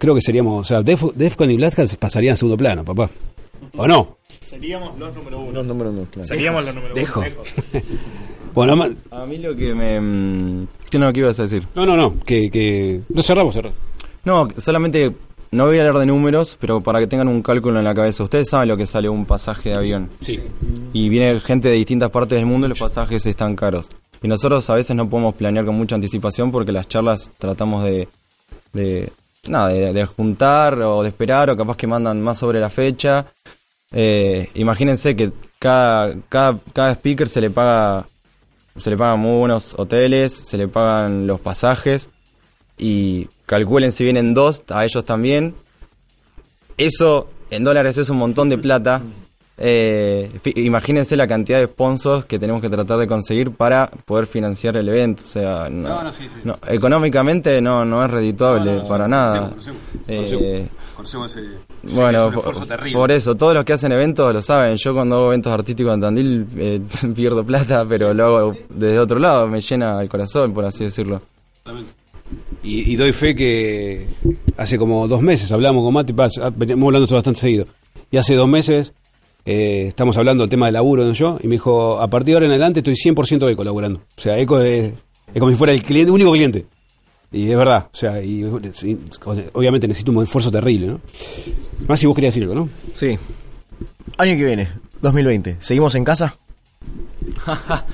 Creo 0.00 0.14
que 0.16 0.22
seríamos, 0.22 0.60
o 0.62 0.64
sea, 0.64 0.82
Def- 0.82 1.12
Defcon 1.14 1.50
y 1.52 1.56
Black 1.56 1.96
pasarían 1.98 2.32
a 2.32 2.36
segundo 2.36 2.56
plano, 2.56 2.84
papá. 2.84 3.08
¿O 3.76 3.86
no? 3.86 4.16
Seríamos 4.40 4.98
los 4.98 5.14
número 5.14 5.38
uno. 5.40 5.52
Los 5.52 5.66
números 5.66 5.94
no, 5.94 6.02
claro. 6.06 6.26
Seríamos 6.26 6.64
los 6.64 6.74
número 6.74 6.94
Dejo. 6.94 7.20
uno. 7.20 7.28
lejos. 7.28 7.54
Bueno, 8.52 8.84
A 9.12 9.26
mí 9.26 9.38
lo 9.38 9.54
que 9.54 9.72
me... 9.74 10.00
mm, 10.00 10.66
¿Qué 10.90 10.98
no, 10.98 11.12
qué 11.12 11.20
ibas 11.20 11.38
a 11.38 11.44
decir? 11.44 11.68
no, 11.76 11.86
no, 11.86 11.96
no, 11.96 12.18
que, 12.24 12.50
que... 12.50 13.00
No 13.08 13.22
cerramos, 13.22 13.54
cerramos. 13.54 13.78
No, 14.24 14.48
solamente 14.56 15.12
no 15.52 15.66
voy 15.66 15.78
a 15.78 15.82
hablar 15.86 15.98
de 16.00 16.06
números, 16.06 16.56
pero 16.60 16.80
para 16.80 16.98
que 16.98 17.06
tengan 17.06 17.28
un 17.28 17.42
cálculo 17.42 17.78
en 17.78 17.84
la 17.84 17.94
cabeza. 17.94 18.24
Ustedes 18.24 18.48
saben 18.48 18.66
lo 18.68 18.76
que 18.76 18.86
sale 18.86 19.08
un 19.08 19.24
pasaje 19.24 19.68
de 19.70 19.76
avión. 19.76 20.10
Sí. 20.20 20.40
Y 20.92 21.08
viene 21.08 21.38
gente 21.40 21.68
de 21.68 21.76
distintas 21.76 22.10
partes 22.10 22.38
del 22.38 22.46
mundo 22.46 22.66
y 22.66 22.70
los 22.70 22.78
pasajes 22.80 23.24
están 23.24 23.54
caros. 23.54 23.88
Y 24.20 24.26
nosotros 24.26 24.68
a 24.68 24.74
veces 24.74 24.96
no 24.96 25.08
podemos 25.08 25.34
planear 25.34 25.64
con 25.64 25.76
mucha 25.76 25.94
anticipación 25.94 26.50
porque 26.50 26.72
las 26.72 26.88
charlas 26.88 27.30
tratamos 27.38 27.84
de, 27.84 28.08
de 28.72 29.12
nada, 29.48 29.68
de, 29.68 30.04
juntar 30.06 30.74
o 30.80 31.02
de 31.02 31.08
esperar 31.08 31.50
o 31.50 31.56
capaz 31.56 31.76
que 31.76 31.86
mandan 31.86 32.20
más 32.20 32.38
sobre 32.38 32.60
la 32.60 32.70
fecha. 32.70 33.26
Eh, 33.92 34.48
imagínense 34.54 35.16
que 35.16 35.32
cada, 35.58 36.14
cada, 36.28 36.58
cada 36.72 36.92
speaker 36.94 37.28
se 37.28 37.40
le 37.40 37.50
paga 37.50 38.06
se 38.76 38.90
le 38.90 38.96
pagan 38.96 39.20
muy 39.20 39.38
buenos 39.38 39.74
hoteles, 39.78 40.32
se 40.32 40.56
le 40.56 40.68
pagan 40.68 41.26
los 41.26 41.40
pasajes 41.40 42.08
y 42.78 43.28
calculen 43.46 43.92
si 43.92 44.04
vienen 44.04 44.32
dos, 44.32 44.62
a 44.68 44.84
ellos 44.84 45.04
también. 45.04 45.54
Eso 46.76 47.28
en 47.50 47.64
dólares 47.64 47.98
es 47.98 48.08
un 48.10 48.16
montón 48.16 48.48
de 48.48 48.58
plata. 48.58 49.02
Eh, 49.62 50.30
imagínense 50.56 51.16
la 51.16 51.28
cantidad 51.28 51.58
de 51.58 51.66
sponsors 51.66 52.24
que 52.24 52.38
tenemos 52.38 52.62
que 52.62 52.70
tratar 52.70 52.98
de 52.98 53.06
conseguir 53.06 53.50
para 53.50 53.88
poder 54.06 54.26
financiar 54.26 54.74
el 54.78 54.88
evento. 54.88 55.22
O 55.22 55.26
sea, 55.26 55.68
no, 55.68 55.88
No, 55.88 56.04
no, 56.04 56.12
sí, 56.12 56.22
sí. 56.24 56.40
no, 56.44 56.56
económicamente 56.66 57.60
no, 57.60 57.84
no 57.84 58.02
es 58.02 58.10
redituable 58.10 58.80
para 58.88 59.06
nada. 59.06 59.50
Conocemos, 59.50 59.82
Eh, 60.08 60.68
bueno, 61.94 62.30
por, 62.32 62.54
por 62.92 63.10
eso, 63.10 63.34
todos 63.34 63.54
los 63.54 63.64
que 63.64 63.74
hacen 63.74 63.92
eventos 63.92 64.32
lo 64.32 64.40
saben. 64.40 64.76
Yo 64.76 64.94
cuando 64.94 65.16
hago 65.16 65.26
eventos 65.28 65.52
artísticos 65.52 65.92
en 65.94 66.00
Tandil 66.00 66.46
eh, 66.56 66.80
pierdo 67.14 67.44
plata, 67.44 67.84
pero 67.86 68.14
lo 68.14 68.24
hago 68.26 68.54
desde 68.70 68.98
otro 68.98 69.18
lado, 69.18 69.46
me 69.46 69.60
llena 69.60 70.00
el 70.00 70.08
corazón, 70.08 70.54
por 70.54 70.64
así 70.64 70.84
decirlo. 70.84 71.20
Y, 72.62 72.92
y 72.92 72.96
doy 72.96 73.12
fe 73.12 73.34
que 73.34 74.06
hace 74.56 74.78
como 74.78 75.06
dos 75.08 75.20
meses 75.20 75.50
hablamos 75.52 75.84
con 75.84 75.92
Mati, 75.94 76.14
veníamos 76.56 76.86
hablando 76.86 77.14
bastante 77.14 77.40
seguido. 77.40 77.66
Y 78.10 78.16
hace 78.16 78.34
dos 78.34 78.48
meses 78.48 78.92
eh, 79.44 79.86
estamos 79.88 80.16
hablando 80.16 80.42
del 80.42 80.50
tema 80.50 80.66
del 80.66 80.74
laburo 80.74 81.04
¿no? 81.04 81.12
yo, 81.12 81.38
y 81.42 81.48
me 81.48 81.54
dijo, 81.54 82.00
a 82.00 82.08
partir 82.08 82.32
de 82.32 82.34
ahora 82.34 82.46
en 82.46 82.52
adelante 82.52 82.80
estoy 82.80 82.94
100% 82.94 83.50
eco 83.50 83.64
laburando. 83.64 84.00
O 84.16 84.20
sea, 84.20 84.38
eco 84.38 84.60
es, 84.60 84.92
es 85.32 85.38
como 85.38 85.50
si 85.50 85.56
fuera 85.56 85.72
el 85.72 85.82
cliente, 85.82 86.12
único 86.12 86.32
cliente. 86.32 86.66
Y 87.32 87.50
es 87.50 87.56
verdad, 87.56 87.86
o 87.92 87.96
sea, 87.96 88.22
y, 88.22 88.42
obviamente 88.44 89.86
necesito 89.86 90.10
un 90.10 90.22
esfuerzo 90.22 90.50
terrible, 90.50 90.88
¿no? 90.88 91.00
Más 91.86 92.00
si 92.00 92.06
vos 92.06 92.14
querías 92.14 92.34
decir 92.34 92.42
algo, 92.42 92.54
¿no? 92.54 92.68
Sí. 92.92 93.16
Año 94.18 94.36
que 94.36 94.44
viene, 94.44 94.68
2020. 95.00 95.56
¿Seguimos 95.60 95.94
en 95.94 96.04
casa? 96.04 96.34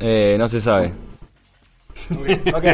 Eh, 0.00 0.36
no 0.38 0.46
se 0.48 0.60
sabe. 0.60 0.92
Ok. 2.10 2.64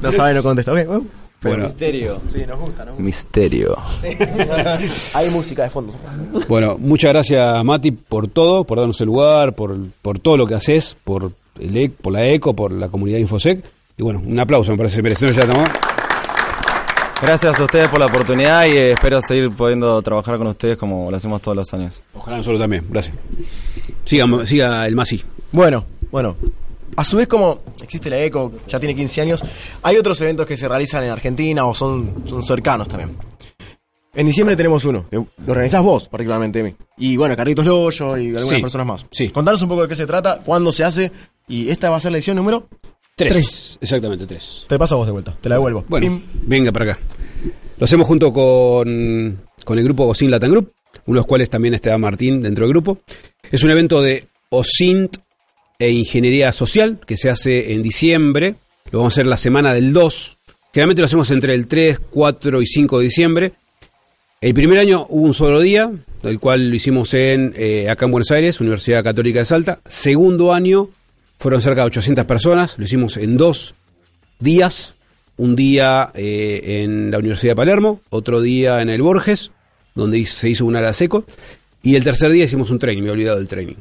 No 0.00 0.10
sabe, 0.10 0.32
no 0.32 0.42
contesta. 0.42 0.72
Ok, 0.72 0.86
bueno. 0.86 1.04
Bueno, 1.50 1.64
Misterio. 1.66 2.20
Sí, 2.30 2.38
nos 2.46 2.58
gusta, 2.60 2.84
nos 2.84 2.98
Misterio. 2.98 3.76
Hay 5.14 5.30
música 5.30 5.64
de 5.64 5.70
fondo. 5.70 5.92
bueno, 6.48 6.76
muchas 6.78 7.12
gracias 7.12 7.64
Mati 7.64 7.90
por 7.92 8.28
todo, 8.28 8.64
por 8.64 8.78
darnos 8.78 9.00
el 9.00 9.06
lugar, 9.06 9.54
por, 9.54 9.76
por 10.02 10.18
todo 10.18 10.36
lo 10.36 10.46
que 10.46 10.54
haces, 10.54 10.96
por, 11.04 11.32
el, 11.60 11.76
E- 11.76 11.90
por 11.90 12.12
la 12.12 12.26
ECO, 12.26 12.54
por 12.54 12.72
la 12.72 12.88
comunidad 12.88 13.18
Infosec. 13.18 13.64
Y 13.96 14.02
bueno, 14.02 14.22
un 14.26 14.38
aplauso, 14.40 14.72
me 14.72 14.78
parece 14.78 15.00
merecido 15.02 15.32
ya, 15.32 15.44
¿no? 15.46 15.54
Gracias 17.22 17.58
a 17.58 17.62
ustedes 17.64 17.88
por 17.88 18.00
la 18.00 18.06
oportunidad 18.06 18.66
y 18.66 18.72
eh, 18.72 18.90
espero 18.92 19.20
seguir 19.22 19.50
pudiendo 19.54 20.02
trabajar 20.02 20.36
con 20.36 20.46
ustedes 20.48 20.76
como 20.76 21.10
lo 21.10 21.16
hacemos 21.16 21.40
todos 21.40 21.56
los 21.56 21.72
años. 21.72 22.02
Ojalá 22.14 22.38
nosotros 22.38 22.60
también, 22.60 22.84
gracias. 22.90 23.16
Siga, 24.04 24.26
siga 24.44 24.86
el 24.86 24.94
Masi. 24.96 25.22
Bueno, 25.52 25.84
bueno. 26.10 26.36
A 26.96 27.02
su 27.04 27.16
vez, 27.16 27.26
como 27.28 27.60
existe 27.82 28.08
la 28.10 28.18
ECO, 28.22 28.52
ya 28.68 28.78
tiene 28.78 28.94
15 28.94 29.20
años, 29.20 29.42
hay 29.82 29.96
otros 29.96 30.20
eventos 30.20 30.46
que 30.46 30.56
se 30.56 30.68
realizan 30.68 31.02
en 31.04 31.10
Argentina 31.10 31.64
o 31.66 31.74
son, 31.74 32.24
son 32.26 32.42
cercanos 32.42 32.86
también. 32.88 33.16
En 34.14 34.26
diciembre 34.26 34.54
tenemos 34.54 34.84
uno, 34.84 35.06
que 35.10 35.16
lo 35.16 35.26
organizás 35.48 35.82
vos, 35.82 36.06
particularmente. 36.08 36.76
Y 36.98 37.16
bueno, 37.16 37.34
Carlitos 37.36 37.66
Loyo 37.66 38.16
y 38.16 38.26
algunas 38.28 38.48
Sí, 38.48 38.60
personas 38.60 38.86
más. 38.86 39.06
sí. 39.10 39.28
Contanos 39.30 39.60
un 39.62 39.68
poco 39.68 39.82
de 39.82 39.88
qué 39.88 39.96
se 39.96 40.06
trata, 40.06 40.38
cuándo 40.44 40.70
se 40.70 40.84
hace, 40.84 41.10
y 41.48 41.68
esta 41.68 41.90
va 41.90 41.96
a 41.96 42.00
ser 42.00 42.12
la 42.12 42.18
edición 42.18 42.36
número. 42.36 42.68
Tres. 43.16 43.32
Tres. 43.32 43.78
Exactamente, 43.80 44.26
tres. 44.26 44.66
Te 44.68 44.78
paso 44.78 44.94
a 44.94 44.98
vos 44.98 45.06
de 45.06 45.12
vuelta, 45.12 45.36
te 45.40 45.48
la 45.48 45.56
devuelvo. 45.56 45.84
Bueno, 45.88 46.06
Pim. 46.06 46.22
venga 46.46 46.70
para 46.70 46.92
acá. 46.92 47.00
Lo 47.78 47.84
hacemos 47.84 48.06
junto 48.06 48.32
con, 48.32 49.40
con 49.64 49.78
el 49.78 49.84
grupo 49.84 50.04
OSINT 50.06 50.30
Latin 50.30 50.50
Group, 50.52 50.72
uno 51.06 51.14
de 51.16 51.20
los 51.20 51.26
cuales 51.26 51.50
también 51.50 51.74
está 51.74 51.98
Martín 51.98 52.40
dentro 52.40 52.64
del 52.66 52.72
grupo. 52.72 52.98
Es 53.50 53.64
un 53.64 53.70
evento 53.72 54.00
de 54.00 54.28
OSINT 54.50 55.16
e 55.78 55.90
Ingeniería 55.90 56.52
Social 56.52 56.98
que 57.06 57.16
se 57.16 57.30
hace 57.30 57.72
en 57.72 57.82
diciembre. 57.82 58.56
Lo 58.90 59.00
vamos 59.00 59.12
a 59.12 59.14
hacer 59.14 59.26
la 59.26 59.36
semana 59.36 59.74
del 59.74 59.92
2. 59.92 60.36
Generalmente 60.72 61.02
lo 61.02 61.06
hacemos 61.06 61.30
entre 61.30 61.54
el 61.54 61.66
3, 61.66 61.98
4 62.10 62.62
y 62.62 62.66
5 62.66 62.98
de 62.98 63.04
diciembre. 63.04 63.52
El 64.40 64.54
primer 64.54 64.78
año 64.78 65.06
hubo 65.08 65.22
un 65.22 65.34
solo 65.34 65.60
día, 65.60 65.90
el 66.22 66.38
cual 66.38 66.68
lo 66.68 66.76
hicimos 66.76 67.14
en 67.14 67.54
eh, 67.56 67.88
acá 67.88 68.04
en 68.04 68.10
Buenos 68.10 68.30
Aires, 68.30 68.60
Universidad 68.60 69.02
Católica 69.02 69.38
de 69.38 69.46
Salta. 69.46 69.80
Segundo 69.88 70.52
año 70.52 70.90
fueron 71.38 71.62
cerca 71.62 71.80
de 71.80 71.86
800 71.86 72.24
personas, 72.26 72.78
lo 72.78 72.84
hicimos 72.84 73.16
en 73.16 73.36
dos 73.36 73.74
días. 74.40 74.94
Un 75.36 75.56
día 75.56 76.12
eh, 76.14 76.82
en 76.84 77.10
la 77.10 77.18
Universidad 77.18 77.52
de 77.52 77.56
Palermo, 77.56 78.00
otro 78.10 78.40
día 78.40 78.82
en 78.82 78.88
el 78.88 79.02
Borges, 79.02 79.50
donde 79.94 80.24
se 80.26 80.50
hizo 80.50 80.64
una 80.64 80.78
a 80.78 80.82
la 80.82 80.92
seco. 80.92 81.24
Y 81.82 81.96
el 81.96 82.04
tercer 82.04 82.30
día 82.30 82.44
hicimos 82.44 82.70
un 82.70 82.78
training, 82.78 83.02
me 83.02 83.08
he 83.08 83.12
olvidado 83.12 83.38
del 83.38 83.48
training. 83.48 83.76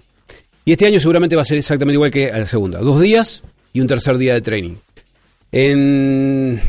Y 0.65 0.71
este 0.71 0.85
año 0.85 0.99
seguramente 0.99 1.35
va 1.35 1.41
a 1.41 1.45
ser 1.45 1.57
exactamente 1.57 1.95
igual 1.95 2.11
que 2.11 2.31
la 2.31 2.45
segunda. 2.45 2.79
Dos 2.79 3.01
días 3.01 3.43
y 3.73 3.81
un 3.81 3.87
tercer 3.87 4.17
día 4.17 4.33
de 4.33 4.41
training. 4.41 4.75
En 5.51 6.59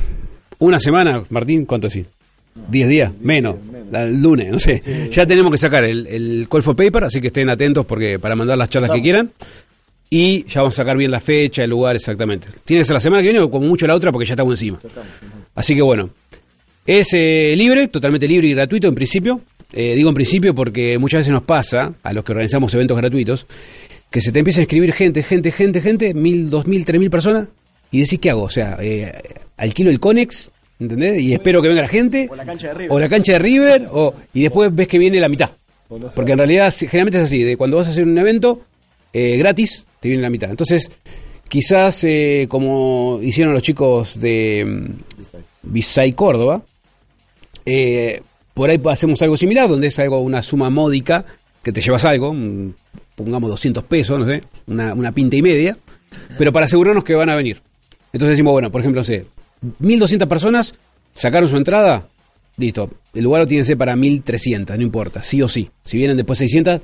una 0.59 0.79
semana, 0.79 1.23
Martín, 1.31 1.65
¿cuánto 1.65 1.87
así? 1.87 2.05
¿Diez 2.69 2.89
días? 2.89 3.13
Menos. 3.21 3.57
La- 3.91 4.05
El 4.05 4.21
lunes, 4.23 4.51
no 4.51 4.59
sé. 4.59 5.09
Ya 5.13 5.27
tenemos 5.27 5.51
que 5.53 5.59
sacar 5.59 5.85
el, 5.85 6.07
el 6.07 6.47
call 6.51 6.63
for 6.63 6.77
paper, 6.77 7.05
así 7.05 7.21
que 7.21 7.29
estén 7.29 7.49
atentos 7.51 7.87
porque 7.87 8.19
para 8.19 8.35
mandar 8.37 8.59
las 8.59 8.71
charlas 8.71 8.91
que 8.91 9.03
quieran. 9.03 9.31
Y 10.11 10.45
ya 10.45 10.61
vamos 10.61 10.75
a 10.75 10.83
sacar 10.83 10.97
bien 10.97 11.11
la 11.11 11.21
fecha, 11.21 11.65
el 11.65 11.71
lugar 11.71 11.97
exactamente. 11.97 12.49
Tiene 12.65 12.83
que 12.83 12.85
ser 12.85 12.95
la 12.95 13.01
semana 13.01 13.23
que 13.23 13.29
viene 13.29 13.41
o 13.41 13.51
como 13.51 13.67
mucho 13.67 13.87
la 13.87 13.95
otra 13.95 14.13
porque 14.13 14.27
ya 14.27 14.35
estamos 14.35 14.53
encima. 14.55 14.79
Así 15.55 15.75
que 15.75 15.83
bueno. 15.83 16.11
Es 16.87 17.09
eh, 17.15 17.55
libre, 17.57 17.89
totalmente 17.89 18.29
libre 18.29 18.47
y 18.49 18.55
gratuito 18.55 18.87
en 18.89 18.95
principio. 18.95 19.41
Eh, 19.77 19.95
digo 19.97 20.09
en 20.09 20.15
principio 20.15 20.55
porque 20.55 20.99
muchas 20.99 21.21
veces 21.21 21.33
nos 21.33 21.43
pasa, 21.43 21.95
a 22.03 22.13
los 22.13 22.25
que 22.25 22.33
organizamos 22.33 22.73
eventos 22.75 22.97
gratuitos, 22.97 23.47
que 24.09 24.21
se 24.21 24.31
te 24.31 24.39
empieza 24.39 24.61
a 24.61 24.63
escribir 24.63 24.93
gente, 24.93 25.25
gente, 25.25 25.51
gente, 25.51 25.81
gente, 25.81 26.15
mil, 26.15 26.49
dos 26.49 26.67
mil, 26.67 26.85
tres 26.85 27.01
mil 27.01 27.11
personas, 27.11 27.49
y 27.91 28.01
decís, 28.01 28.21
¿qué 28.21 28.31
hago? 28.31 28.45
O 28.45 28.51
sea, 28.51 28.77
eh, 28.81 29.13
alquilo 29.57 29.91
el 29.91 29.99
Conex, 29.99 30.53
¿entendés? 30.79 31.21
Y 31.21 31.33
espero 31.33 31.61
que 31.61 31.69
venga 31.69 31.83
la 31.83 31.89
gente. 31.89 32.29
O 32.31 32.37
la 32.37 32.45
cancha 32.45 32.69
de 32.69 32.75
River. 32.75 32.93
O 32.93 33.01
la 33.01 33.09
cancha 33.09 33.33
de 33.33 33.39
River, 33.41 33.89
o, 33.91 34.15
y 34.33 34.43
después 34.43 34.73
ves 34.73 34.87
que 34.87 34.99
viene 34.99 35.19
la 35.19 35.29
mitad. 35.29 35.51
Porque 36.15 36.33
en 36.33 36.39
realidad 36.39 36.73
generalmente 36.73 37.19
es 37.19 37.25
así, 37.25 37.43
de 37.43 37.57
cuando 37.57 37.77
vas 37.77 37.89
a 37.89 37.91
hacer 37.91 38.05
un 38.05 38.17
evento 38.17 38.63
eh, 39.13 39.37
gratis, 39.37 39.85
te 40.01 40.09
viene 40.09 40.23
la 40.23 40.31
mitad. 40.31 40.51
Entonces, 40.51 40.91
quizás 41.49 42.03
eh, 42.05 42.47
como 42.49 43.21
hicieron 43.23 43.53
los 43.53 43.63
chicos 43.63 44.19
de 44.19 44.65
mm, 44.65 44.91
Visay 45.63 46.13
Córdoba, 46.13 46.63
eh, 47.67 48.23
por 48.55 48.71
ahí 48.71 48.81
hacemos 48.87 49.21
algo 49.21 49.37
similar, 49.37 49.69
donde 49.69 49.89
es 49.89 49.99
algo, 49.99 50.21
una 50.21 50.43
suma 50.43 50.71
módica, 50.71 51.25
que 51.63 51.73
te 51.73 51.81
llevas 51.81 52.05
algo, 52.05 52.35
pongamos 53.17 53.51
200 53.51 53.85
pesos, 53.85 54.19
no 54.19 54.27
sé, 54.27 54.43
una, 54.67 54.95
una 54.95 55.13
pinta 55.13 55.37
y 55.37 55.43
media, 55.43 55.77
pero 56.39 56.53
para 56.53 56.67
asegurarnos 56.67 57.05
que 57.05 57.15
van 57.15 57.31
a 57.31 57.35
venir. 57.35 57.61
Entonces 58.13 58.31
decimos, 58.31 58.53
bueno, 58.53 58.71
por 58.71 58.81
ejemplo, 58.81 59.01
no 59.01 59.05
sé, 59.05 59.27
1200 59.81 60.29
personas 60.29 60.75
sacaron 61.15 61.49
su 61.49 61.57
entrada, 61.57 62.07
listo, 62.57 62.91
el 63.13 63.25
lugar 63.25 63.43
lo 63.43 63.47
tiene 63.49 63.63
que 63.63 63.67
ser 63.67 63.79
para 63.79 63.97
1300, 63.97 64.77
no 64.77 64.83
importa, 64.83 65.23
sí 65.23 65.43
o 65.43 65.49
sí. 65.49 65.71
Si 65.85 65.97
vienen 65.97 66.17
después 66.17 66.39
600, 66.39 66.81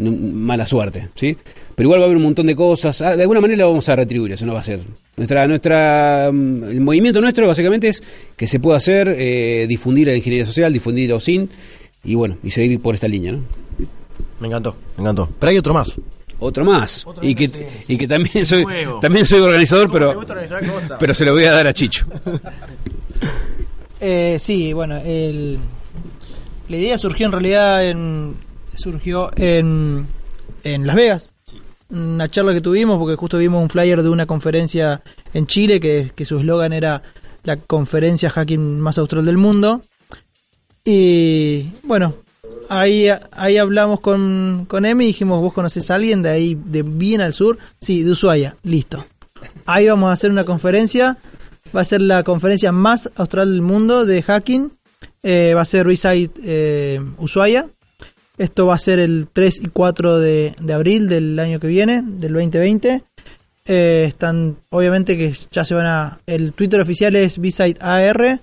mala 0.00 0.66
suerte, 0.66 1.08
¿sí? 1.14 1.36
Pero 1.74 1.86
igual 1.86 2.00
va 2.00 2.04
a 2.04 2.06
haber 2.06 2.16
un 2.16 2.24
montón 2.24 2.46
de 2.46 2.56
cosas, 2.56 3.00
ah, 3.02 3.16
de 3.16 3.22
alguna 3.22 3.40
manera 3.40 3.58
lo 3.58 3.68
vamos 3.68 3.88
a 3.88 3.96
retribuir, 3.96 4.32
eso 4.32 4.46
no 4.46 4.54
va 4.54 4.60
a 4.60 4.64
ser. 4.64 4.80
Nuestra, 5.16 5.46
nuestra, 5.46 6.30
mm, 6.32 6.64
el 6.64 6.80
movimiento 6.80 7.20
nuestro 7.20 7.46
básicamente 7.46 7.88
es 7.88 8.02
que 8.36 8.46
se 8.46 8.60
pueda 8.60 8.78
hacer, 8.78 9.14
eh, 9.18 9.66
difundir 9.68 10.08
la 10.08 10.14
ingeniería 10.14 10.46
social, 10.46 10.72
difundir 10.72 11.12
OSIN 11.12 11.48
y 12.04 12.14
bueno, 12.14 12.36
y 12.42 12.50
seguir 12.50 12.80
por 12.80 12.94
esta 12.94 13.08
línea, 13.08 13.32
¿no? 13.32 13.40
Me 14.40 14.48
encantó, 14.48 14.74
me 14.96 15.02
encantó. 15.02 15.28
Pero 15.38 15.50
hay 15.50 15.58
otro 15.58 15.74
más. 15.74 15.92
Otro 16.38 16.64
más. 16.64 17.06
Otro 17.06 17.22
y 17.22 17.34
que, 17.34 17.48
sí, 17.48 17.54
y 17.88 17.98
que 17.98 18.08
también 18.08 18.46
soy, 18.46 18.64
Nuevo. 18.64 19.00
también 19.00 19.26
soy 19.26 19.40
organizador, 19.40 19.88
¿Cómo 19.88 19.98
te 19.98 20.04
pero, 20.06 20.14
gusta 20.14 20.32
organizar 20.32 20.98
pero 20.98 21.14
se 21.14 21.24
lo 21.26 21.32
voy 21.32 21.44
a 21.44 21.52
dar 21.52 21.66
a 21.66 21.74
Chicho. 21.74 22.06
Eh, 24.02 24.38
sí, 24.40 24.72
bueno, 24.72 24.96
el, 24.96 25.58
la 26.70 26.76
idea 26.78 26.96
surgió 26.96 27.26
en 27.26 27.32
realidad 27.32 27.86
en, 27.86 28.34
surgió 28.80 29.30
en, 29.36 30.06
en 30.64 30.86
Las 30.86 30.96
Vegas. 30.96 31.30
Una 31.90 32.28
charla 32.28 32.52
que 32.52 32.60
tuvimos 32.60 32.98
porque 32.98 33.16
justo 33.16 33.38
vimos 33.38 33.62
un 33.62 33.68
flyer 33.68 34.02
de 34.02 34.08
una 34.08 34.26
conferencia 34.26 35.02
en 35.34 35.46
Chile 35.46 35.80
que, 35.80 36.12
que 36.14 36.24
su 36.24 36.38
eslogan 36.38 36.72
era 36.72 37.02
la 37.42 37.56
conferencia 37.56 38.30
hacking 38.30 38.80
más 38.80 38.98
austral 38.98 39.26
del 39.26 39.36
mundo. 39.36 39.82
Y 40.84 41.70
bueno, 41.82 42.14
ahí, 42.68 43.08
ahí 43.32 43.56
hablamos 43.58 44.00
con, 44.00 44.66
con 44.68 44.86
Emi 44.86 45.04
y 45.04 45.08
dijimos, 45.08 45.42
¿vos 45.42 45.52
conocés 45.52 45.90
a 45.90 45.96
alguien 45.96 46.22
de 46.22 46.30
ahí, 46.30 46.58
de 46.64 46.82
bien 46.82 47.20
al 47.20 47.32
sur? 47.32 47.58
Sí, 47.80 48.02
de 48.02 48.12
Ushuaia, 48.12 48.56
listo. 48.62 49.04
Ahí 49.66 49.88
vamos 49.88 50.10
a 50.10 50.12
hacer 50.12 50.30
una 50.30 50.44
conferencia. 50.44 51.18
Va 51.74 51.82
a 51.82 51.84
ser 51.84 52.02
la 52.02 52.22
conferencia 52.24 52.72
más 52.72 53.10
austral 53.16 53.52
del 53.52 53.62
mundo 53.62 54.06
de 54.06 54.22
hacking. 54.22 54.72
Eh, 55.22 55.52
va 55.54 55.62
a 55.62 55.64
ser 55.64 55.86
Reside 55.86 56.30
eh, 56.42 57.00
Ushuaia. 57.18 57.68
Esto 58.40 58.64
va 58.64 58.74
a 58.74 58.78
ser 58.78 58.98
el 59.00 59.28
3 59.30 59.64
y 59.64 59.68
4 59.68 60.18
de, 60.18 60.54
de 60.58 60.72
abril 60.72 61.10
del 61.10 61.38
año 61.38 61.60
que 61.60 61.66
viene, 61.66 62.00
del 62.02 62.32
2020. 62.32 63.04
Eh, 63.66 64.04
están, 64.08 64.56
obviamente 64.70 65.18
que 65.18 65.36
ya 65.52 65.62
se 65.62 65.74
van 65.74 65.84
a... 65.84 66.20
El 66.24 66.54
Twitter 66.54 66.80
oficial 66.80 67.14
es 67.16 67.36
B-Side 67.36 67.76
AR, 67.82 68.40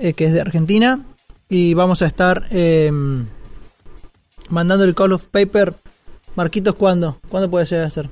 eh, 0.00 0.12
que 0.14 0.24
es 0.24 0.32
de 0.32 0.40
Argentina. 0.40 1.04
Y 1.48 1.72
vamos 1.74 2.02
a 2.02 2.06
estar 2.06 2.46
eh, 2.50 2.90
mandando 4.48 4.84
el 4.84 4.96
Call 4.96 5.12
of 5.12 5.26
Paper. 5.26 5.72
Marquitos, 6.34 6.74
¿cuándo? 6.74 7.20
¿Cuándo 7.28 7.48
puede 7.48 7.66
ser? 7.66 8.08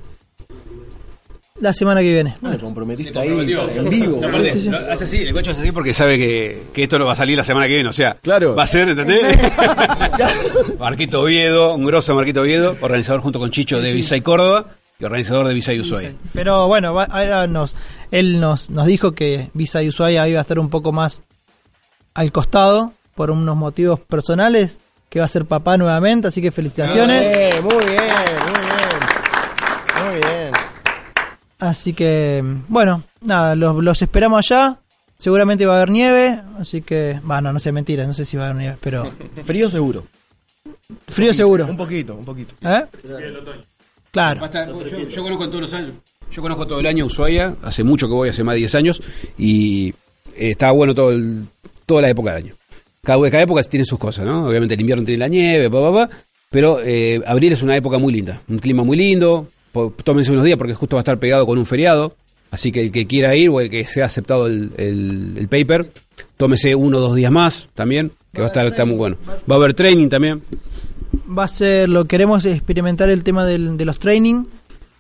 La 1.61 1.73
semana 1.73 2.01
que 2.03 2.13
viene. 2.13 2.37
Me 2.43 2.59
comprometiste 2.59 3.19
ahí 3.19 3.29
en 3.29 3.89
vivo. 3.89 4.19
No, 4.21 4.29
aparte, 4.29 4.55
lo 4.61 4.77
hace 4.93 5.05
así, 5.05 5.23
el 5.23 5.33
coche 5.33 5.53
hace 5.53 5.63
así 5.63 5.73
porque 5.73 5.95
sabe 5.95 6.19
que, 6.19 6.65
que 6.75 6.83
esto 6.83 6.99
no 6.99 7.07
va 7.07 7.13
a 7.13 7.17
salir 7.17 7.37
la 7.37 7.45
semana 7.45 7.67
que 7.67 7.75
viene. 7.75 7.89
O 7.89 7.93
sea, 7.95 8.15
Claro. 8.23 8.55
va 8.55 8.65
a 8.65 8.67
ser, 8.67 8.89
¿entendés? 8.91 9.23
Marquito 10.79 11.23
Oviedo, 11.23 11.75
un 11.75 11.87
grosso 11.87 12.15
Marquito 12.15 12.43
Oviedo, 12.43 12.77
organizador 12.81 13.23
junto 13.23 13.39
con 13.39 13.51
Chicho 13.51 13.81
de 13.81 13.93
Visay 13.93 14.21
Córdoba 14.21 14.67
y 14.99 15.05
organizador 15.05 15.49
de 15.49 15.55
Visay 15.55 15.81
Ushuaia. 15.81 16.13
Pero 16.33 16.67
bueno, 16.69 16.93
va- 16.95 17.05
ahora 17.05 17.47
nos, 17.47 17.77
él 18.11 18.41
nos, 18.41 18.71
nos 18.71 18.87
dijo 18.87 19.13
que 19.13 19.51
Visa 19.55 19.83
y 19.83 19.89
Ushuaia 19.89 20.29
iba 20.29 20.39
a 20.39 20.43
estar 20.43 20.59
un 20.59 20.69
poco 20.71 20.93
más 20.93 21.23
al 22.15 22.33
costado 22.33 22.93
por 23.15 23.31
unos 23.31 23.57
motivos 23.57 24.01
personales, 24.01 24.79
que 25.09 25.21
va 25.21 25.25
a 25.25 25.29
ser 25.29 25.47
papá 25.47 25.77
nuevamente, 25.79 26.29
así 26.29 26.43
que 26.43 26.51
felicitaciones. 26.51 27.23
Eh, 27.25 27.51
muy 27.63 27.85
bien, 27.85 28.03
muy 28.45 28.61
bien. 28.67 30.07
Muy 30.07 30.17
bien. 30.17 30.53
Así 31.69 31.93
que, 31.95 32.43
bueno, 32.69 33.03
nada, 33.23 33.55
los, 33.57 33.83
los 33.83 34.01
esperamos 34.03 34.39
allá. 34.51 34.79
Seguramente 35.19 35.65
va 35.65 35.75
a 35.75 35.77
haber 35.79 35.91
nieve, 35.91 36.41
así 36.59 36.83
que, 36.83 37.19
bueno, 37.25 37.51
no 37.53 37.59
sé, 37.59 37.73
mentira, 37.73 38.07
no 38.07 38.13
sé 38.13 38.25
si 38.27 38.37
va 38.37 38.45
a 38.45 38.47
haber 38.51 38.61
nieve, 38.61 38.77
pero 38.81 39.11
Frío 39.45 39.71
seguro. 39.71 40.07
Frío 41.09 41.33
seguro. 41.33 41.65
Un 41.67 41.77
poquito, 41.77 42.15
un 42.15 42.25
poquito. 42.25 42.55
¿Eh? 42.63 42.85
Claro. 44.11 44.41
Yo, 44.91 45.09
yo 45.09 45.23
conozco 45.23 45.49
todos 45.49 45.61
los 45.63 45.75
años. 45.75 45.95
Yo 46.31 46.43
conozco 46.43 46.67
todo 46.67 46.81
el 46.81 46.87
año 46.87 47.07
Ushuaia, 47.07 47.55
hace 47.63 47.85
mucho 47.85 48.09
que 48.09 48.15
voy, 48.15 48.29
hace 48.31 48.43
más 48.45 48.55
de 48.55 48.59
10 48.61 48.75
años, 48.75 49.03
y 49.39 49.91
eh, 50.37 50.51
está 50.51 50.71
bueno 50.73 50.95
todo 50.95 51.11
el- 51.13 51.45
toda 51.87 52.03
la 52.03 52.11
época 52.11 52.35
del 52.35 52.45
año. 52.47 52.55
Cada, 53.05 53.31
cada 53.31 53.43
época 53.45 53.63
tiene 53.63 53.85
sus 53.85 53.99
cosas, 53.99 54.25
¿no? 54.27 54.47
Obviamente 54.49 54.75
el 54.75 54.81
invierno 54.81 55.05
tiene 55.05 55.19
la 55.21 55.29
nieve, 55.29 55.71
pa, 55.71 55.81
pa, 55.81 55.93
pa, 56.09 56.17
pero 56.51 56.81
eh, 56.83 57.23
abril 57.27 57.53
es 57.53 57.63
una 57.63 57.77
época 57.77 57.99
muy 57.99 58.13
linda, 58.13 58.41
un 58.49 58.59
clima 58.59 58.83
muy 58.83 58.97
lindo, 58.97 59.49
tómense 60.05 60.33
unos 60.33 60.45
días 60.45 60.59
porque 60.59 60.75
justo 60.75 60.97
va 60.97 61.01
a 61.01 61.03
estar 61.03 61.19
pegado 61.19 61.47
con 61.47 61.59
un 61.59 61.67
feriado, 61.67 62.15
así 62.51 62.73
que 62.73 62.83
el 62.83 62.93
que 62.93 63.07
quiera 63.07 63.35
ir 63.37 63.51
o 63.51 63.61
el 63.61 63.69
que 63.71 63.87
sea 63.87 64.07
aceptado 64.07 64.47
el, 64.47 64.71
el- 64.77 65.35
el 65.39 65.49
paper, 65.49 65.93
tómese 66.37 66.75
uno 66.75 66.99
o 66.99 67.01
dos 67.01 67.15
días 67.15 67.31
más 67.33 67.69
también, 67.75 68.13
que 68.33 68.41
va 68.41 68.47
a 68.47 68.51
estar 68.51 68.67
está 68.67 68.85
muy 68.85 68.97
bueno. 68.97 69.17
Va 69.51 69.55
a 69.57 69.59
haber 69.59 69.75
training 69.75 70.09
también. 70.09 70.43
va 71.37 71.45
a 71.45 71.49
ser, 71.49 71.89
lo 71.89 72.05
queremos 72.05 72.45
experimentar 72.45 73.09
el 73.11 73.23
tema 73.25 73.45
del- 73.47 73.77
de 73.77 73.85
los 73.85 73.99
training. 73.99 74.45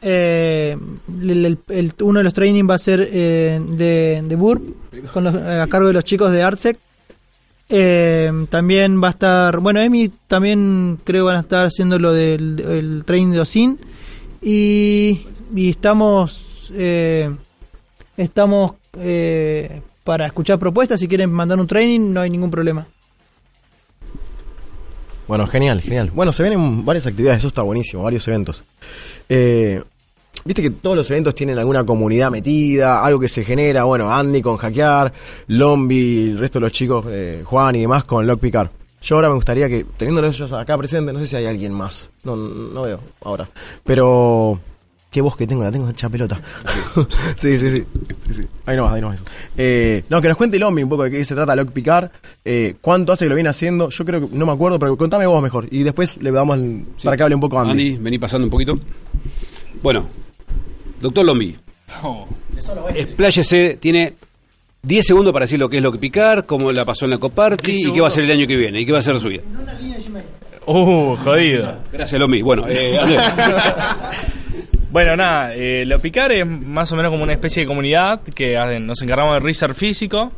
Eh, 0.02 0.76
el- 1.22 1.44
el- 1.46 1.58
el- 1.68 1.92
uno 2.02 2.20
de 2.20 2.24
los 2.24 2.34
training 2.34 2.64
va 2.68 2.74
a 2.74 2.78
ser 2.78 3.08
eh, 3.10 3.60
de, 3.70 4.22
de 4.24 4.36
Burp, 4.36 4.62
con 5.12 5.24
los- 5.24 5.34
eh, 5.34 5.60
a 5.62 5.66
cargo 5.68 5.86
de 5.88 5.94
los 5.94 6.04
chicos 6.04 6.30
de 6.32 6.42
Artsec. 6.42 6.78
Eh, 7.68 8.30
también 8.48 9.02
va 9.02 9.08
a 9.08 9.10
estar, 9.10 9.58
bueno, 9.58 9.80
Emi 9.80 10.10
también 10.28 10.98
creo 11.02 11.24
van 11.24 11.36
a 11.36 11.40
estar 11.40 11.66
haciendo 11.66 11.98
lo 11.98 12.12
del 12.12 12.60
el 12.60 13.02
training 13.04 13.32
de 13.32 13.40
OSIN. 13.40 13.78
Y, 14.42 15.26
estamos, 15.56 16.70
eh, 16.74 17.34
estamos 18.16 18.72
eh, 18.98 19.80
para 20.04 20.26
escuchar 20.26 20.58
propuestas. 20.58 21.00
Si 21.00 21.08
quieren 21.08 21.30
mandar 21.32 21.58
un 21.58 21.66
training, 21.66 22.12
no 22.12 22.20
hay 22.20 22.30
ningún 22.30 22.50
problema. 22.50 22.86
Bueno, 25.28 25.46
genial, 25.46 25.80
genial. 25.80 26.10
Bueno, 26.14 26.32
se 26.32 26.42
vienen 26.42 26.84
varias 26.84 27.06
actividades, 27.06 27.38
eso 27.38 27.48
está 27.48 27.62
buenísimo, 27.62 28.04
varios 28.04 28.26
eventos. 28.28 28.62
Eh, 29.28 29.82
Viste 30.46 30.62
que 30.62 30.70
todos 30.70 30.96
los 30.96 31.10
eventos 31.10 31.34
tienen 31.34 31.58
alguna 31.58 31.82
comunidad 31.82 32.30
metida, 32.30 33.04
algo 33.04 33.18
que 33.18 33.28
se 33.28 33.44
genera, 33.44 33.82
bueno, 33.82 34.12
Andy 34.12 34.42
con 34.42 34.56
hackear, 34.56 35.12
Lombi, 35.48 36.30
el 36.30 36.38
resto 36.38 36.60
de 36.60 36.66
los 36.66 36.72
chicos, 36.72 37.04
eh, 37.08 37.42
Juan 37.44 37.74
y 37.74 37.80
demás 37.80 38.04
con 38.04 38.24
Lockpicar. 38.24 38.70
Yo 39.06 39.14
ahora 39.14 39.28
me 39.28 39.36
gustaría 39.36 39.68
que, 39.68 39.84
teniéndolos 39.96 40.34
ellos 40.34 40.50
acá 40.52 40.76
presentes, 40.76 41.14
no 41.14 41.20
sé 41.20 41.28
si 41.28 41.36
hay 41.36 41.46
alguien 41.46 41.72
más, 41.72 42.10
no, 42.24 42.34
no 42.34 42.82
veo 42.82 43.00
ahora, 43.24 43.48
pero... 43.84 44.58
Qué 45.08 45.20
voz 45.22 45.36
que 45.36 45.46
tengo, 45.46 45.62
la 45.62 45.72
tengo 45.72 45.88
hecha 45.88 46.10
pelota. 46.10 46.38
sí, 47.36 47.56
sí, 47.58 47.70
sí, 47.70 47.84
sí, 48.26 48.34
sí. 48.34 48.42
Ahí 48.66 48.76
nomás, 48.76 48.92
ahí 48.92 49.00
nomás. 49.00 49.20
Eh, 49.56 50.02
no, 50.10 50.20
que 50.20 50.28
nos 50.28 50.36
cuente 50.36 50.58
Lombi 50.58 50.82
un 50.82 50.90
poco 50.90 51.04
de 51.04 51.10
qué 51.12 51.24
se 51.24 51.34
trata 51.34 51.56
Lockpicar, 51.56 52.10
eh, 52.44 52.74
cuánto 52.82 53.12
hace 53.12 53.24
que 53.24 53.28
lo 53.30 53.34
viene 53.36 53.48
haciendo, 53.48 53.88
yo 53.88 54.04
creo 54.04 54.28
que, 54.28 54.36
no 54.36 54.44
me 54.44 54.52
acuerdo, 54.52 54.78
pero 54.78 54.94
contame 54.98 55.24
vos 55.26 55.40
mejor, 55.42 55.68
y 55.70 55.84
después 55.84 56.20
le 56.20 56.32
damos 56.32 56.58
el- 56.58 56.84
para 57.02 57.16
que 57.16 57.22
hable 57.22 57.34
un 57.36 57.40
poco 57.40 57.58
Andy. 57.58 57.70
Andy, 57.70 57.96
vení 57.96 58.18
pasando 58.18 58.44
un 58.46 58.50
poquito. 58.50 58.78
Bueno, 59.82 60.06
doctor 61.00 61.24
Lombi, 61.24 61.56
expláyese, 62.94 63.78
tiene 63.80 64.14
10 64.82 65.04
segundos 65.06 65.32
para 65.32 65.44
decir 65.44 65.58
lo 65.58 65.68
que 65.68 65.78
es 65.78 65.82
lo 65.82 65.90
que 65.92 65.98
picar, 65.98 66.46
cómo 66.46 66.70
la 66.70 66.84
pasó 66.84 67.04
en 67.06 67.12
la 67.12 67.18
Coparty 67.18 67.88
y 67.88 67.92
qué 67.92 68.00
va 68.00 68.08
a 68.08 68.10
ser 68.10 68.24
el 68.24 68.30
año 68.30 68.46
que 68.46 68.56
viene 68.56 68.80
y 68.80 68.86
qué 68.86 68.92
va 68.92 68.98
a 68.98 69.02
ser 69.02 69.14
de 69.14 69.20
su 69.20 69.28
vida. 69.28 69.42
Uh, 70.66 71.14
jodido. 71.16 71.78
Gracias, 71.92 72.20
Lombi. 72.20 72.42
Bueno, 72.42 72.64
eh, 72.68 72.98
Andrés. 73.00 73.22
Bueno, 74.90 75.16
nada, 75.16 75.54
eh, 75.54 75.84
lo 75.84 75.98
picar 75.98 76.32
es 76.32 76.46
más 76.46 76.90
o 76.92 76.96
menos 76.96 77.10
como 77.10 77.22
una 77.22 77.32
especie 77.32 77.62
de 77.62 77.66
comunidad 77.66 78.22
que 78.22 78.56
hacen- 78.56 78.86
nos 78.86 79.00
encargamos 79.02 79.34
de 79.34 79.40
research 79.40 79.74
físico. 79.76 80.32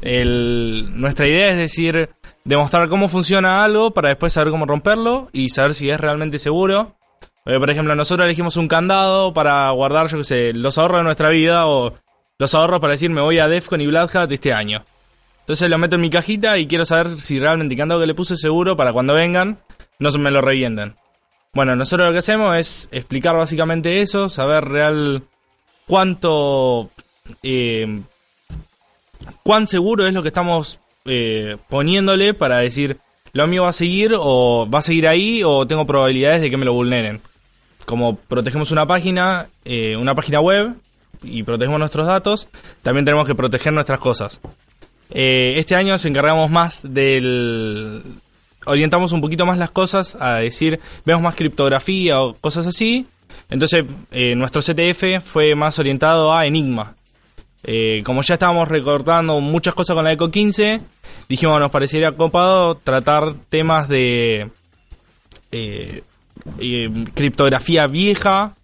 El- 0.00 0.86
nuestra 1.00 1.28
idea 1.28 1.48
es 1.50 1.58
decir, 1.58 2.08
demostrar 2.44 2.88
cómo 2.88 3.08
funciona 3.08 3.62
algo 3.62 3.92
para 3.92 4.08
después 4.08 4.32
saber 4.32 4.50
cómo 4.50 4.66
romperlo 4.66 5.28
y 5.32 5.48
saber 5.50 5.74
si 5.74 5.90
es 5.90 6.00
realmente 6.00 6.38
seguro. 6.38 6.96
Eh, 7.46 7.58
por 7.58 7.70
ejemplo, 7.70 7.94
nosotros 7.94 8.24
elegimos 8.26 8.56
un 8.56 8.66
candado 8.66 9.32
para 9.32 9.70
guardar, 9.70 10.08
yo 10.08 10.18
qué 10.18 10.24
sé, 10.24 10.52
los 10.52 10.76
ahorros 10.78 11.00
de 11.00 11.04
nuestra 11.04 11.28
vida 11.30 11.66
o 11.66 11.94
los 12.40 12.54
ahorros 12.54 12.80
para 12.80 12.92
decir 12.92 13.10
me 13.10 13.20
voy 13.20 13.38
a 13.38 13.48
Defcon 13.48 13.82
y 13.82 13.86
Black 13.86 14.16
Hat 14.16 14.32
este 14.32 14.54
año. 14.54 14.82
Entonces 15.40 15.68
lo 15.68 15.76
meto 15.76 15.96
en 15.96 16.00
mi 16.00 16.08
cajita 16.08 16.56
y 16.56 16.66
quiero 16.66 16.86
saber 16.86 17.20
si 17.20 17.38
realmente 17.38 17.76
candado 17.76 18.00
que 18.00 18.06
le 18.06 18.14
puse 18.14 18.34
seguro 18.34 18.76
para 18.76 18.94
cuando 18.94 19.12
vengan 19.12 19.58
no 19.98 20.10
me 20.18 20.30
lo 20.30 20.40
revienten. 20.40 20.94
Bueno, 21.52 21.76
nosotros 21.76 22.08
lo 22.08 22.12
que 22.12 22.20
hacemos 22.20 22.56
es 22.56 22.88
explicar 22.92 23.36
básicamente 23.36 24.00
eso, 24.00 24.30
saber 24.30 24.64
real 24.64 25.22
cuánto, 25.86 26.88
eh, 27.42 28.00
cuán 29.42 29.66
seguro 29.66 30.06
es 30.06 30.14
lo 30.14 30.22
que 30.22 30.28
estamos 30.28 30.78
eh, 31.04 31.58
poniéndole 31.68 32.32
para 32.32 32.56
decir 32.58 32.96
lo 33.34 33.46
mío 33.48 33.64
va 33.64 33.68
a 33.68 33.74
seguir 33.74 34.14
o 34.18 34.66
va 34.66 34.78
a 34.78 34.82
seguir 34.82 35.06
ahí 35.06 35.42
o 35.44 35.66
tengo 35.66 35.84
probabilidades 35.84 36.40
de 36.40 36.50
que 36.50 36.56
me 36.56 36.64
lo 36.64 36.72
vulneren. 36.72 37.20
Como 37.84 38.16
protegemos 38.16 38.70
una 38.70 38.86
página, 38.86 39.48
eh, 39.66 39.94
una 39.94 40.14
página 40.14 40.40
web 40.40 40.74
y 41.22 41.42
protegemos 41.42 41.78
nuestros 41.78 42.06
datos, 42.06 42.48
también 42.82 43.04
tenemos 43.04 43.26
que 43.26 43.34
proteger 43.34 43.72
nuestras 43.72 43.98
cosas. 43.98 44.40
Eh, 45.10 45.54
este 45.58 45.74
año 45.74 45.92
nos 45.92 46.04
encargamos 46.04 46.50
más 46.50 46.82
del... 46.82 48.02
Orientamos 48.66 49.12
un 49.12 49.20
poquito 49.20 49.46
más 49.46 49.58
las 49.58 49.70
cosas 49.70 50.16
a 50.20 50.36
decir, 50.36 50.80
vemos 51.04 51.22
más 51.22 51.34
criptografía 51.34 52.20
o 52.20 52.34
cosas 52.34 52.66
así. 52.66 53.06
Entonces, 53.48 53.84
eh, 54.10 54.34
nuestro 54.34 54.62
CTF 54.62 55.24
fue 55.24 55.54
más 55.54 55.78
orientado 55.78 56.32
a 56.32 56.46
Enigma. 56.46 56.94
Eh, 57.62 58.02
como 58.04 58.22
ya 58.22 58.34
estábamos 58.34 58.68
recortando 58.68 59.40
muchas 59.40 59.74
cosas 59.74 59.94
con 59.94 60.04
la 60.04 60.12
Eco 60.12 60.30
15, 60.30 60.80
dijimos 61.28 61.60
nos 61.60 61.70
parecería 61.70 62.12
copado 62.12 62.76
tratar 62.76 63.34
temas 63.50 63.86
de 63.88 64.48
eh, 65.52 66.02
criptografía 67.14 67.86
vieja, 67.86 68.54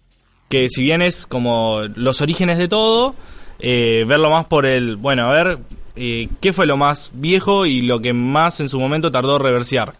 que 0.49 0.69
si 0.69 0.83
bien 0.83 1.01
es 1.01 1.25
como 1.25 1.81
los 1.95 2.21
orígenes 2.21 2.57
de 2.57 2.67
todo, 2.67 3.15
eh, 3.59 4.05
verlo 4.05 4.29
más 4.29 4.45
por 4.45 4.65
el, 4.65 4.95
bueno, 4.95 5.27
a 5.27 5.31
ver, 5.31 5.59
eh, 5.95 6.29
qué 6.39 6.53
fue 6.53 6.67
lo 6.67 6.77
más 6.77 7.11
viejo 7.13 7.65
y 7.65 7.81
lo 7.81 7.99
que 7.99 8.13
más 8.13 8.59
en 8.59 8.69
su 8.69 8.79
momento 8.79 9.11
tardó 9.11 9.39
reversear. 9.39 9.93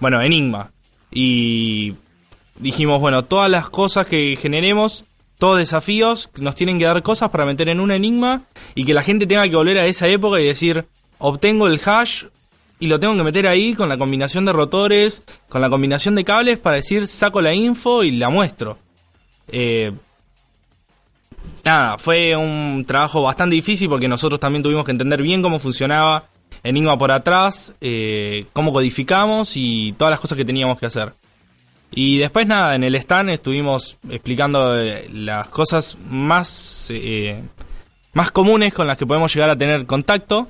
Bueno, 0.00 0.20
Enigma. 0.20 0.70
Y 1.10 1.94
dijimos, 2.58 3.00
bueno, 3.00 3.24
todas 3.24 3.50
las 3.50 3.70
cosas 3.70 4.06
que 4.06 4.36
generemos, 4.36 5.04
todos 5.38 5.58
desafíos, 5.58 6.30
nos 6.38 6.54
tienen 6.54 6.78
que 6.78 6.84
dar 6.84 7.02
cosas 7.02 7.30
para 7.30 7.44
meter 7.44 7.68
en 7.68 7.80
un 7.80 7.90
enigma 7.90 8.42
y 8.74 8.84
que 8.84 8.94
la 8.94 9.02
gente 9.02 9.26
tenga 9.26 9.48
que 9.48 9.56
volver 9.56 9.78
a 9.78 9.86
esa 9.86 10.08
época 10.08 10.40
y 10.40 10.46
decir, 10.46 10.84
obtengo 11.18 11.66
el 11.66 11.80
hash 11.84 12.24
y 12.80 12.88
lo 12.88 12.98
tengo 12.98 13.16
que 13.16 13.22
meter 13.22 13.46
ahí 13.46 13.74
con 13.74 13.88
la 13.88 13.96
combinación 13.96 14.44
de 14.44 14.52
rotores, 14.52 15.22
con 15.48 15.60
la 15.60 15.70
combinación 15.70 16.14
de 16.16 16.24
cables 16.24 16.58
para 16.58 16.76
decir, 16.76 17.06
saco 17.06 17.40
la 17.40 17.54
info 17.54 18.02
y 18.02 18.10
la 18.10 18.28
muestro. 18.28 18.78
Eh, 19.48 19.92
nada, 21.64 21.98
fue 21.98 22.36
un 22.36 22.84
trabajo 22.86 23.22
bastante 23.22 23.54
difícil 23.54 23.88
porque 23.88 24.08
nosotros 24.08 24.40
también 24.40 24.62
tuvimos 24.62 24.84
que 24.84 24.92
entender 24.92 25.22
bien 25.22 25.42
cómo 25.42 25.58
funcionaba 25.58 26.24
Enigma 26.62 26.96
por 26.96 27.12
atrás, 27.12 27.74
eh, 27.80 28.46
cómo 28.54 28.72
codificamos 28.72 29.52
y 29.56 29.92
todas 29.98 30.12
las 30.12 30.20
cosas 30.20 30.38
que 30.38 30.44
teníamos 30.44 30.78
que 30.78 30.86
hacer. 30.86 31.12
Y 31.90 32.18
después 32.18 32.46
nada, 32.46 32.74
en 32.74 32.84
el 32.84 32.94
stand 32.94 33.30
estuvimos 33.30 33.98
explicando 34.08 34.78
eh, 34.78 35.08
las 35.12 35.48
cosas 35.48 35.98
más, 36.08 36.90
más 38.14 38.30
comunes 38.30 38.72
con 38.72 38.86
las 38.86 38.96
que 38.96 39.06
podemos 39.06 39.34
llegar 39.34 39.50
a 39.50 39.56
tener 39.56 39.84
contacto. 39.84 40.48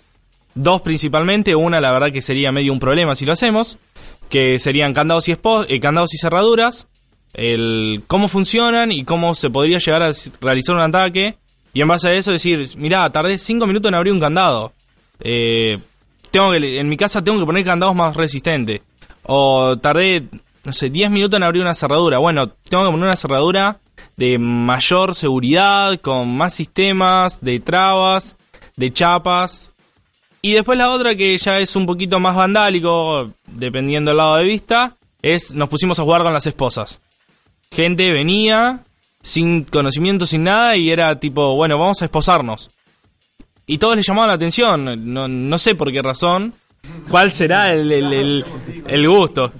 Dos 0.55 0.83
principalmente, 0.83 1.57
una 1.57 1.81
la 1.81 1.91
verdad 1.91 2.13
que 2.13 2.23
sería 2.23 2.53
medio 2.53 2.73
un 2.73 2.79
problema 2.79 3.17
si 3.17 3.27
lo 3.27 3.33
hacemos, 3.33 3.79
que 4.29 4.59
serían 4.59 4.95
candados 4.95 5.29
y, 5.29 5.37
candados 5.81 6.15
y 6.15 6.19
cerraduras, 6.19 6.87
el 7.35 8.05
cómo 8.07 8.29
funcionan 8.29 8.93
y 8.93 9.05
cómo 9.05 9.35
se 9.35 9.51
podría 9.51 9.79
llegar 9.79 10.03
a 10.03 10.13
realizar 10.41 10.77
un 10.77 10.83
ataque. 10.83 11.37
Y 11.73 11.81
en 11.81 11.89
base 11.89 12.09
a 12.09 12.15
eso 12.15 12.31
decir, 12.31 12.65
mirá, 12.77 13.11
tardé 13.11 13.37
5 13.37 13.67
minutos 13.67 13.89
en 13.89 13.95
abrir 13.97 14.13
un 14.13 14.21
candado. 14.21 14.73
Eh, 15.21 15.79
tengo 16.31 16.55
en 16.55 16.89
mi 16.89 16.97
casa 16.97 17.23
tengo 17.23 17.41
que 17.41 17.47
poner 17.47 17.65
candados 17.65 17.95
más 17.95 18.17
resistentes. 18.17 18.81
O 19.25 19.77
tardé, 19.79 20.25
no 20.65 20.73
sé, 20.73 20.89
10 20.91 21.11
minutos 21.11 21.37
en 21.37 21.43
abrir 21.43 21.63
una 21.63 21.75
cerradura. 21.75 22.19
Bueno, 22.19 22.49
tengo 22.49 22.85
que 22.85 22.91
poner 22.91 23.07
una 23.07 23.17
cerradura 23.17 23.79
de 24.17 24.39
mayor 24.39 25.15
seguridad, 25.15 26.01
con 26.01 26.37
más 26.37 26.55
sistemas, 26.55 27.41
de 27.41 27.59
trabas, 27.59 28.37
de 28.77 28.93
chapas. 28.93 29.75
Y 30.43 30.53
después 30.53 30.79
la 30.79 30.91
otra 30.91 31.17
que 31.17 31.37
ya 31.39 31.59
es 31.59 31.75
un 31.75 31.87
poquito 31.87 32.21
más 32.21 32.37
vandálico, 32.37 33.31
dependiendo 33.47 34.11
del 34.11 34.19
lado 34.19 34.37
de 34.37 34.45
vista, 34.45 34.97
es 35.23 35.55
nos 35.55 35.69
pusimos 35.69 35.99
a 35.99 36.03
jugar 36.03 36.23
con 36.23 36.35
las 36.35 36.47
esposas. 36.47 37.01
Gente 37.75 38.11
venía 38.13 38.81
sin 39.23 39.65
conocimiento, 39.65 40.27
sin 40.27 40.45
nada, 40.45 40.77
y 40.77 40.91
era 40.91 41.19
tipo, 41.19 41.55
bueno, 41.57 41.79
vamos 41.79 42.01
a 42.03 42.05
esposarnos. 42.07 42.71
Y 43.67 43.79
todos 43.79 43.97
le 43.97 44.03
llamaban 44.03 44.29
la 44.29 44.35
atención, 44.35 45.13
no, 45.13 45.27
no 45.29 45.59
sé 45.59 45.75
por 45.75 45.91
qué 45.91 46.03
razón. 46.03 46.53
¿Cuál 47.09 47.33
será 47.33 47.73
el, 47.73 47.91
el, 47.91 48.13
el- 48.13 48.45
el 48.87 49.09
gusto? 49.09 49.51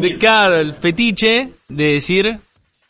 De, 0.00 0.16
claro, 0.16 0.56
el 0.56 0.72
fetiche 0.72 1.50
de 1.68 1.92
decir, 1.92 2.38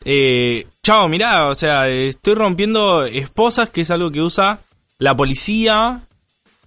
eh, 0.04 0.66
chao, 0.84 1.08
mirá, 1.08 1.48
o 1.48 1.54
sea, 1.56 1.88
estoy 1.88 2.34
rompiendo 2.34 3.04
esposas, 3.04 3.70
que 3.70 3.80
es 3.80 3.90
algo 3.90 4.12
que 4.12 4.22
usa 4.22 4.60
la 4.98 5.16
policía, 5.16 6.00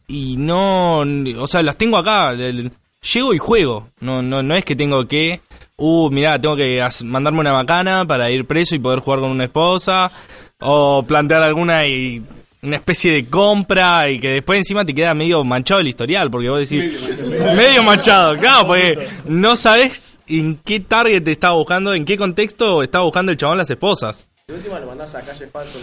y 0.09 0.35
no, 0.37 0.99
o 0.99 1.47
sea, 1.47 1.63
las 1.63 1.77
tengo 1.77 1.95
acá, 1.97 2.33
llego 2.33 3.33
y 3.33 3.37
juego, 3.37 3.87
no, 4.01 4.21
no, 4.21 4.43
no 4.43 4.55
es 4.55 4.65
que 4.65 4.75
tengo 4.75 5.07
que 5.07 5.39
uh, 5.79 6.09
mirá, 6.11 6.39
tengo 6.39 6.55
que 6.55 6.85
mandarme 7.05 7.39
una 7.39 7.53
bacana 7.53 8.05
para 8.05 8.29
ir 8.29 8.45
preso 8.45 8.75
y 8.75 8.79
poder 8.79 8.99
jugar 8.99 9.21
con 9.21 9.31
una 9.31 9.45
esposa, 9.45 10.11
o 10.59 11.03
plantear 11.03 11.41
alguna 11.43 11.85
y 11.87 12.21
una 12.61 12.75
especie 12.75 13.13
de 13.13 13.25
compra 13.25 14.09
y 14.09 14.19
que 14.19 14.31
después 14.31 14.59
encima 14.59 14.83
te 14.83 14.93
queda 14.93 15.13
medio 15.13 15.43
manchado 15.43 15.79
el 15.79 15.87
historial, 15.87 16.29
porque 16.29 16.49
vos 16.49 16.69
decís, 16.69 17.17
medio 17.55 17.83
manchado, 17.83 18.37
claro, 18.37 18.67
porque 18.67 19.07
no 19.25 19.55
sabes 19.55 20.19
en 20.27 20.57
qué 20.57 20.81
target 20.81 21.23
te 21.23 21.31
estaba 21.31 21.55
buscando, 21.55 21.93
en 21.93 22.03
qué 22.03 22.17
contexto 22.17 22.83
estaba 22.83 23.05
buscando 23.05 23.31
el 23.31 23.37
chabón 23.37 23.57
las 23.57 23.71
esposas. 23.71 24.27
De 24.49 24.55
última 24.55 24.79
lo 24.79 24.87
mandás 24.87 25.13
a 25.13 25.21
calle 25.21 25.45
falso. 25.45 25.77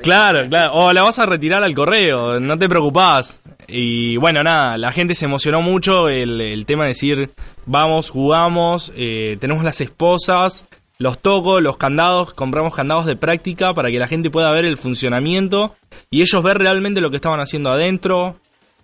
Claro, 0.00 0.48
claro. 0.48 0.72
O 0.72 0.90
la 0.90 1.02
vas 1.02 1.18
a 1.18 1.26
retirar 1.26 1.62
al 1.62 1.74
correo, 1.74 2.40
no 2.40 2.56
te 2.56 2.66
preocupás. 2.66 3.42
Y 3.68 4.16
bueno, 4.16 4.42
nada, 4.42 4.78
la 4.78 4.90
gente 4.90 5.14
se 5.14 5.26
emocionó 5.26 5.60
mucho 5.60 6.08
el, 6.08 6.40
el 6.40 6.64
tema 6.64 6.84
de 6.84 6.88
decir, 6.88 7.28
vamos, 7.66 8.08
jugamos, 8.08 8.90
eh, 8.96 9.36
tenemos 9.38 9.64
las 9.64 9.82
esposas, 9.82 10.64
los 10.96 11.18
tocos, 11.18 11.60
los 11.60 11.76
candados, 11.76 12.32
compramos 12.32 12.74
candados 12.74 13.04
de 13.04 13.16
práctica 13.16 13.74
para 13.74 13.90
que 13.90 13.98
la 13.98 14.08
gente 14.08 14.30
pueda 14.30 14.50
ver 14.50 14.64
el 14.64 14.78
funcionamiento 14.78 15.76
y 16.10 16.22
ellos 16.22 16.42
ver 16.42 16.56
realmente 16.56 17.02
lo 17.02 17.10
que 17.10 17.16
estaban 17.16 17.40
haciendo 17.40 17.70
adentro. 17.70 18.36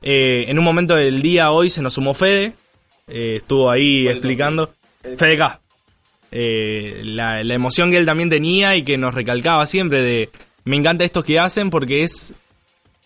Eh, 0.03 0.45
en 0.49 0.59
un 0.59 0.65
momento 0.67 0.95
del 0.95 1.23
día 1.23 1.53
hoy 1.53 1.71
se 1.71 1.81
nos 1.81 1.95
sumó 1.95 2.13
Fede, 2.13 2.53
eh, 3.09 3.37
estuvo 3.37 3.71
ahí 3.71 4.09
explicando. 4.09 4.75
Fede 5.17 5.39
K 5.39 5.62
eh, 6.35 7.03
la, 7.05 7.43
emoción 7.43 7.91
que 7.91 7.99
él 7.99 8.07
también 8.07 8.31
tenía 8.31 8.75
y 8.75 8.85
que 8.85 8.97
nos 8.97 9.15
recalcaba 9.15 9.67
siempre 9.67 10.01
de 10.01 10.31
me 10.65 10.77
encanta 10.77 11.05
esto 11.05 11.23
que 11.23 11.39
hacen 11.39 11.69
porque 11.69 12.03
es 12.03 12.33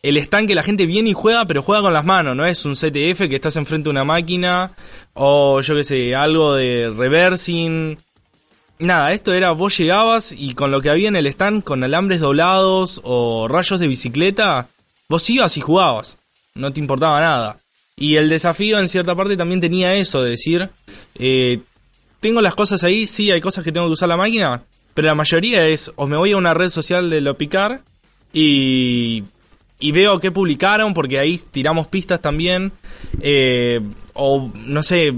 el 0.02 0.16
stand 0.18 0.46
que 0.46 0.54
la 0.54 0.62
gente 0.62 0.86
viene 0.86 1.10
y 1.10 1.12
juega 1.12 1.44
pero 1.44 1.62
juega 1.62 1.82
con 1.82 1.92
las 1.92 2.04
manos, 2.04 2.36
no 2.36 2.46
es 2.46 2.64
un 2.64 2.74
CTF 2.74 3.28
que 3.28 3.34
estás 3.34 3.56
enfrente 3.56 3.86
de 3.86 3.90
una 3.90 4.04
máquina 4.04 4.70
o 5.14 5.60
yo 5.60 5.74
que 5.74 5.82
sé, 5.82 6.14
algo 6.14 6.54
de 6.54 6.92
reversing. 6.96 7.98
Nada, 8.78 9.10
esto 9.10 9.32
era 9.32 9.50
vos 9.50 9.76
llegabas 9.76 10.32
y 10.32 10.54
con 10.54 10.70
lo 10.70 10.80
que 10.80 10.90
había 10.90 11.08
en 11.08 11.16
el 11.16 11.26
stand, 11.26 11.64
con 11.64 11.82
alambres 11.82 12.20
doblados 12.20 13.00
o 13.02 13.48
rayos 13.48 13.80
de 13.80 13.88
bicicleta, 13.88 14.68
vos 15.08 15.28
ibas 15.30 15.56
y 15.56 15.62
jugabas, 15.62 16.16
no 16.54 16.72
te 16.72 16.80
importaba 16.80 17.18
nada. 17.18 17.58
Y 17.96 18.16
el 18.16 18.28
desafío 18.28 18.78
en 18.78 18.88
cierta 18.88 19.16
parte 19.16 19.36
también 19.36 19.60
tenía 19.60 19.94
eso, 19.94 20.22
de 20.22 20.30
decir, 20.30 20.70
eh, 21.14 21.60
tengo 22.20 22.40
las 22.40 22.54
cosas 22.54 22.82
ahí, 22.84 23.06
sí, 23.06 23.30
hay 23.30 23.40
cosas 23.40 23.64
que 23.64 23.72
tengo 23.72 23.86
que 23.86 23.92
usar 23.92 24.08
la 24.08 24.16
máquina, 24.16 24.62
pero 24.94 25.08
la 25.08 25.14
mayoría 25.14 25.66
es 25.66 25.92
o 25.96 26.06
me 26.06 26.16
voy 26.16 26.32
a 26.32 26.36
una 26.36 26.54
red 26.54 26.68
social 26.68 27.10
de 27.10 27.20
lo 27.20 27.36
picar 27.36 27.82
y, 28.32 29.24
y 29.78 29.92
veo 29.92 30.18
qué 30.18 30.30
publicaron, 30.30 30.94
porque 30.94 31.18
ahí 31.18 31.38
tiramos 31.50 31.86
pistas 31.88 32.20
también, 32.20 32.72
eh, 33.20 33.80
o 34.14 34.50
no 34.66 34.82
sé, 34.82 35.12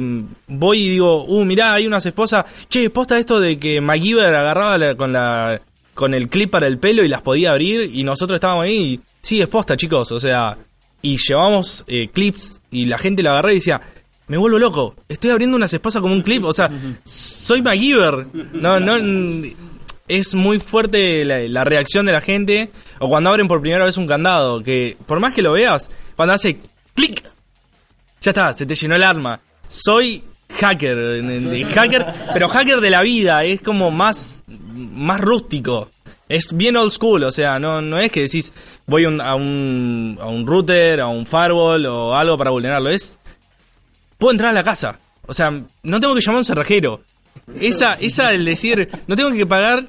voy 0.48 0.86
y 0.86 0.88
digo, 0.90 1.24
uh, 1.24 1.44
mirá, 1.44 1.74
hay 1.74 1.86
unas 1.86 2.04
esposas, 2.06 2.44
che, 2.68 2.90
posta 2.90 3.18
esto 3.18 3.40
de 3.40 3.58
que 3.58 3.80
MacGyver 3.80 4.34
agarraba 4.34 4.78
la- 4.78 4.94
con 4.96 5.12
la 5.12 5.60
con 5.94 6.14
el 6.14 6.28
clip 6.28 6.50
para 6.52 6.68
el 6.68 6.78
pelo 6.78 7.02
y 7.04 7.08
las 7.08 7.22
podía 7.22 7.50
abrir 7.50 7.90
y 7.92 8.04
nosotros 8.04 8.36
estábamos 8.36 8.66
ahí 8.66 8.76
y 8.94 9.00
sí, 9.20 9.40
es 9.40 9.48
posta, 9.48 9.76
chicos, 9.76 10.12
o 10.12 10.20
sea, 10.20 10.56
y 11.02 11.16
llevamos 11.16 11.84
eh, 11.88 12.06
clips 12.06 12.60
y 12.70 12.84
la 12.84 12.98
gente 12.98 13.20
lo 13.24 13.30
agarré 13.30 13.52
y 13.52 13.54
decía, 13.56 13.80
me 14.28 14.36
vuelvo 14.36 14.58
loco, 14.58 14.94
estoy 15.08 15.30
abriendo 15.30 15.56
unas 15.56 15.72
esposas 15.72 16.02
como 16.02 16.14
un 16.14 16.22
clip, 16.22 16.44
o 16.44 16.52
sea, 16.52 16.70
soy 17.04 17.62
MacGyver. 17.62 18.26
No, 18.52 18.78
no, 18.78 18.96
es 20.06 20.34
muy 20.34 20.58
fuerte 20.60 21.24
la, 21.24 21.64
reacción 21.64 22.06
de 22.06 22.12
la 22.12 22.20
gente, 22.20 22.70
o 22.98 23.08
cuando 23.08 23.30
abren 23.30 23.48
por 23.48 23.60
primera 23.60 23.84
vez 23.84 23.96
un 23.96 24.06
candado, 24.06 24.62
que 24.62 24.96
por 25.06 25.20
más 25.20 25.34
que 25.34 25.42
lo 25.42 25.52
veas, 25.52 25.90
cuando 26.16 26.34
hace 26.34 26.58
clic, 26.94 27.22
ya 28.20 28.30
está, 28.30 28.52
se 28.52 28.66
te 28.66 28.74
llenó 28.74 28.96
el 28.96 29.02
arma. 29.02 29.40
Soy 29.66 30.24
hacker, 30.50 31.66
hacker, 31.74 32.06
pero 32.32 32.48
hacker 32.48 32.80
de 32.80 32.90
la 32.90 33.02
vida, 33.02 33.44
es 33.44 33.60
como 33.62 33.90
más, 33.90 34.42
más 34.46 35.20
rústico. 35.20 35.90
Es 36.28 36.54
bien 36.54 36.76
old 36.76 36.92
school, 36.92 37.24
o 37.24 37.32
sea, 37.32 37.58
no, 37.58 37.80
no 37.80 37.98
es 37.98 38.12
que 38.12 38.20
decís 38.20 38.52
voy 38.86 39.04
a, 39.04 39.08
un, 39.08 40.18
a 40.20 40.26
un 40.26 40.46
router, 40.46 41.00
a 41.00 41.06
un 41.06 41.24
firewall 41.24 41.86
o 41.86 42.14
algo 42.14 42.36
para 42.36 42.50
vulnerarlo, 42.50 42.90
es 42.90 43.17
puedo 44.18 44.32
entrar 44.32 44.50
a 44.50 44.54
la 44.54 44.64
casa. 44.64 44.98
O 45.26 45.32
sea, 45.32 45.50
no 45.50 46.00
tengo 46.00 46.14
que 46.14 46.20
llamar 46.20 46.36
a 46.36 46.40
un 46.40 46.44
cerrajero. 46.44 47.00
Esa, 47.60 47.94
esa 47.94 48.32
el 48.32 48.44
decir, 48.44 48.88
no 49.06 49.16
tengo 49.16 49.30
que 49.30 49.46
pagar 49.46 49.84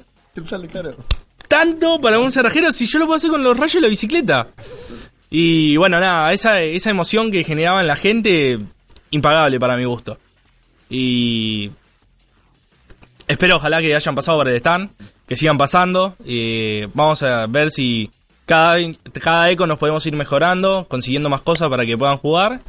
tanto 1.48 2.00
para 2.00 2.20
un 2.20 2.30
cerrajero 2.30 2.70
si 2.70 2.86
yo 2.86 3.00
lo 3.00 3.06
puedo 3.06 3.16
hacer 3.16 3.28
con 3.28 3.42
los 3.42 3.56
rayos 3.56 3.74
de 3.74 3.80
la 3.80 3.88
bicicleta. 3.88 4.48
Y 5.30 5.76
bueno, 5.76 5.98
nada, 5.98 6.32
esa, 6.32 6.60
esa 6.60 6.90
emoción 6.90 7.30
que 7.30 7.42
generaba 7.42 7.80
en 7.80 7.88
la 7.88 7.96
gente, 7.96 8.58
impagable 9.10 9.58
para 9.58 9.76
mi 9.76 9.84
gusto. 9.84 10.16
Y 10.88 11.70
espero 13.26 13.56
ojalá 13.56 13.80
que 13.80 13.94
hayan 13.94 14.14
pasado 14.14 14.38
por 14.38 14.48
el 14.48 14.56
stand, 14.56 14.90
que 15.26 15.34
sigan 15.34 15.58
pasando. 15.58 16.14
Y 16.24 16.84
vamos 16.94 17.22
a 17.24 17.46
ver 17.46 17.72
si 17.72 18.10
cada, 18.46 18.78
cada 19.20 19.50
eco 19.50 19.66
nos 19.66 19.78
podemos 19.78 20.06
ir 20.06 20.14
mejorando, 20.14 20.86
consiguiendo 20.88 21.28
más 21.28 21.40
cosas 21.42 21.68
para 21.68 21.84
que 21.84 21.98
puedan 21.98 22.18
jugar. 22.18 22.60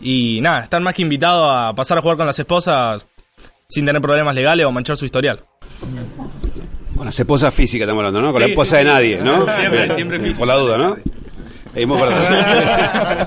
Y 0.00 0.40
nada, 0.40 0.60
están 0.64 0.82
más 0.82 0.94
que 0.94 1.02
invitados 1.02 1.48
a 1.50 1.72
pasar 1.74 1.98
a 1.98 2.02
jugar 2.02 2.16
con 2.16 2.26
las 2.26 2.38
esposas 2.38 3.06
sin 3.68 3.86
tener 3.86 4.02
problemas 4.02 4.34
legales 4.34 4.66
o 4.66 4.72
manchar 4.72 4.96
su 4.96 5.04
historial. 5.04 5.40
Con 6.96 7.06
las 7.06 7.18
esposas 7.18 7.52
físicas 7.54 7.86
estamos 7.86 8.00
hablando, 8.04 8.20
¿no? 8.20 8.32
Con 8.32 8.40
la 8.42 8.48
esposa 8.48 8.76
sí, 8.78 8.84
de 8.84 8.90
nadie, 8.90 9.18
¿no? 9.22 9.44
Siempre, 9.56 9.78
Bien, 9.84 9.92
siempre 9.94 10.18
física. 10.20 10.38
Por 10.38 10.48
la 10.48 10.54
duda, 10.56 10.78
¿no? 10.78 10.96
Seguimos 11.72 12.00
para 12.00 13.26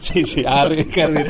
Sí, 0.00 0.24
sí, 0.24 0.44
ah, 0.46 0.64
Ricardi. 0.68 1.22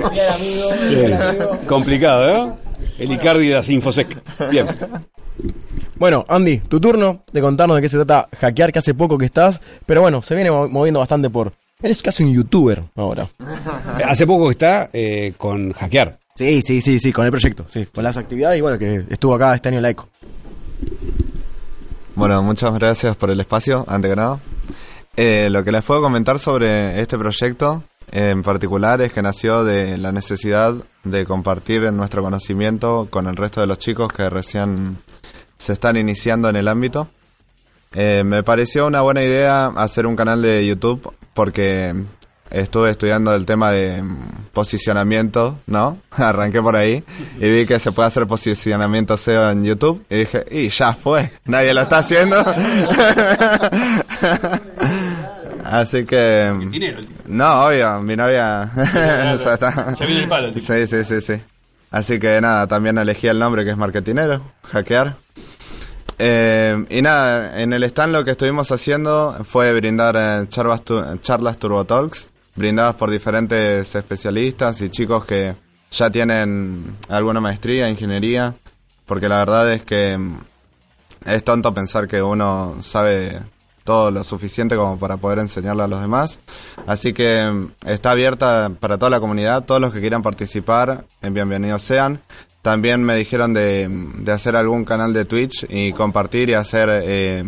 Bien. 0.89 1.19
Complicado, 1.67 2.33
¿no? 2.47 2.57
El 2.99 3.13
Icardi 3.13 3.49
de 3.49 3.55
las 3.55 3.69
Infosec. 3.69 4.17
Bien. 4.51 4.67
Bueno, 5.97 6.25
Andy, 6.29 6.59
tu 6.59 6.81
turno 6.81 7.23
de 7.33 7.41
contarnos 7.41 7.77
de 7.77 7.83
qué 7.83 7.89
se 7.89 7.97
trata 7.97 8.29
hackear, 8.39 8.73
que 8.73 8.79
hace 8.79 8.95
poco 8.95 9.19
que 9.19 9.27
estás, 9.27 9.61
pero 9.87 10.01
bueno, 10.01 10.23
se 10.23 10.35
viene 10.35 10.51
mo- 10.51 10.69
moviendo 10.69 11.01
bastante 11.01 11.29
por... 11.31 11.53
Eres 11.83 12.03
casi 12.03 12.23
un 12.23 12.33
youtuber 12.33 12.83
ahora. 12.95 13.29
Hace 14.05 14.27
poco 14.27 14.47
que 14.47 14.53
está 14.53 14.91
eh, 14.93 15.35
con 15.37 15.73
hackear. 15.73 16.19
Sí, 16.35 16.61
sí, 16.63 16.81
sí, 16.81 16.99
sí, 16.99 17.13
con 17.13 17.25
el 17.25 17.31
proyecto, 17.31 17.65
sí, 17.69 17.87
con 17.87 18.03
las 18.03 18.17
actividades 18.17 18.59
y 18.59 18.61
bueno, 18.61 18.79
que 18.79 19.05
estuvo 19.09 19.35
acá 19.35 19.55
este 19.55 19.69
año 19.69 19.79
en 19.79 19.83
la 19.83 19.91
ECO. 19.91 20.09
Bueno, 22.17 22.43
muchas 22.43 22.77
gracias 22.77 23.17
por 23.17 23.31
el 23.31 23.39
espacio, 23.39 23.85
ante 23.87 24.09
que 24.09 24.17
nada. 24.17 24.41
Eh, 25.17 25.49
lo 25.49 25.63
que 25.63 25.71
les 25.71 25.85
puedo 25.85 26.03
comentar 26.03 26.41
sobre 26.41 27.01
este 27.01 27.17
proyecto 27.17 27.85
en 28.11 28.43
particular 28.43 29.01
es 29.01 29.13
que 29.13 29.23
nació 29.23 29.65
de 29.65 29.97
la 29.99 30.13
necesidad 30.13 30.75
de 31.05 31.25
compartir 31.25 31.83
nuestro 31.93 32.23
conocimiento 32.23 33.07
con 33.11 33.27
el 33.29 33.37
resto 33.37 33.61
de 33.61 33.67
los 33.67 33.79
chicos 33.79 34.13
que 34.13 34.29
recién 34.29 34.99
se 35.59 35.75
están 35.75 35.97
iniciando 35.97 36.49
en 36.49 36.57
el 36.57 36.69
ámbito. 36.69 37.09
Eh, 37.93 38.23
me 38.25 38.43
pareció 38.43 38.87
una 38.87 39.03
buena 39.03 39.23
idea 39.23 39.67
hacer 39.67 40.07
un 40.07 40.17
canal 40.17 40.43
de 40.43 40.67
YouTube 40.67 41.13
porque 41.35 41.95
estuve 42.51 42.91
estudiando 42.91 43.35
el 43.35 43.45
tema 43.47 43.71
de 43.71 44.03
posicionamiento, 44.53 45.59
¿no? 45.67 45.99
Arranqué 46.13 46.63
por 46.63 46.77
ahí 46.77 47.03
y 47.39 47.51
vi 47.51 47.67
que 47.67 47.79
se 47.79 47.93
puede 47.93 48.09
hacer 48.09 48.27
posicionamiento 48.27 49.17
SEO 49.17 49.51
en 49.51 49.65
YouTube 49.65 50.05
y 50.09 50.21
dije, 50.21 50.45
y 50.51 50.69
ya 50.69 50.95
fue, 50.95 51.31
nadie 51.45 51.75
lo 51.75 51.83
está 51.83 51.99
haciendo. 51.99 52.37
Así 55.65 56.05
que... 56.05 56.53
No, 57.27 57.67
obvio, 57.67 57.99
mi 58.01 58.15
novia... 58.15 58.71
ya 58.77 59.35
está. 59.35 59.95
Ya 59.99 60.07
viene 60.07 60.23
el 60.23 60.29
palo. 60.29 60.53
Sí, 60.53 60.87
sí, 60.87 61.05
sí, 61.05 61.21
sí. 61.21 61.41
Así 61.91 62.19
que 62.19 62.41
nada, 62.41 62.67
también 62.67 62.99
elegí 62.99 63.29
el 63.29 63.39
nombre 63.39 63.65
que 63.65 63.71
es 63.71 63.77
marketinero, 63.77 64.43
hackear. 64.65 65.17
Eh, 66.19 66.85
y 66.91 67.03
nada, 67.03 67.61
en 67.61 67.73
el 67.73 67.83
stand 67.85 68.13
lo 68.13 68.25
que 68.25 68.33
estuvimos 68.33 68.71
haciendo 68.71 69.37
fue 69.45 69.73
brindar 69.75 70.15
eh, 70.17 70.47
charlas, 70.49 70.83
tu- 70.83 71.03
charlas 71.19 71.59
Turbo 71.59 71.85
Talks, 71.85 72.31
brindadas 72.55 72.95
por 72.95 73.11
diferentes 73.11 73.95
especialistas 73.95 74.81
y 74.81 74.91
chicos 74.91 75.25
que 75.25 75.57
ya 75.91 76.11
tienen 76.11 76.97
alguna 77.09 77.41
maestría, 77.41 77.89
ingeniería, 77.91 78.55
porque 79.07 79.29
la 79.29 79.39
verdad 79.39 79.73
es 79.73 79.83
que 79.83 80.17
mm, 80.17 80.39
es 81.27 81.43
tonto 81.45 81.73
pensar 81.75 82.07
que 82.07 82.23
uno 82.23 82.77
sabe 82.81 83.41
todo 83.83 84.11
lo 84.11 84.25
suficiente 84.25 84.77
como 84.77 84.99
para 84.99 85.17
poder 85.19 85.41
enseñarle 85.41 85.83
a 85.83 85.89
los 85.89 86.01
demás. 86.01 86.39
Así 86.87 87.13
que 87.13 87.45
mm, 87.45 87.73
está 87.87 88.13
abierta 88.13 88.71
para 88.79 88.99
toda 88.99 89.11
la 89.11 89.21
comunidad, 89.21 89.65
todos 89.65 89.81
los 89.81 89.93
que 89.93 90.01
quieran 90.01 90.23
participar, 90.23 91.05
eh, 91.23 91.31
bienvenidos 91.31 91.83
sean. 91.83 92.21
También 92.65 93.05
me 93.05 93.15
dijeron 93.15 93.53
de, 93.53 93.87
de 93.91 94.33
hacer 94.33 94.57
algún 94.57 94.87
canal 94.87 95.13
de 95.13 95.27
Twitch 95.27 95.67
y 95.69 95.93
compartir 95.93 96.49
y 96.49 96.55
hacer, 96.55 96.89
eh, 96.91 97.45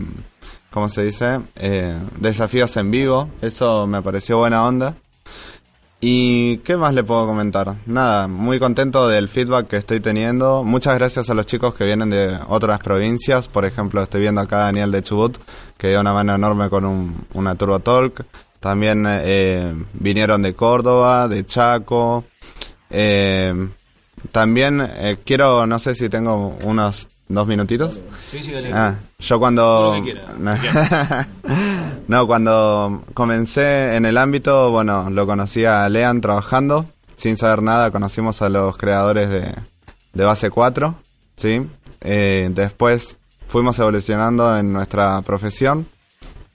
¿cómo 0.71 0.91
se 0.91 1.05
dice? 1.05 1.41
Eh, 1.57 1.97
desafíos 2.21 2.77
en 2.77 2.91
vivo. 2.91 3.31
Eso 3.41 3.87
me 3.87 4.03
pareció 4.03 4.37
buena 4.37 4.67
onda. 4.67 4.95
¿Y 6.03 6.59
qué 6.59 6.77
más 6.77 6.93
le 6.93 7.03
puedo 7.03 7.27
comentar? 7.27 7.77
Nada, 7.87 8.29
muy 8.29 8.59
contento 8.59 9.09
del 9.09 9.29
feedback 9.29 9.69
que 9.69 9.79
estoy 9.79 10.01
teniendo. 10.01 10.63
Muchas 10.65 10.97
gracias 10.97 11.31
a 11.31 11.35
los 11.35 11.47
chicos 11.47 11.75
que 11.75 11.87
vienen 11.87 12.11
de 12.11 12.39
otras 12.49 12.79
provincias. 12.81 13.49
Por 13.49 13.65
ejemplo, 13.65 14.03
estoy 14.03 14.21
viendo 14.21 14.43
acá 14.43 14.59
a 14.59 14.65
Daniel 14.67 14.93
de 14.93 15.03
Chubut, 15.03 15.39
que 15.79 15.89
dio 15.89 16.01
una 16.03 16.13
mano 16.13 16.35
enorme 16.35 16.69
con 16.69 16.85
un, 16.85 17.27
una 17.33 17.55
Turbo 17.55 17.79
Talk. 17.81 18.23
También 18.61 19.07
eh, 19.09 19.75
vinieron 19.95 20.43
de 20.43 20.53
Córdoba, 20.53 21.27
de 21.27 21.47
Chaco. 21.47 22.25
Eh, 22.91 23.71
también 24.33 24.81
eh, 24.81 25.19
quiero, 25.25 25.67
no 25.67 25.79
sé 25.79 25.95
si 25.95 26.09
tengo 26.09 26.57
unos 26.65 27.09
dos 27.29 27.47
minutitos. 27.47 28.01
Sí, 28.31 28.43
sí, 28.43 28.53
dale. 28.53 28.73
Ah, 28.73 28.97
yo 29.19 29.39
cuando... 29.39 29.95
No, 32.09 32.27
cuando 32.29 33.03
comencé 33.15 33.97
en 33.97 34.07
el 34.07 34.17
ámbito, 34.17 34.71
bueno, 34.71 35.11
lo 35.11 35.27
conocí 35.27 35.65
a 35.65 35.89
Lean 35.89 36.21
trabajando, 36.21 36.87
sin 37.17 37.37
saber 37.37 37.63
nada, 37.63 37.91
conocimos 37.91 38.43
a 38.43 38.49
los 38.49 38.77
creadores 38.77 39.29
de, 39.29 39.53
de 40.13 40.25
Base 40.25 40.51
4, 40.51 40.95
¿sí? 41.37 41.67
Eh, 42.03 42.49
después 42.53 43.17
fuimos 43.49 43.77
evolucionando 43.81 44.57
en 44.57 44.73
nuestra 44.73 45.21
profesión 45.23 45.89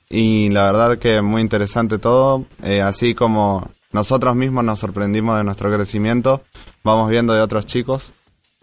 y 0.10 0.50
la 0.50 0.72
verdad 0.72 0.98
que 0.98 1.22
muy 1.22 1.42
interesante 1.42 1.98
todo, 1.98 2.46
eh, 2.64 2.82
así 2.82 3.16
como 3.16 3.70
nosotros 3.92 4.36
mismos 4.36 4.64
nos 4.64 4.80
sorprendimos 4.80 5.38
de 5.38 5.44
nuestro 5.44 5.72
crecimiento, 5.72 6.44
vamos 6.84 7.10
viendo 7.10 7.34
de 7.34 7.42
otros 7.42 7.66
chicos 7.66 8.14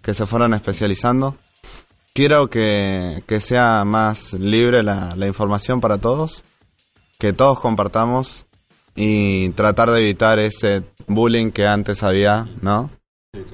que 0.02 0.14
se 0.14 0.26
fueron 0.26 0.54
especializando. 0.54 1.36
Quiero 2.14 2.48
que, 2.48 3.22
que 3.26 3.40
sea 3.40 3.84
más 3.84 4.32
libre 4.32 4.82
la, 4.82 5.14
la 5.16 5.26
información 5.26 5.80
para 5.80 5.98
todos, 5.98 6.42
que 7.18 7.32
todos 7.32 7.60
compartamos 7.60 8.46
y 8.96 9.50
tratar 9.50 9.90
de 9.90 10.00
evitar 10.00 10.38
ese 10.38 10.82
bullying 11.06 11.50
que 11.52 11.66
antes 11.66 12.02
había, 12.02 12.48
¿no? 12.60 12.90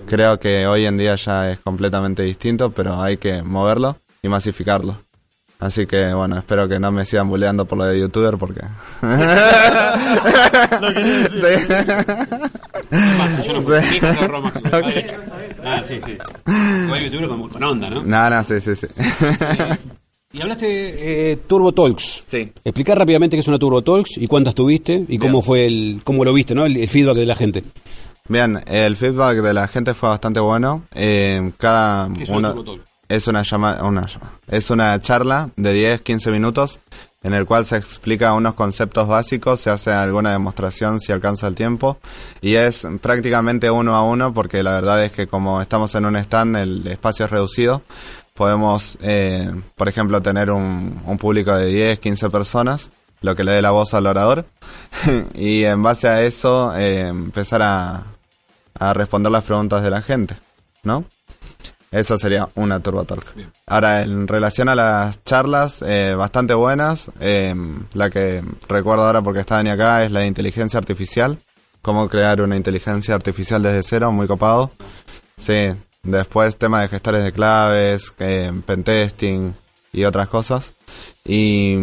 Creo 0.06 0.38
que 0.38 0.66
hoy 0.66 0.86
en 0.86 0.96
día 0.96 1.16
ya 1.16 1.50
es 1.50 1.60
completamente 1.60 2.22
distinto, 2.22 2.70
pero 2.70 3.02
hay 3.02 3.18
que 3.18 3.42
moverlo 3.42 3.98
y 4.22 4.28
masificarlo. 4.28 4.96
Así 5.60 5.86
que 5.86 6.12
bueno, 6.12 6.38
espero 6.38 6.68
que 6.68 6.78
no 6.78 6.90
me 6.92 7.04
sigan 7.04 7.28
bulleando 7.28 7.64
por 7.64 7.78
lo 7.78 7.84
de 7.84 8.00
youtuber 8.00 8.36
porque... 8.38 8.60
Yo 9.02 10.80
no 10.80 10.90
Sí. 11.30 11.54
Roma, 14.28 14.52
que 14.52 14.60
mi 14.60 14.70
padre- 14.70 15.16
Ah, 15.66 15.82
sí, 15.86 15.98
sí. 16.04 16.16
Igual 16.86 17.28
con, 17.28 17.48
con 17.48 17.62
onda, 17.62 17.88
¿no? 17.90 18.02
No, 18.02 18.30
no, 18.30 18.44
sí, 18.44 18.60
sí, 18.60 18.76
sí. 18.76 18.86
Y 20.32 20.42
hablaste 20.42 21.30
eh, 21.32 21.36
Turbo 21.46 21.72
Talks. 21.72 22.24
Sí. 22.26 22.52
Explicar 22.64 22.98
rápidamente 22.98 23.36
qué 23.36 23.40
es 23.40 23.48
una 23.48 23.58
Turbo 23.58 23.82
Talks 23.82 24.16
y 24.16 24.26
cuántas 24.26 24.54
tuviste 24.54 25.04
y 25.08 25.16
cómo 25.18 25.34
Bien. 25.38 25.44
fue 25.44 25.66
el, 25.66 26.00
cómo 26.02 26.24
lo 26.24 26.32
viste, 26.32 26.54
¿no? 26.54 26.66
El, 26.66 26.76
el 26.76 26.88
feedback 26.88 27.16
de 27.16 27.26
la 27.26 27.36
gente. 27.36 27.62
Bien, 28.28 28.60
el 28.66 28.96
feedback 28.96 29.36
de 29.42 29.54
la 29.54 29.68
gente 29.68 29.94
fue 29.94 30.08
bastante 30.08 30.40
bueno. 30.40 30.82
Eh, 30.94 31.52
cada 31.56 32.12
¿Qué 32.12 32.24
es 32.24 32.28
una 32.30 32.38
uno 32.38 32.54
Turbo 32.54 32.72
Talk? 32.72 32.86
es 33.08 33.28
una 33.28 33.42
llama, 33.42 33.78
una 33.84 34.06
es 34.48 34.70
una 34.70 35.00
charla 35.00 35.50
de 35.56 35.72
10, 35.72 36.00
15 36.00 36.30
minutos 36.32 36.80
en 37.24 37.32
el 37.32 37.46
cual 37.46 37.64
se 37.64 37.78
explica 37.78 38.34
unos 38.34 38.54
conceptos 38.54 39.08
básicos, 39.08 39.58
se 39.58 39.70
hace 39.70 39.90
alguna 39.90 40.30
demostración 40.30 41.00
si 41.00 41.10
alcanza 41.10 41.48
el 41.48 41.54
tiempo 41.54 41.96
y 42.42 42.54
es 42.54 42.86
prácticamente 43.00 43.70
uno 43.70 43.96
a 43.96 44.04
uno 44.04 44.34
porque 44.34 44.62
la 44.62 44.72
verdad 44.72 45.02
es 45.04 45.10
que 45.10 45.26
como 45.26 45.62
estamos 45.62 45.94
en 45.94 46.04
un 46.04 46.16
stand 46.16 46.56
el 46.56 46.86
espacio 46.86 47.24
es 47.24 47.30
reducido, 47.30 47.82
podemos 48.34 48.98
eh, 49.00 49.50
por 49.74 49.88
ejemplo 49.88 50.20
tener 50.20 50.50
un, 50.50 51.00
público 51.18 51.56
de 51.56 51.66
10, 51.66 51.98
15 51.98 52.28
personas, 52.28 52.90
lo 53.22 53.34
que 53.34 53.42
le 53.42 53.52
dé 53.52 53.62
la 53.62 53.70
voz 53.70 53.94
al 53.94 54.06
orador 54.06 54.44
y 55.34 55.64
en 55.64 55.82
base 55.82 56.08
a 56.08 56.22
eso 56.22 56.76
eh, 56.76 57.08
empezar 57.08 57.62
a 57.62 58.04
responder 58.92 59.32
las 59.32 59.44
preguntas 59.44 59.82
de 59.82 59.88
la 59.88 60.02
gente, 60.02 60.36
¿no? 60.82 61.04
Eso 61.94 62.18
sería 62.18 62.48
una 62.56 62.80
Turbo 62.80 63.04
Talk. 63.04 63.24
Ahora, 63.66 64.02
en 64.02 64.26
relación 64.26 64.68
a 64.68 64.74
las 64.74 65.22
charlas, 65.22 65.80
eh, 65.86 66.16
bastante 66.16 66.52
buenas. 66.52 67.08
eh, 67.20 67.54
la 67.92 68.10
que 68.10 68.42
recuerdo 68.68 69.06
ahora 69.06 69.22
porque 69.22 69.38
estaba 69.40 69.62
ni 69.62 69.70
acá 69.70 70.04
es 70.04 70.10
la 70.10 70.20
de 70.20 70.26
inteligencia 70.26 70.76
artificial. 70.78 71.38
Cómo 71.82 72.08
crear 72.08 72.42
una 72.42 72.56
inteligencia 72.56 73.14
artificial 73.14 73.62
desde 73.62 73.84
cero, 73.84 74.10
muy 74.10 74.26
copado. 74.26 74.72
Sí, 75.36 75.54
después 76.02 76.56
tema 76.56 76.82
de 76.82 76.88
gestores 76.88 77.22
de 77.22 77.30
claves, 77.30 78.12
eh, 78.18 78.50
pentesting 78.66 79.54
y 79.92 80.02
otras 80.04 80.28
cosas. 80.28 80.72
Y 81.24 81.76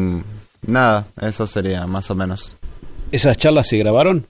nada, 0.67 1.05
eso 1.21 1.47
sería 1.47 1.87
más 1.87 2.11
o 2.11 2.15
menos. 2.15 2.57
¿Esas 3.13 3.37
charlas 3.37 3.67
se 3.69 3.77
grabaron? 3.77 4.27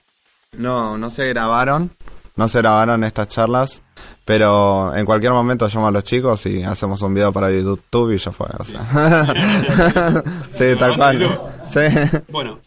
No, 0.51 0.95
no 0.99 1.09
se 1.09 1.27
grabaron. 1.29 1.89
No 2.35 2.47
se 2.47 2.59
grabaron 2.59 3.03
estas 3.03 3.29
charlas. 3.29 3.81
Pero 4.25 4.95
en 4.95 5.05
cualquier 5.05 5.31
momento 5.33 5.67
llamo 5.67 5.87
a 5.87 5.91
los 5.91 6.03
chicos 6.03 6.45
y 6.45 6.61
hacemos 6.63 7.01
un 7.01 7.13
video 7.13 7.31
para 7.33 7.51
YouTube 7.51 8.13
y 8.13 8.17
ya 8.17 8.31
fue. 8.31 8.47
O 8.59 8.63
sea. 8.63 9.33
sí, 10.53 10.65
tal 10.77 10.95
cual. 10.95 11.39
Sí. 11.69 11.79
Bueno, 12.29 12.59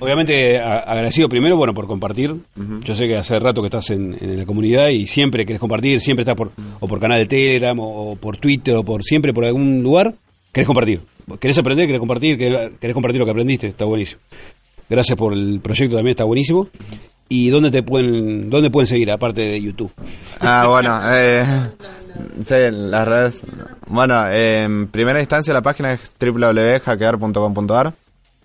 obviamente 0.00 0.58
a- 0.58 0.78
agradecido 0.78 1.28
primero, 1.28 1.56
bueno, 1.56 1.74
por 1.74 1.86
compartir. 1.86 2.34
Yo 2.84 2.94
sé 2.94 3.06
que 3.06 3.16
hace 3.16 3.38
rato 3.38 3.60
que 3.60 3.66
estás 3.68 3.90
en, 3.90 4.16
en 4.20 4.38
la 4.38 4.46
comunidad 4.46 4.88
y 4.88 5.06
siempre 5.06 5.44
querés 5.44 5.60
compartir, 5.60 6.00
siempre 6.00 6.22
estás 6.22 6.36
por, 6.36 6.50
o 6.80 6.88
por 6.88 6.98
canal 7.00 7.18
de 7.18 7.26
Telegram, 7.26 7.78
o, 7.78 8.12
o 8.12 8.16
por 8.16 8.38
Twitter, 8.38 8.74
o 8.76 8.82
por 8.82 9.02
siempre 9.04 9.32
por 9.34 9.44
algún 9.44 9.82
lugar, 9.82 10.14
querés 10.52 10.66
compartir. 10.66 11.00
Querés 11.40 11.58
aprender, 11.58 11.86
querés 11.86 12.00
compartir, 12.00 12.38
querés, 12.38 12.70
querés 12.80 12.94
compartir 12.94 13.18
lo 13.20 13.26
que 13.26 13.30
aprendiste, 13.32 13.66
está 13.66 13.84
buenísimo. 13.84 14.20
Gracias 14.88 15.18
por 15.18 15.34
el 15.34 15.60
proyecto 15.60 15.96
también, 15.96 16.12
está 16.12 16.24
buenísimo. 16.24 16.68
¿Y 17.28 17.50
dónde 17.50 17.70
te 17.70 17.82
pueden, 17.82 18.48
dónde 18.48 18.70
pueden 18.70 18.86
seguir, 18.86 19.10
aparte 19.10 19.42
de 19.42 19.60
YouTube? 19.60 19.92
Ah, 20.40 20.66
bueno, 20.68 21.00
eh, 21.04 21.44
sí, 22.44 22.54
las 22.70 23.06
redes. 23.06 23.42
Bueno, 23.86 24.28
en 24.30 24.88
primera 24.88 25.20
instancia 25.20 25.52
la 25.52 25.62
página 25.62 25.92
es 25.92 26.00
www.hackear.com.ar. 26.18 27.92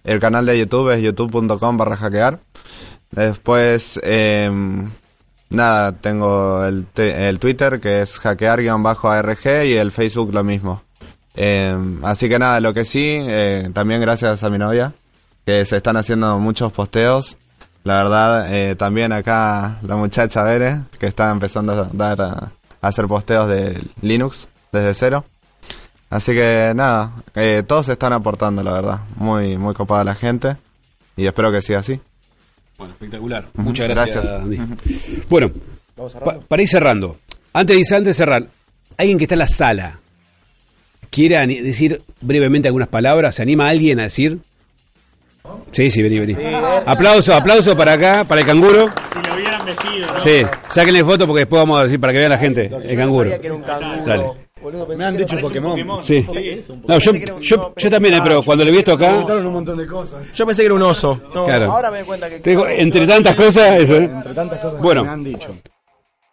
El 0.03 0.19
canal 0.19 0.45
de 0.45 0.59
YouTube 0.59 0.89
es 0.91 1.01
youtube.com 1.01 1.77
barra 1.77 1.95
hackear. 1.95 2.39
Después, 3.11 3.99
eh, 4.03 4.51
nada, 5.49 5.91
tengo 5.93 6.65
el, 6.65 6.85
el 6.95 7.39
Twitter 7.39 7.79
que 7.79 8.01
es 8.01 8.19
hackear-arg 8.19 9.65
y 9.65 9.73
el 9.77 9.91
Facebook 9.91 10.33
lo 10.33 10.43
mismo. 10.43 10.81
Eh, 11.35 11.75
así 12.03 12.29
que 12.29 12.37
nada, 12.37 12.59
lo 12.59 12.73
que 12.73 12.85
sí, 12.85 13.17
eh, 13.19 13.69
también 13.73 14.01
gracias 14.01 14.43
a 14.43 14.49
mi 14.49 14.57
novia, 14.57 14.93
que 15.45 15.63
se 15.65 15.77
están 15.77 15.97
haciendo 15.97 16.37
muchos 16.39 16.71
posteos. 16.71 17.37
La 17.83 17.97
verdad, 18.03 18.53
eh, 18.55 18.75
también 18.75 19.11
acá 19.11 19.77
la 19.81 19.97
muchacha 19.97 20.43
Bere, 20.43 20.81
que 20.99 21.07
está 21.07 21.29
empezando 21.31 21.73
a 21.73 21.89
dar 21.91 22.21
a, 22.21 22.27
a 22.81 22.87
hacer 22.87 23.07
posteos 23.07 23.49
de 23.49 23.81
Linux 24.01 24.47
desde 24.71 24.93
cero. 24.93 25.25
Así 26.09 26.31
que 26.33 26.71
nada, 26.75 27.11
eh, 27.35 27.63
todos 27.67 27.89
están 27.89 28.13
aportando, 28.13 28.63
la 28.63 28.71
verdad. 28.73 28.99
Muy, 29.17 29.57
muy 29.57 29.73
copada 29.73 30.03
la 30.03 30.15
gente. 30.15 30.55
Y 31.17 31.25
espero 31.25 31.51
que 31.51 31.61
siga 31.61 31.79
así. 31.79 31.99
Bueno, 32.77 32.93
espectacular. 32.93 33.47
Muchas 33.55 33.89
gracias, 33.89 34.23
gracias. 34.23 34.41
Andy. 34.43 34.59
Bueno, 35.29 35.51
pa- 36.23 36.39
para 36.47 36.61
ir 36.61 36.67
cerrando. 36.67 37.17
Antes 37.51 37.75
de, 37.89 37.95
antes 37.95 38.05
de 38.07 38.13
cerrar, 38.13 38.47
alguien 38.97 39.17
que 39.17 39.25
está 39.25 39.35
en 39.35 39.39
la 39.39 39.47
sala, 39.47 39.99
¿quiere 41.09 41.45
decir 41.61 42.01
brevemente 42.21 42.67
algunas 42.67 42.87
palabras? 42.87 43.35
¿Se 43.35 43.41
anima 43.41 43.67
alguien 43.69 43.99
a 43.99 44.03
decir? 44.03 44.39
Sí, 45.73 45.89
sí, 45.89 46.01
vení, 46.01 46.19
vení. 46.19 46.35
Aplauso, 46.85 47.33
aplauso 47.33 47.75
para 47.75 47.93
acá, 47.93 48.23
para 48.25 48.41
el 48.41 48.47
canguro. 48.47 48.85
Si 48.87 49.29
lo 49.29 49.35
hubieran 49.35 49.65
vestido, 49.65 50.07
¿no? 50.07 50.19
Sí, 50.21 50.41
sáquenle 50.69 51.03
foto 51.03 51.25
porque 51.27 51.39
después 51.41 51.61
vamos 51.61 51.79
a 51.79 51.83
decir 51.83 51.99
para 51.99 52.13
que 52.13 52.19
vea 52.19 52.29
la 52.29 52.37
gente. 52.37 52.71
El 52.83 52.95
canguro. 52.95 53.29
Dale. 54.05 54.43
Me 54.95 55.03
han 55.03 55.17
dicho 55.17 55.37
Pokémon. 55.39 56.01
Sí. 56.03 56.25
No, 56.87 56.97
yo, 56.99 57.11
yo, 57.41 57.73
yo 57.75 57.89
también, 57.89 58.13
eh, 58.13 58.19
pero 58.23 58.41
cuando 58.43 58.63
le 58.63 58.71
vi 58.71 58.77
esto 58.77 58.93
acá, 58.93 59.13
un 59.13 59.51
montón 59.51 59.77
de 59.77 59.85
cosas. 59.85 60.31
Yo 60.33 60.45
pensé 60.45 60.61
que 60.61 60.67
era 60.67 60.75
un 60.75 60.83
oso. 60.83 61.19
No, 61.35 61.45
Claro. 61.45 61.71
Ahora 61.71 61.91
me 61.91 61.97
doy 61.97 62.07
cuenta 62.07 62.29
que. 62.29 62.39
te 62.39 62.51
digo, 62.51 62.65
entre 62.67 63.05
tantas 63.05 63.35
cosas, 63.35 63.79
eso, 63.81 63.97
¿eh? 63.97 64.05
Entre 64.05 64.33
tantas 64.33 64.59
cosas 64.59 64.79
Bueno. 64.79 65.01
que 65.01 65.07
me 65.07 65.13
han 65.13 65.23
dicho. 65.23 65.55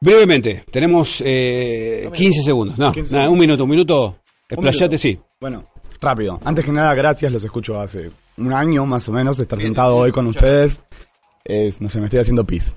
Brevemente, 0.01 0.65
tenemos 0.71 1.23
eh, 1.27 2.09
15 2.15 2.43
segundos. 2.43 2.79
No, 2.79 2.93
15 2.93 3.17
nada, 3.17 3.29
un 3.29 3.39
minuto, 3.39 3.65
un 3.65 3.71
minuto. 3.71 4.17
Explayate, 4.49 4.97
sí. 4.97 5.19
Bueno, 5.41 5.65
rápido. 6.01 6.41
Antes 6.45 6.65
que 6.65 6.73
nada, 6.73 6.95
gracias. 6.95 7.31
Los 7.33 7.45
escucho 7.45 7.81
hace 7.81 8.11
un 8.39 8.53
año 8.53 8.87
más 8.87 9.09
o 9.09 9.13
menos 9.13 9.37
de 9.37 9.43
estar 9.45 9.61
sentado 9.61 9.97
hoy 9.97 10.13
con 10.13 10.27
ustedes. 10.27 10.85
Es, 11.45 11.81
no 11.81 11.89
sé, 11.89 11.99
me 12.01 12.05
estoy 12.07 12.21
haciendo 12.21 12.45
pis. 12.45 12.75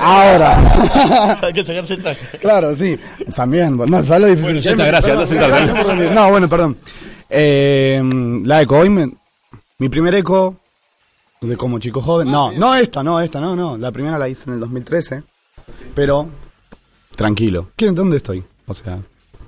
Ahora. 0.00 1.38
Hay 1.42 1.52
que 1.52 1.64
sacarte 1.64 1.94
el 1.94 2.02
traje. 2.02 2.38
claro, 2.38 2.76
sí. 2.76 2.98
También. 3.34 3.76
No, 3.76 4.02
¿sabes 4.02 4.20
lo 4.22 4.26
difícil? 4.26 4.42
Bueno, 4.42 4.60
ya 4.60 4.70
está, 4.72 4.86
gracias, 4.86 5.70
por 5.70 5.86
venir. 5.96 6.10
No, 6.12 6.30
bueno, 6.30 6.48
perdón. 6.48 6.76
Eh, 7.28 8.02
la 8.44 8.62
eco. 8.62 8.78
Hoy 8.78 8.90
me- 8.90 9.12
mi 9.78 9.88
primer 9.88 10.14
eco 10.16 10.56
de 11.40 11.56
como 11.56 11.78
chico 11.78 12.02
joven. 12.02 12.30
No, 12.30 12.50
no 12.52 12.74
esta, 12.74 13.02
no 13.02 13.20
esta, 13.20 13.40
no, 13.40 13.54
no. 13.56 13.78
La 13.78 13.92
primera 13.92 14.18
la 14.18 14.28
hice 14.28 14.50
en 14.50 14.54
el 14.54 14.60
2013. 14.60 15.22
Pero, 15.94 16.28
tranquilo. 17.14 17.68
¿Quién, 17.76 17.94
¿Dónde 17.94 18.16
estoy? 18.16 18.42
O 18.66 18.74
sea, 18.74 18.98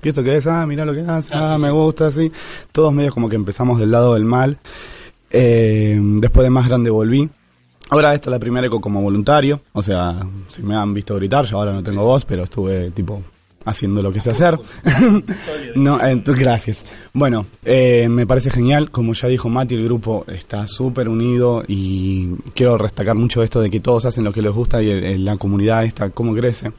¿y 0.05 0.09
esto 0.09 0.23
qué 0.23 0.37
es? 0.37 0.47
Ah, 0.47 0.65
mira 0.65 0.85
lo 0.85 0.93
que 0.93 1.01
hace. 1.01 1.33
Ah, 1.33 1.57
me 1.59 1.71
gusta, 1.71 2.07
así. 2.07 2.31
Todos 2.71 2.93
medios 2.93 3.13
como 3.13 3.29
que 3.29 3.35
empezamos 3.35 3.79
del 3.79 3.91
lado 3.91 4.13
del 4.13 4.25
mal. 4.25 4.57
Eh, 5.31 5.97
después 5.99 6.43
de 6.43 6.49
más 6.49 6.67
grande 6.67 6.89
volví. 6.89 7.29
Ahora 7.89 8.13
esta 8.13 8.29
es 8.29 8.31
la 8.31 8.39
primera 8.39 8.65
eco 8.67 8.79
como 8.81 9.01
voluntario. 9.01 9.61
O 9.73 9.81
sea, 9.81 10.25
si 10.47 10.61
me 10.63 10.75
han 10.75 10.93
visto 10.93 11.15
gritar, 11.15 11.45
yo 11.45 11.57
ahora 11.57 11.73
no 11.73 11.83
tengo 11.83 12.03
voz, 12.03 12.25
pero 12.25 12.43
estuve 12.43 12.91
tipo 12.91 13.21
haciendo 13.65 14.01
lo 14.01 14.11
que 14.11 14.19
sé 14.19 14.31
hacer. 14.31 14.59
no, 15.75 16.03
eh, 16.05 16.21
gracias. 16.25 16.83
Bueno, 17.13 17.45
eh, 17.63 18.07
me 18.09 18.25
parece 18.25 18.49
genial. 18.51 18.89
Como 18.91 19.13
ya 19.13 19.27
dijo 19.27 19.49
Mati, 19.49 19.75
el 19.75 19.83
grupo 19.85 20.25
está 20.27 20.67
súper 20.67 21.07
unido 21.09 21.63
y 21.67 22.29
quiero 22.55 22.77
destacar 22.77 23.15
mucho 23.15 23.43
esto 23.43 23.61
de 23.61 23.69
que 23.69 23.79
todos 23.79 24.05
hacen 24.05 24.23
lo 24.23 24.33
que 24.33 24.41
les 24.41 24.53
gusta 24.53 24.81
y 24.81 24.89
el- 24.89 25.03
el- 25.03 25.25
la 25.25 25.37
comunidad 25.37 25.83
está 25.85 26.09
cómo 26.09 26.33
crece. 26.33 26.71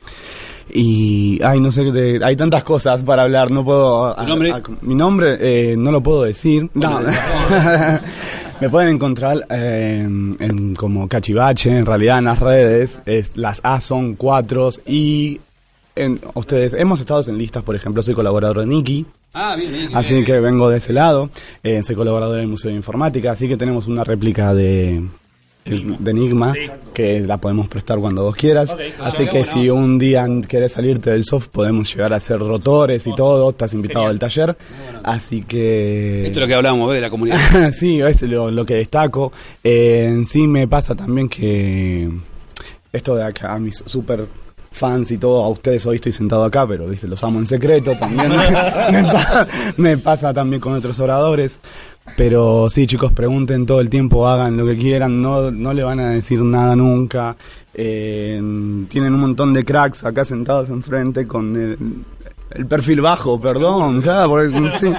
Y, 0.72 1.40
ay, 1.44 1.60
no 1.60 1.70
sé, 1.70 1.82
de- 1.84 2.20
hay 2.24 2.36
tantas 2.36 2.64
cosas 2.64 3.02
para 3.02 3.22
hablar, 3.22 3.50
no 3.50 3.64
puedo... 3.64 4.14
¿Tu 4.16 4.24
nombre? 4.26 4.50
a- 4.52 4.56
a- 4.56 4.62
mi 4.82 4.94
nombre 4.94 5.36
eh, 5.40 5.76
no 5.76 5.90
lo 5.92 6.00
puedo 6.02 6.22
decir. 6.24 6.68
No. 6.74 7.00
Me 8.60 8.70
pueden 8.70 8.90
encontrar 8.94 9.46
eh, 9.50 10.00
en, 10.38 10.74
como 10.76 11.08
cachivache, 11.08 11.70
en 11.76 11.84
realidad 11.84 12.18
en 12.18 12.24
las 12.26 12.38
redes, 12.38 13.00
es, 13.04 13.36
las 13.36 13.60
A 13.64 13.80
son 13.80 14.14
cuatro 14.14 14.70
y 14.86 15.40
en, 15.96 16.20
ustedes, 16.34 16.72
hemos 16.74 17.00
estado 17.00 17.22
en 17.28 17.36
listas, 17.36 17.62
por 17.62 17.74
ejemplo, 17.76 18.02
soy 18.02 18.14
colaborador 18.14 18.60
de 18.60 18.66
Niki, 18.66 19.04
Ah, 19.36 19.56
bien, 19.58 19.72
bien. 19.72 19.88
Así 19.92 20.22
que 20.22 20.38
vengo 20.38 20.70
de 20.70 20.78
ese 20.78 20.92
lado. 20.92 21.28
Eh, 21.64 21.82
soy 21.82 21.96
colaborador 21.96 22.36
del 22.36 22.46
Museo 22.46 22.70
de 22.70 22.76
Informática, 22.76 23.32
así 23.32 23.48
que 23.48 23.56
tenemos 23.56 23.88
una 23.88 24.04
réplica 24.04 24.54
de, 24.54 25.02
de 25.64 26.10
Enigma 26.10 26.52
que 26.92 27.20
la 27.20 27.38
podemos 27.38 27.68
prestar 27.68 27.98
cuando 27.98 28.22
vos 28.22 28.36
quieras. 28.36 28.74
así 29.00 29.26
que 29.26 29.44
si 29.44 29.70
un 29.70 29.98
día 29.98 30.26
querés 30.46 30.72
salirte 30.72 31.10
del 31.10 31.24
soft, 31.24 31.48
podemos 31.48 31.90
llegar 31.92 32.12
a 32.12 32.16
hacer 32.16 32.38
rotores 32.38 33.06
y 33.06 33.14
todo. 33.14 33.50
Estás 33.50 33.72
invitado 33.74 34.06
al 34.06 34.18
taller. 34.18 34.56
Así 35.02 35.42
que. 35.42 36.26
Esto 36.26 36.38
es 36.40 36.42
lo 36.42 36.46
que 36.46 36.54
hablábamos 36.54 36.92
de 36.92 37.00
la 37.00 37.10
comunidad. 37.10 37.72
sí, 37.72 38.00
es 38.00 38.20
lo, 38.22 38.50
lo 38.50 38.66
que 38.66 38.74
destaco. 38.74 39.32
Eh, 39.62 40.06
en 40.08 40.26
sí 40.26 40.46
me 40.46 40.68
pasa 40.68 40.94
también 40.94 41.28
que 41.28 42.10
esto 42.92 43.16
de 43.16 43.24
acá, 43.24 43.54
a 43.54 43.58
mis 43.58 43.82
super 43.86 44.26
fans 44.70 45.10
y 45.12 45.18
todo, 45.18 45.42
a 45.44 45.48
ustedes 45.48 45.86
hoy 45.86 45.96
estoy 45.96 46.10
sentado 46.12 46.42
acá, 46.44 46.66
pero 46.66 46.86
¿viste? 46.88 47.06
los 47.06 47.22
amo 47.22 47.38
en 47.38 47.46
secreto 47.46 47.92
también. 47.96 48.28
me, 48.92 49.02
pa- 49.04 49.46
me 49.76 49.98
pasa 49.98 50.34
también 50.34 50.60
con 50.60 50.72
otros 50.74 50.98
oradores. 51.00 51.58
Pero 52.16 52.68
sí, 52.70 52.86
chicos, 52.86 53.12
pregunten 53.12 53.66
todo 53.66 53.80
el 53.80 53.88
tiempo, 53.90 54.28
hagan 54.28 54.57
lo 54.57 54.66
que 54.66 54.76
quieran, 54.76 55.22
no, 55.22 55.50
no 55.50 55.72
le 55.72 55.82
van 55.82 56.00
a 56.00 56.11
decir 56.11 56.40
nada 56.42 56.76
nunca. 56.76 57.36
Eh, 57.72 58.40
tienen 58.88 59.14
un 59.14 59.20
montón 59.20 59.52
de 59.52 59.64
cracks 59.64 60.05
acá 60.05 60.24
sentados 60.24 60.68
enfrente 60.68 61.26
con 61.26 61.57
el, 61.57 61.78
el 62.55 62.66
perfil 62.66 63.00
bajo, 63.00 63.40
perdón, 63.40 64.00
claro, 64.00 64.28
porque, 64.28 64.70
sí. 64.78 64.92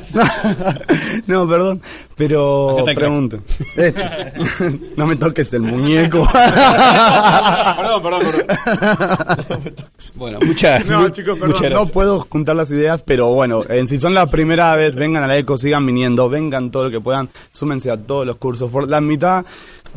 no, 1.27 1.47
perdón, 1.47 1.81
pero 2.15 2.83
pregunten. 2.93 3.41
Este. 3.75 4.33
no 4.97 5.07
me 5.07 5.15
toques 5.15 5.53
el 5.53 5.61
muñeco. 5.61 6.27
perdón, 6.31 8.03
perdón, 8.03 8.21
perdón. 8.21 9.75
Bueno, 10.15 10.39
muchas 10.45 10.85
No, 10.85 11.09
chicos, 11.09 11.39
perdón, 11.39 11.57
muchas 11.57 11.71
no 11.71 11.87
puedo 11.87 12.27
juntar 12.29 12.55
las 12.55 12.69
ideas, 12.71 13.03
pero 13.03 13.33
bueno, 13.33 13.63
en 13.69 13.87
si 13.87 13.97
son 13.97 14.13
la 14.13 14.27
primera 14.27 14.75
vez, 14.75 14.95
vengan 14.95 15.23
a 15.23 15.27
la 15.27 15.37
ECO, 15.37 15.57
sigan 15.57 15.85
viniendo, 15.85 16.29
vengan 16.29 16.71
todo 16.71 16.85
lo 16.85 16.91
que 16.91 16.99
puedan, 16.99 17.29
súmense 17.53 17.89
a 17.89 17.97
todos 17.97 18.25
los 18.25 18.37
cursos. 18.37 18.69
Por 18.69 18.89
la 18.89 18.99
mitad 19.01 19.45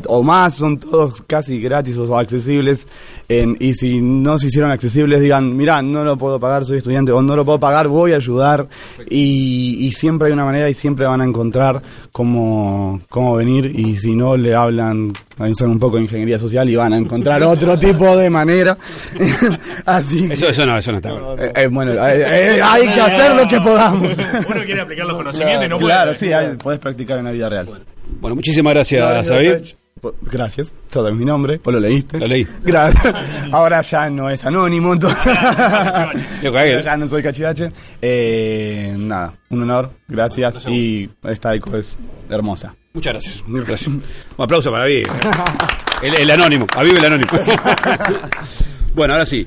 o 0.07 0.23
más 0.23 0.55
son 0.55 0.77
todos 0.79 1.21
casi 1.27 1.59
gratis 1.61 1.97
o 1.97 2.17
accesibles. 2.17 2.87
en- 3.31 3.55
y 3.59 3.73
si 3.75 4.01
no 4.01 4.39
se 4.39 4.47
hicieron 4.47 4.71
accesibles, 4.71 5.21
digan, 5.21 5.55
mira, 5.55 5.83
no 5.83 6.03
lo 6.03 6.17
puedo 6.17 6.39
pagar, 6.39 6.65
soy 6.65 6.79
estudiante, 6.79 7.11
o 7.11 7.21
no 7.21 7.35
lo 7.35 7.45
puedo 7.45 7.59
pagar, 7.59 7.87
voy 7.87 8.13
a 8.13 8.15
ayudar. 8.15 8.67
Y, 9.07 9.77
y 9.85 9.91
siempre 9.91 10.27
hay 10.27 10.33
una 10.33 10.45
manera 10.45 10.67
y 10.67 10.73
siempre 10.73 11.05
van 11.05 11.21
a 11.21 11.25
encontrar 11.25 11.79
cómo, 12.11 12.99
cómo 13.07 13.35
venir. 13.35 13.65
Y 13.79 13.97
si 13.97 14.15
no, 14.15 14.35
le 14.35 14.55
hablan, 14.55 15.13
son 15.57 15.69
un 15.69 15.77
poco 15.79 15.97
de 15.97 16.03
ingeniería 16.03 16.39
social 16.39 16.67
y 16.69 16.75
van 16.75 16.93
a 16.93 16.97
encontrar 16.97 17.43
otro 17.43 17.77
tipo 17.79 18.17
de 18.17 18.29
manera. 18.31 18.75
Así 19.85 20.27
que- 20.27 20.33
Eso, 20.33 20.49
eso 20.49 20.65
no, 20.65 20.77
eso 20.77 20.91
no 20.91 20.97
está 20.97 21.11
bueno. 21.11 21.35
eh, 21.43 21.51
eh, 21.55 21.67
bueno, 21.67 21.91
eh, 21.93 22.55
eh, 22.57 22.61
hay 22.63 22.87
que 22.87 23.01
hacer 23.01 23.35
lo 23.35 23.47
que 23.47 23.59
podamos. 23.61 24.09
Uno 24.49 24.63
quiere 24.65 24.81
aplicar 24.81 25.05
los 25.05 25.17
conocimientos 25.17 25.65
y 25.65 25.69
no 25.69 25.77
puede. 25.77 25.93
Claro, 25.93 26.13
sí, 26.13 26.31
hay- 26.33 26.55
podés 26.55 26.79
practicar 26.79 27.19
en 27.19 27.25
la 27.25 27.31
vida 27.31 27.47
real. 27.49 27.65
Bueno, 27.67 27.85
muchísimas 28.21 28.73
gracias, 28.73 29.27
David. 29.27 29.73
Gracias, 30.21 30.73
sabes 30.87 31.13
mi 31.13 31.25
nombre, 31.25 31.59
vos 31.63 31.73
lo 31.73 31.79
leíste. 31.79 32.19
Lo 32.19 32.27
leí. 32.27 32.47
Gracias. 32.63 33.13
Ahora 33.51 33.81
ya 33.81 34.09
no 34.09 34.29
es 34.29 34.45
anónimo, 34.45 34.93
entonces. 34.93 35.19
Ya 36.83 36.95
no 36.95 37.07
soy 37.07 37.21
cachivache. 37.21 37.69
Eh, 38.01 38.95
nada, 38.97 39.33
un 39.49 39.63
honor, 39.63 39.91
gracias. 40.07 40.65
Y 40.67 41.09
esta 41.23 41.53
eco 41.53 41.75
es 41.77 41.97
hermosa. 42.29 42.73
Muchas 42.93 43.13
gracias. 43.13 43.43
Gracias. 43.45 43.87
Un 43.87 44.03
aplauso 44.37 44.71
para 44.71 44.85
Vive. 44.85 45.03
El, 46.01 46.15
el 46.15 46.31
anónimo, 46.31 46.65
a 46.73 46.81
Vive 46.81 46.97
el 46.97 47.05
anónimo. 47.05 47.29
bueno, 48.95 49.13
ahora 49.15 49.25
sí. 49.25 49.45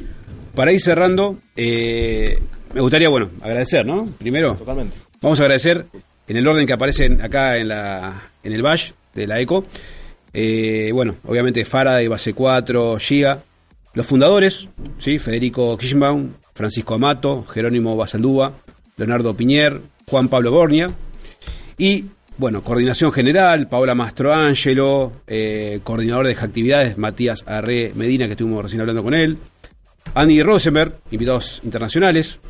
Para 0.54 0.70
ir 0.70 0.82
cerrando, 0.82 1.38
eh, 1.56 2.42
me 2.74 2.80
gustaría, 2.82 3.08
bueno, 3.08 3.30
agradecer, 3.40 3.86
¿no? 3.86 4.04
Primero, 4.18 4.54
Totalmente. 4.56 4.94
vamos 5.22 5.40
a 5.40 5.44
agradecer 5.44 5.86
en 6.28 6.36
el 6.36 6.46
orden 6.46 6.66
que 6.66 6.74
aparecen 6.74 7.22
acá 7.22 7.56
en 7.56 7.68
la 7.68 8.31
en 8.42 8.52
el 8.52 8.62
bash 8.62 8.92
de 9.14 9.26
la 9.26 9.40
ECO. 9.40 9.64
Eh, 10.32 10.90
bueno, 10.92 11.16
obviamente 11.24 11.64
Faraday, 11.64 12.08
Base 12.08 12.32
4, 12.32 12.98
Giga, 12.98 13.42
los 13.94 14.06
fundadores, 14.06 14.68
¿sí? 14.98 15.18
Federico 15.18 15.76
Kirschenbaum, 15.76 16.30
Francisco 16.54 16.94
Amato, 16.94 17.44
Jerónimo 17.44 17.96
Basaldúa, 17.96 18.54
Leonardo 18.96 19.36
Piñer, 19.36 19.80
Juan 20.06 20.28
Pablo 20.28 20.52
Bornia, 20.52 20.90
y 21.76 22.06
bueno, 22.38 22.62
coordinación 22.62 23.12
general, 23.12 23.68
Paola 23.68 23.94
Mastroangelo, 23.94 25.12
eh, 25.26 25.80
coordinador 25.84 26.26
de 26.26 26.32
actividades, 26.32 26.96
Matías 26.96 27.44
Arre 27.46 27.92
Medina, 27.94 28.26
que 28.26 28.32
estuvimos 28.32 28.62
recién 28.62 28.80
hablando 28.80 29.02
con 29.02 29.14
él, 29.14 29.36
Andy 30.14 30.42
Rosenberg, 30.42 30.98
invitados 31.10 31.60
internacionales, 31.62 32.40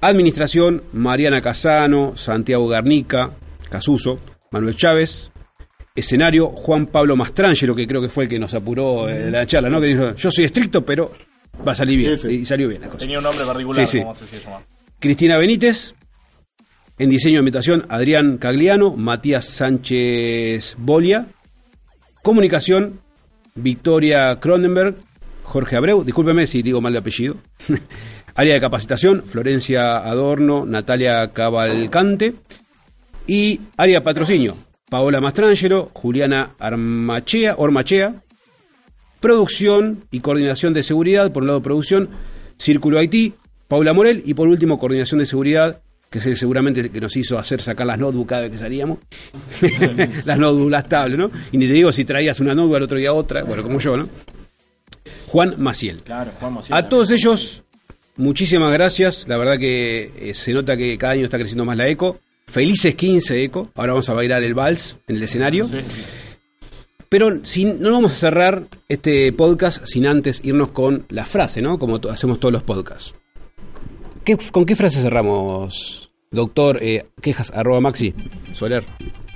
administración, 0.00 0.82
Mariana 0.92 1.42
Casano, 1.42 2.16
Santiago 2.16 2.66
Garnica, 2.68 3.30
Casuso, 3.68 4.18
Manuel 4.52 4.74
Chávez, 4.74 5.30
escenario, 5.94 6.48
Juan 6.48 6.86
Pablo 6.86 7.14
Mastrangelo, 7.14 7.74
que 7.74 7.86
creo 7.86 8.02
que 8.02 8.08
fue 8.08 8.24
el 8.24 8.30
que 8.30 8.38
nos 8.38 8.52
apuró 8.52 9.08
eh, 9.08 9.30
la 9.30 9.46
charla, 9.46 9.68
¿no? 9.68 9.80
Que 9.80 9.86
dijo, 9.86 10.14
yo 10.16 10.30
soy 10.32 10.44
estricto, 10.44 10.84
pero 10.84 11.12
va 11.66 11.72
a 11.72 11.74
salir 11.76 11.98
bien, 11.98 12.18
y 12.28 12.44
salió 12.44 12.68
bien 12.68 12.80
la 12.80 12.88
cosa. 12.88 12.98
Tenía 12.98 13.18
un 13.18 13.24
nombre 13.24 13.44
particular, 13.44 13.86
Sí, 13.86 14.00
como 14.00 14.14
se. 14.14 14.26
Cristina 14.98 15.38
Benítez. 15.38 15.94
En 16.98 17.08
diseño 17.08 17.34
de 17.34 17.38
ambientación, 17.38 17.86
Adrián 17.88 18.36
Cagliano, 18.38 18.94
Matías 18.94 19.46
Sánchez 19.46 20.74
Bolia. 20.78 21.28
Comunicación, 22.22 23.00
Victoria 23.54 24.38
Cronenberg, 24.40 24.96
Jorge 25.44 25.76
Abreu. 25.76 26.04
Discúlpeme 26.04 26.46
si 26.46 26.60
digo 26.60 26.80
mal 26.80 26.92
de 26.92 26.98
apellido. 26.98 27.36
Área 28.34 28.52
de 28.54 28.60
capacitación, 28.60 29.22
Florencia 29.22 29.98
Adorno, 29.98 30.66
Natalia 30.66 31.32
Cavalcante. 31.32 32.34
Y 33.32 33.60
área 33.76 34.02
patrocinio, 34.02 34.56
Paola 34.88 35.20
Mastrangelo, 35.20 35.92
Juliana 35.94 36.56
Armachea, 36.58 37.54
Ormachea. 37.58 38.24
Producción 39.20 40.04
y 40.10 40.18
coordinación 40.18 40.74
de 40.74 40.82
seguridad, 40.82 41.30
por 41.30 41.44
un 41.44 41.46
lado 41.46 41.62
producción, 41.62 42.08
Círculo 42.58 42.98
Haití, 42.98 43.34
Paula 43.68 43.92
Morel 43.92 44.24
y 44.26 44.34
por 44.34 44.48
último 44.48 44.80
coordinación 44.80 45.20
de 45.20 45.26
seguridad, 45.26 45.80
que 46.10 46.18
es 46.18 46.26
el 46.26 46.36
seguramente 46.36 46.80
el 46.80 46.90
que 46.90 47.00
nos 47.00 47.16
hizo 47.16 47.38
hacer 47.38 47.62
sacar 47.62 47.86
las 47.86 48.00
notebooks 48.00 48.28
cada 48.28 48.42
vez 48.42 48.50
que 48.50 48.58
salíamos. 48.58 48.98
las 50.24 50.36
notebooks, 50.36 50.72
las 50.72 50.88
tablets, 50.88 51.18
¿no? 51.20 51.30
Y 51.52 51.58
ni 51.58 51.68
te 51.68 51.74
digo 51.74 51.92
si 51.92 52.04
traías 52.04 52.40
una 52.40 52.52
notebook 52.52 52.78
al 52.78 52.82
otro 52.82 52.98
día 52.98 53.12
otra, 53.12 53.44
bueno, 53.44 53.62
como 53.62 53.78
yo, 53.78 53.96
¿no? 53.96 54.08
Juan 55.28 55.54
Maciel. 55.56 56.02
Claro, 56.02 56.32
Juan 56.40 56.58
A 56.70 56.88
todos 56.88 57.12
ellos, 57.12 57.62
muchísimas 58.16 58.72
gracias. 58.72 59.28
La 59.28 59.36
verdad 59.36 59.56
que 59.56 60.10
eh, 60.18 60.34
se 60.34 60.52
nota 60.52 60.76
que 60.76 60.98
cada 60.98 61.12
año 61.12 61.26
está 61.26 61.38
creciendo 61.38 61.64
más 61.64 61.76
la 61.76 61.86
ECO. 61.86 62.18
Felices 62.50 62.94
15 62.94 63.44
ECO. 63.44 63.70
Ahora 63.74 63.92
vamos 63.92 64.08
a 64.08 64.14
bailar 64.14 64.42
el 64.42 64.54
vals 64.54 64.96
en 65.06 65.16
el 65.16 65.22
escenario. 65.22 65.68
Pero 67.08 67.44
sin, 67.44 67.80
no 67.80 67.90
vamos 67.92 68.12
a 68.12 68.16
cerrar 68.16 68.64
este 68.88 69.32
podcast 69.32 69.84
sin 69.84 70.06
antes 70.06 70.40
irnos 70.44 70.70
con 70.70 71.06
la 71.08 71.24
frase, 71.26 71.60
¿no? 71.60 71.78
Como 71.78 72.00
hacemos 72.10 72.38
todos 72.38 72.52
los 72.52 72.62
podcasts. 72.62 73.14
¿Qué- 74.24 74.36
¿Con 74.52 74.64
qué 74.64 74.76
frase 74.76 75.00
cerramos, 75.00 76.10
doctor 76.30 76.78
eh, 76.82 77.06
quejas 77.20 77.50
arroba 77.52 77.80
maxi? 77.80 78.14
Soler. 78.52 78.84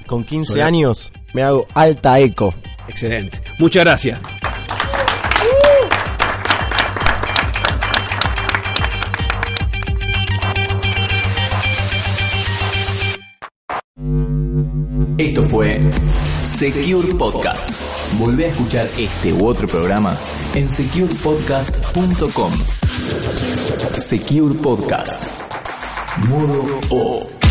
Con 0.07 0.23
15 0.25 0.53
Soler. 0.53 0.65
años 0.67 1.12
me 1.35 1.43
hago 1.43 1.67
alta 1.75 2.21
eco. 2.21 2.55
Excelente. 2.89 3.41
Muchas 3.59 3.83
gracias. 3.85 4.21
Esto 15.19 15.45
fue 15.45 15.81
Secure 16.57 17.15
Podcast. 17.15 17.71
Volvé 18.19 18.47
a 18.47 18.49
escuchar 18.49 18.87
este 18.99 19.33
u 19.33 19.47
otro 19.47 19.67
programa 19.67 20.17
en 20.55 20.69
securepodcast.com. 20.69 22.53
Secure 24.03 24.55
Podcast. 24.57 25.23
Modo 26.29 26.81
off. 26.91 27.44